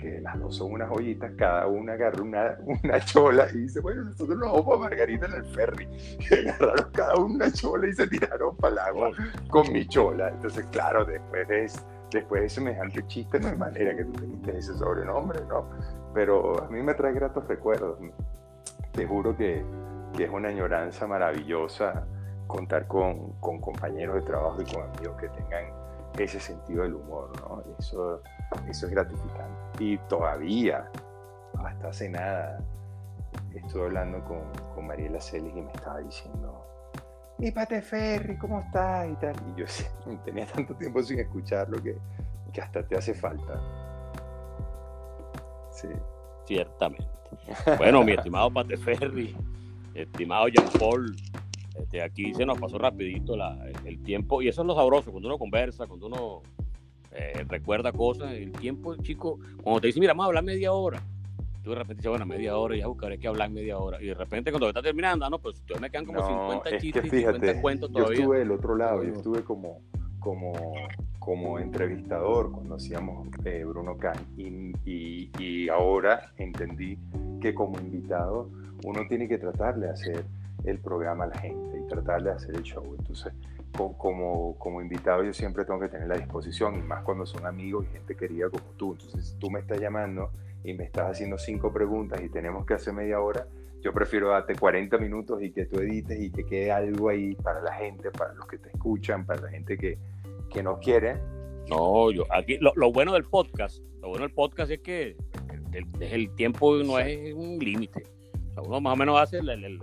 que 0.00 0.20
las 0.20 0.38
dos 0.40 0.56
son 0.56 0.72
unas 0.72 0.88
joyitas, 0.88 1.32
cada 1.36 1.66
una 1.66 1.92
agarra 1.92 2.22
una, 2.22 2.58
una 2.82 3.00
chola 3.00 3.46
y 3.52 3.58
dice, 3.58 3.80
bueno, 3.80 4.04
nosotros 4.04 4.38
nos 4.38 4.52
vamos 4.52 4.76
a 4.76 4.80
Margarita 4.80 5.26
en 5.26 5.32
el 5.34 5.44
ferry. 5.46 5.88
Y 6.30 6.34
agarraron 6.48 6.90
cada 6.92 7.14
una 7.16 7.52
chola 7.52 7.88
y 7.88 7.92
se 7.92 8.06
tiraron 8.06 8.56
para 8.56 8.72
el 8.72 8.78
agua 8.78 9.10
con 9.48 9.72
mi 9.72 9.86
chola. 9.86 10.28
Entonces, 10.28 10.66
claro, 10.70 11.04
después 11.04 11.46
de, 11.48 11.70
después 12.10 12.42
de 12.42 12.48
semejante 12.48 13.06
chiste 13.06 13.38
no 13.38 13.48
hay 13.48 13.56
manera 13.56 13.96
que 13.96 14.04
tú 14.04 14.40
te 14.42 14.56
ese 14.58 14.74
sobrenombre, 14.74 15.40
¿no? 15.48 15.68
Pero 16.14 16.62
a 16.62 16.68
mí 16.68 16.82
me 16.82 16.94
trae 16.94 17.12
gratos 17.12 17.46
recuerdos. 17.46 17.98
Te 18.92 19.06
juro 19.06 19.36
que, 19.36 19.64
que 20.16 20.24
es 20.24 20.30
una 20.30 20.48
añoranza 20.48 21.06
maravillosa 21.06 22.04
contar 22.46 22.88
con, 22.88 23.32
con 23.40 23.60
compañeros 23.60 24.16
de 24.16 24.22
trabajo 24.22 24.60
y 24.60 24.74
con 24.74 24.82
amigos 24.82 25.16
que 25.20 25.28
tengan 25.28 25.79
ese 26.18 26.40
sentido 26.40 26.82
del 26.82 26.94
humor, 26.94 27.30
¿no? 27.40 27.62
Eso, 27.78 28.22
eso 28.68 28.86
es 28.86 28.92
gratificante. 28.92 29.84
Y 29.84 29.98
todavía, 30.08 30.90
hasta 31.64 31.88
hace 31.88 32.08
nada, 32.08 32.60
estuve 33.54 33.84
hablando 33.84 34.22
con, 34.24 34.42
con 34.74 34.86
Mariela 34.86 35.20
Celis 35.20 35.54
y 35.56 35.62
me 35.62 35.72
estaba 35.72 36.00
diciendo, 36.00 36.66
mi 37.38 37.50
Pate 37.50 37.80
Ferry, 37.80 38.36
¿cómo 38.36 38.60
estás? 38.60 39.08
Y 39.08 39.14
tal. 39.14 39.34
Y 39.56 39.60
yo 39.60 39.66
tenía 40.24 40.46
tanto 40.46 40.74
tiempo 40.74 41.02
sin 41.02 41.20
escucharlo 41.20 41.82
que, 41.82 41.96
que 42.52 42.60
hasta 42.60 42.82
te 42.82 42.98
hace 42.98 43.14
falta. 43.14 43.58
Sí. 45.70 45.88
Ciertamente. 46.44 47.08
Bueno, 47.78 48.02
mi 48.02 48.12
estimado 48.12 48.52
Pate 48.52 48.76
Ferry, 48.76 49.34
estimado 49.94 50.48
Jean 50.48 50.68
Paul, 50.78 51.16
este, 51.76 52.02
aquí 52.02 52.34
se 52.34 52.44
nos 52.44 52.58
pasó 52.58 52.78
rapidito 52.78 53.34
el 53.84 54.02
tiempo 54.02 54.42
y 54.42 54.48
eso 54.48 54.62
es 54.62 54.66
lo 54.66 54.74
sabroso, 54.74 55.10
cuando 55.10 55.28
uno 55.28 55.38
conversa, 55.38 55.86
cuando 55.86 56.06
uno 56.06 56.42
eh, 57.12 57.44
recuerda 57.48 57.92
cosas, 57.92 58.32
el 58.32 58.52
tiempo, 58.52 58.96
chico, 58.96 59.38
cuando 59.62 59.80
te 59.80 59.88
dice, 59.88 60.00
mira, 60.00 60.12
vamos 60.12 60.24
a 60.24 60.26
hablar 60.28 60.44
media 60.44 60.72
hora, 60.72 61.02
tú 61.62 61.70
de 61.70 61.76
repente 61.76 61.96
dices, 61.96 62.10
bueno, 62.10 62.26
media 62.26 62.56
hora, 62.56 62.76
ya 62.76 62.86
buscaré 62.86 63.18
que 63.18 63.28
hablar 63.28 63.50
media 63.50 63.78
hora, 63.78 64.02
y 64.02 64.06
de 64.06 64.14
repente 64.14 64.50
cuando 64.50 64.68
está 64.68 64.82
terminando, 64.82 65.24
ah, 65.24 65.30
no, 65.30 65.38
pues 65.38 65.56
ustedes 65.56 65.80
me 65.80 65.90
quedan 65.90 66.06
como 66.06 66.26
50 66.26 66.78
chistes 66.78 67.04
y 67.04 67.10
50 67.10 67.60
cuentos 67.60 67.92
todavía. 67.92 68.16
Yo 68.16 68.22
estuve 68.22 68.38
del 68.38 68.50
otro 68.50 68.76
lado, 68.76 69.04
yo 69.04 69.12
estuve 69.12 69.42
como, 69.42 69.80
como, 70.18 70.52
como 71.18 71.58
entrevistador 71.58 72.50
cuando 72.50 72.76
hacíamos 72.76 73.28
eh, 73.44 73.64
Bruno 73.64 73.96
Can 73.96 74.18
y, 74.36 74.72
y, 74.84 75.30
y 75.38 75.68
ahora 75.68 76.32
entendí 76.36 76.98
que 77.40 77.54
como 77.54 77.78
invitado 77.78 78.50
uno 78.84 79.00
tiene 79.08 79.28
que 79.28 79.38
tratar 79.38 79.78
de 79.78 79.90
hacer 79.90 80.24
el 80.64 80.78
programa 80.78 81.24
a 81.24 81.28
la 81.28 81.38
gente 81.38 81.78
y 81.78 81.86
tratar 81.88 82.22
de 82.22 82.30
hacer 82.30 82.54
el 82.54 82.62
show. 82.62 82.84
Entonces, 82.98 83.32
como, 83.72 84.56
como 84.58 84.82
invitado 84.82 85.24
yo 85.24 85.32
siempre 85.32 85.64
tengo 85.64 85.80
que 85.80 85.88
tener 85.88 86.08
la 86.08 86.16
disposición, 86.16 86.76
y 86.76 86.82
más 86.82 87.02
cuando 87.02 87.24
son 87.24 87.46
amigos 87.46 87.86
y 87.88 87.92
gente 87.92 88.16
querida 88.16 88.50
como 88.50 88.64
tú. 88.76 88.92
Entonces, 88.92 89.36
tú 89.38 89.50
me 89.50 89.60
estás 89.60 89.80
llamando 89.80 90.30
y 90.64 90.74
me 90.74 90.84
estás 90.84 91.10
haciendo 91.10 91.38
cinco 91.38 91.72
preguntas 91.72 92.20
y 92.22 92.28
tenemos 92.28 92.66
que 92.66 92.74
hacer 92.74 92.92
media 92.92 93.20
hora, 93.20 93.46
yo 93.82 93.94
prefiero 93.94 94.28
darte 94.28 94.54
40 94.54 94.98
minutos 94.98 95.42
y 95.42 95.52
que 95.52 95.64
tú 95.64 95.78
edites 95.78 96.20
y 96.20 96.30
que 96.30 96.44
quede 96.44 96.70
algo 96.70 97.08
ahí 97.08 97.34
para 97.36 97.62
la 97.62 97.72
gente, 97.72 98.10
para 98.10 98.34
los 98.34 98.46
que 98.46 98.58
te 98.58 98.68
escuchan, 98.68 99.24
para 99.24 99.40
la 99.40 99.48
gente 99.48 99.78
que, 99.78 99.98
que 100.50 100.62
nos 100.62 100.78
quiere. 100.80 101.16
No, 101.68 102.10
yo 102.10 102.24
aquí 102.30 102.58
lo, 102.58 102.72
lo, 102.76 102.92
bueno 102.92 103.14
del 103.14 103.24
podcast, 103.24 103.82
lo 104.02 104.08
bueno 104.08 104.26
del 104.26 104.34
podcast 104.34 104.70
es 104.70 104.80
que 104.80 105.16
el, 105.72 105.86
el 106.02 106.34
tiempo 106.34 106.76
no 106.76 106.98
es 106.98 107.32
un 107.32 107.58
límite. 107.58 108.02
uno 108.62 108.80
más 108.80 108.92
o 108.92 108.96
menos 108.96 109.18
hace 109.18 109.38
el, 109.38 109.78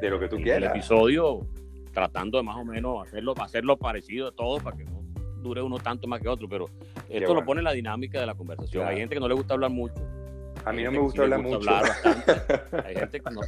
de 0.00 0.10
lo 0.10 0.18
que 0.18 0.28
tú 0.28 0.36
quieras. 0.36 0.70
El 0.70 0.78
episodio 0.78 1.46
tratando 1.92 2.38
de 2.38 2.44
más 2.44 2.56
o 2.56 2.64
menos 2.64 3.06
hacerlo, 3.06 3.34
hacerlo 3.40 3.76
parecido 3.76 4.28
a 4.28 4.32
todo 4.32 4.58
para 4.60 4.76
que 4.76 4.84
no 4.84 5.02
dure 5.42 5.60
uno 5.60 5.78
tanto 5.78 6.06
más 6.06 6.20
que 6.20 6.28
otro, 6.28 6.48
pero 6.48 6.66
esto 7.08 7.34
lo 7.34 7.44
pone 7.44 7.60
en 7.60 7.64
la 7.64 7.72
dinámica 7.72 8.20
de 8.20 8.26
la 8.26 8.34
conversación. 8.34 8.86
Hay 8.86 8.96
gente 8.96 9.16
que 9.16 9.20
no 9.20 9.28
le 9.28 9.34
gusta 9.34 9.54
hablar 9.54 9.70
mucho. 9.70 9.94
A 10.64 10.72
mí 10.72 10.84
no 10.84 10.92
me 10.92 10.98
gusta 10.98 11.22
hablar 11.22 11.42
mucho. 11.42 11.68
Hay 12.84 12.94
gente 12.94 13.20
que 13.20 13.30
no. 13.30 13.40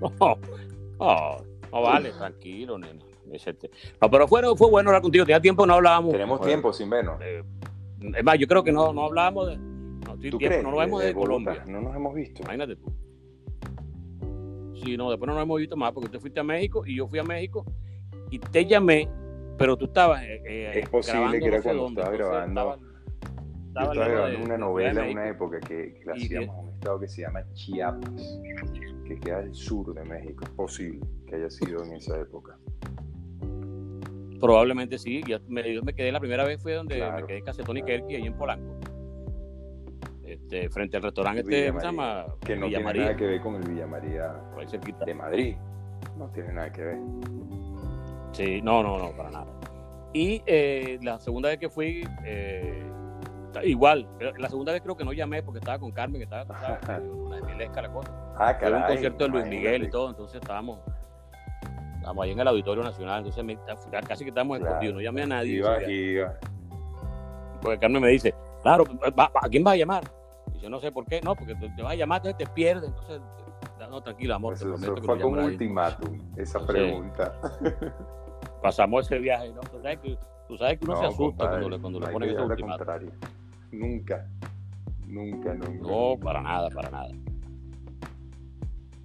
No, 0.00 1.36
no, 1.72 1.82
vale, 1.82 2.10
tranquilo, 2.12 2.78
nena. 2.78 3.04
No, 4.00 4.10
pero 4.10 4.26
fue, 4.26 4.42
fue 4.56 4.70
bueno 4.70 4.88
hablar 4.90 5.02
contigo. 5.02 5.26
Tenía 5.26 5.40
tiempo 5.40 5.66
no 5.66 5.74
hablábamos. 5.74 6.12
Tenemos 6.12 6.40
tiempo 6.40 6.72
sin 6.72 6.88
vernos. 6.88 7.20
Eh, 7.20 7.42
es 8.16 8.24
más, 8.24 8.38
yo 8.38 8.46
creo 8.46 8.64
que 8.64 8.72
no, 8.72 8.92
no 8.92 9.04
hablábamos 9.04 9.48
de. 9.48 9.58
No, 9.58 10.16
tiempo, 10.16 10.62
no 10.62 10.70
nos 10.70 10.80
vemos 10.80 11.02
de, 11.02 11.12
Colombia. 11.12 11.64
No 11.66 11.82
nos 11.82 11.94
hemos 11.94 12.14
visto. 12.14 12.42
Imagínate 12.42 12.76
tú. 12.76 12.90
Sí, 14.82 14.96
no, 14.96 15.10
después 15.10 15.26
no 15.28 15.34
nos 15.34 15.42
hemos 15.42 15.58
visto 15.58 15.76
más 15.76 15.92
porque 15.92 16.08
tú 16.08 16.20
fuiste 16.20 16.40
a 16.40 16.44
México 16.44 16.84
y 16.86 16.96
yo 16.96 17.06
fui 17.06 17.18
a 17.18 17.24
México 17.24 17.64
y 18.30 18.38
te 18.38 18.64
llamé, 18.64 19.08
pero 19.56 19.76
tú 19.76 19.86
estabas. 19.86 20.22
Eh, 20.22 20.42
eh, 20.44 20.80
es 20.80 20.88
posible 20.88 21.38
que 21.38 21.46
era 21.46 21.62
cuando 21.62 21.88
estaba 21.88 22.10
grabando. 22.10 22.60
Estaba, 22.60 23.92
estaba 23.92 24.08
grabando 24.08 24.44
una 24.44 24.58
novela 24.58 25.06
en 25.06 25.12
una 25.12 25.28
época 25.28 25.60
que, 25.60 25.94
que 25.94 26.04
la 26.04 26.12
hacíamos 26.14 26.56
en 26.58 26.64
un 26.64 26.74
estado 26.74 27.00
que 27.00 27.08
se 27.08 27.22
llama 27.22 27.44
Chiapas, 27.54 28.40
que 29.06 29.20
queda 29.20 29.38
al 29.38 29.54
sur 29.54 29.94
de 29.94 30.04
México. 30.04 30.44
Es 30.44 30.50
posible 30.50 31.00
que 31.26 31.36
haya 31.36 31.50
sido 31.50 31.84
en 31.84 31.94
esa 31.94 32.20
época. 32.20 32.58
Probablemente 34.40 34.98
sí. 34.98 35.22
Yo 35.26 35.38
me, 35.48 35.80
me 35.82 35.94
quedé 35.94 36.12
la 36.12 36.20
primera 36.20 36.44
vez 36.44 36.62
fue 36.62 36.74
donde 36.74 37.00
me 37.00 37.26
quedé 37.26 37.38
en 37.38 37.44
Casetón 37.44 37.76
y 37.76 37.82
Kerky, 37.82 38.14
ahí 38.16 38.26
en 38.26 38.34
Polanco. 38.34 38.78
Este, 40.28 40.68
frente 40.68 40.98
al 40.98 41.02
restaurante 41.04 41.40
este, 41.40 41.72
llama? 41.80 42.26
Que 42.44 42.54
no 42.54 42.68
tiene 42.68 42.92
nada 42.92 43.16
que 43.16 43.26
ver 43.26 43.40
con 43.40 43.54
el 43.54 43.62
Villa 43.62 43.86
María 43.86 44.34
de 45.06 45.14
Madrid. 45.14 45.56
No 46.18 46.28
tiene 46.28 46.52
nada 46.52 46.70
que 46.70 46.84
ver. 46.84 46.98
Sí, 48.32 48.60
no, 48.60 48.82
no, 48.82 48.98
no, 48.98 49.12
para 49.12 49.30
nada. 49.30 49.46
Y 50.12 50.42
eh, 50.44 50.98
la 51.02 51.18
segunda 51.18 51.48
vez 51.48 51.58
que 51.58 51.70
fui, 51.70 52.06
eh, 52.24 52.82
igual, 53.64 54.06
la 54.36 54.50
segunda 54.50 54.72
vez 54.72 54.82
creo 54.82 54.96
que 54.98 55.04
no 55.04 55.14
llamé 55.14 55.42
porque 55.42 55.60
estaba 55.60 55.78
con 55.78 55.92
Carmen, 55.92 56.18
que 56.20 56.24
estaba, 56.24 56.44
con 56.44 57.10
una 57.26 57.36
de 57.40 57.66
la 57.66 57.88
cosa. 57.90 58.34
Ah, 58.36 58.56
caray, 58.58 58.82
un 58.82 58.86
concierto 58.86 59.24
de 59.24 59.30
Luis 59.30 59.46
Miguel 59.46 59.84
y 59.84 59.90
todo, 59.90 60.10
entonces 60.10 60.42
estábamos, 60.42 60.80
estábamos 61.96 62.24
ahí 62.24 62.32
en 62.32 62.40
el 62.40 62.48
Auditorio 62.48 62.84
Nacional, 62.84 63.24
entonces 63.26 63.58
casi 64.06 64.24
que 64.24 64.30
estábamos 64.30 64.60
escondidos, 64.60 64.94
no 64.94 65.00
llamé 65.00 65.22
a 65.22 65.26
nadie. 65.26 65.54
Iba, 65.54 65.82
iba. 65.84 66.34
Porque 67.62 67.78
Carmen 67.78 68.02
me 68.02 68.08
dice, 68.08 68.34
claro, 68.62 68.84
¿a 69.16 69.48
quién 69.48 69.64
vas 69.64 69.74
a 69.74 69.76
llamar? 69.78 70.17
Yo 70.60 70.68
no 70.70 70.80
sé 70.80 70.92
por 70.92 71.06
qué, 71.06 71.20
no, 71.20 71.34
porque 71.34 71.54
te, 71.54 71.82
vas 71.82 71.92
a 71.92 71.94
llamar, 71.94 72.18
entonces 72.18 72.38
te 72.38 72.52
pierdes, 72.54 72.90
entonces, 72.90 73.20
no, 73.90 74.02
tranquilo, 74.02 74.34
amor. 74.34 74.54
Eso, 74.54 74.76
fue 74.76 75.20
como 75.20 75.38
un 75.38 75.44
ultimátum, 75.44 76.20
esa 76.36 76.64
pregunta. 76.66 77.34
Pasamos 78.62 79.06
ese 79.06 79.18
viaje, 79.18 79.52
¿no? 79.52 79.60
Tú 79.60 79.80
sabes 79.80 79.98
que, 80.00 80.18
tú 80.46 80.56
sabes 80.56 80.78
que 80.78 80.84
uno 80.84 80.96
se 80.96 81.06
asusta 81.06 81.48
cuando 81.48 81.68
le, 81.68 81.78
cuando 81.78 82.00
le 82.00 82.08
ponen 82.08 82.30
ese 82.30 82.42
ultimátum. 82.42 83.10
Nunca, 83.72 84.26
nunca, 85.06 85.54
nunca. 85.54 85.88
No, 85.88 86.16
para 86.20 86.42
nada, 86.42 86.68
para 86.70 86.90
nada. 86.90 87.10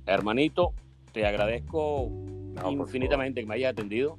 Hermanito, 0.06 0.74
te 1.12 1.26
agradezco 1.26 2.10
infinitamente 2.70 3.42
que 3.42 3.48
me 3.48 3.56
hayas 3.56 3.72
atendido. 3.72 4.18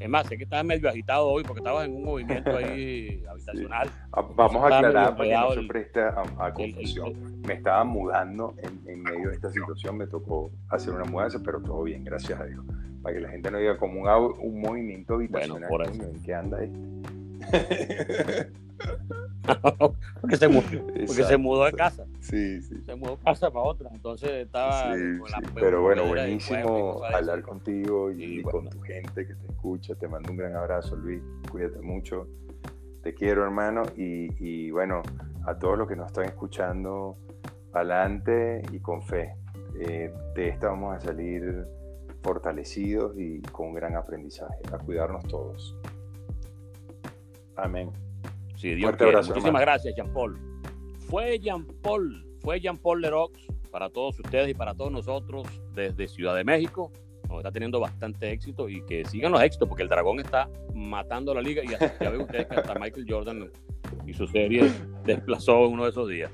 Es 0.00 0.08
más, 0.08 0.26
sé 0.26 0.38
que 0.38 0.44
estabas 0.44 0.64
medio 0.64 0.88
agitado 0.88 1.28
hoy 1.28 1.44
porque 1.44 1.60
estabas 1.60 1.84
en 1.84 1.94
un 1.94 2.04
movimiento 2.04 2.56
ahí 2.56 3.22
habitacional. 3.30 3.90
Ah, 4.12 4.22
vamos 4.34 4.62
a 4.64 4.78
aclarar 4.78 5.14
para 5.14 5.28
que 5.28 5.34
no 5.34 5.52
se 5.52 5.62
preste 5.68 6.00
a, 6.00 6.52
confusión. 6.54 7.42
me 7.42 7.52
estaba 7.52 7.84
mudando 7.84 8.54
en, 8.86 9.02
medio 9.02 9.28
de 9.28 9.34
esta 9.34 9.50
situación, 9.50 9.98
me 9.98 10.06
tocó 10.06 10.50
hacer 10.70 10.94
una 10.94 11.04
mudanza, 11.04 11.38
pero 11.44 11.60
todo 11.60 11.82
bien, 11.82 12.02
gracias 12.02 12.40
a 12.40 12.46
Dios. 12.46 12.64
Para 13.02 13.14
que 13.14 13.20
la 13.20 13.28
gente 13.28 13.50
no 13.50 13.58
diga 13.58 13.76
como 13.76 14.00
un, 14.00 14.08
un 14.40 14.60
movimiento 14.60 15.14
habitacional. 15.14 15.68
Bueno, 15.68 15.92
por 15.92 16.04
¿En 16.04 16.22
qué 16.22 16.34
anda 16.34 16.58
este? 16.62 16.80
porque, 20.20 20.36
se 20.36 20.48
mudó, 20.48 20.62
porque 21.06 21.24
se 21.24 21.36
mudó 21.36 21.64
de 21.64 21.72
casa. 21.72 22.04
Sí, 22.20 22.60
sí. 22.62 22.82
Se 22.84 22.94
mudó 22.94 23.16
de 23.16 23.22
casa 23.22 23.50
para 23.50 23.64
otra. 23.64 23.90
Entonces 23.92 24.30
estaba 24.30 24.90
con 24.92 25.30
la 25.30 25.42
Pero 25.54 25.82
bueno, 25.82 26.06
buenísimo 26.06 27.02
hablar 27.04 27.42
contigo 27.42 28.10
y, 28.10 28.42
con 28.42 28.68
tu 28.68 28.80
gente 28.80 29.26
que 29.26 29.34
te 29.34 29.46
escucha. 29.46 29.94
Te 29.94 30.08
mando 30.08 30.30
un 30.30 30.36
gran 30.36 30.56
abrazo, 30.56 30.96
Luis. 30.96 31.22
Cuídate 31.50 31.80
mucho. 31.80 32.28
Te 33.02 33.14
quiero, 33.14 33.44
hermano. 33.44 33.82
Y, 33.96 34.70
bueno, 34.70 35.02
a 35.46 35.58
todos 35.58 35.78
los 35.78 35.88
que 35.88 35.96
nos 35.96 36.08
están 36.08 36.26
escuchando, 36.26 37.16
adelante 37.72 38.62
y 38.72 38.80
con 38.80 39.02
fe. 39.02 39.34
eh, 39.80 40.12
de 40.34 40.48
esta 40.48 40.68
vamos 40.68 40.96
a 40.96 41.00
salir 41.00 41.64
fortalecidos 42.22 43.18
y 43.18 43.40
con 43.40 43.68
un 43.68 43.74
gran 43.74 43.96
aprendizaje. 43.96 44.60
A 44.72 44.78
cuidarnos 44.78 45.24
todos. 45.24 45.76
Amén. 47.56 47.90
Sí, 48.60 48.74
Dios 48.74 48.94
Muchísimas 49.26 49.62
gracias, 49.62 49.94
Jean 49.96 50.12
Paul. 50.12 50.38
Fue 51.08 51.38
Jean 51.38 51.64
Paul, 51.82 52.26
fue 52.40 52.60
Jean 52.60 52.76
Paul 52.76 53.00
Lerox 53.00 53.46
para 53.70 53.88
todos 53.88 54.20
ustedes 54.20 54.50
y 54.50 54.54
para 54.54 54.74
todos 54.74 54.92
nosotros 54.92 55.46
desde 55.72 56.06
Ciudad 56.06 56.36
de 56.36 56.44
México. 56.44 56.92
Nos 57.30 57.38
está 57.38 57.50
teniendo 57.50 57.80
bastante 57.80 58.30
éxito 58.30 58.68
y 58.68 58.84
que 58.84 59.06
sigan 59.06 59.32
los 59.32 59.40
éxitos 59.40 59.66
porque 59.66 59.82
el 59.82 59.88
dragón 59.88 60.20
está 60.20 60.50
matando 60.74 61.32
la 61.32 61.40
liga 61.40 61.62
y 61.64 61.68
ya 61.68 62.10
ven 62.10 62.20
ustedes 62.20 62.48
que 62.48 62.56
hasta 62.56 62.74
Michael 62.74 63.06
Jordan 63.08 63.50
y 64.06 64.12
su 64.12 64.26
serie 64.26 64.70
desplazó 65.06 65.66
uno 65.66 65.84
de 65.84 65.90
esos 65.90 66.06
días. 66.06 66.30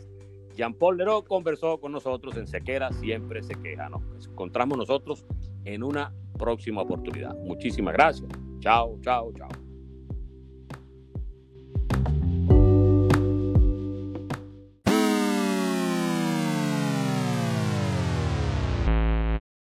Jean 0.57 0.75
Paul 0.75 0.97
Lerox 0.97 1.29
conversó 1.29 1.79
con 1.79 1.93
nosotros 1.93 2.37
en 2.37 2.49
Sequera, 2.49 2.91
siempre 2.91 3.41
se 3.45 3.55
queja. 3.55 3.89
Nos 3.89 4.27
encontramos 4.27 4.77
nosotros 4.77 5.25
en 5.65 5.85
una 5.85 6.13
próxima 6.37 6.83
oportunidad. 6.83 7.37
Muchísimas 7.37 7.95
gracias. 7.95 8.29
Chao, 8.59 8.99
chao, 9.01 9.33
chao. 9.33 9.66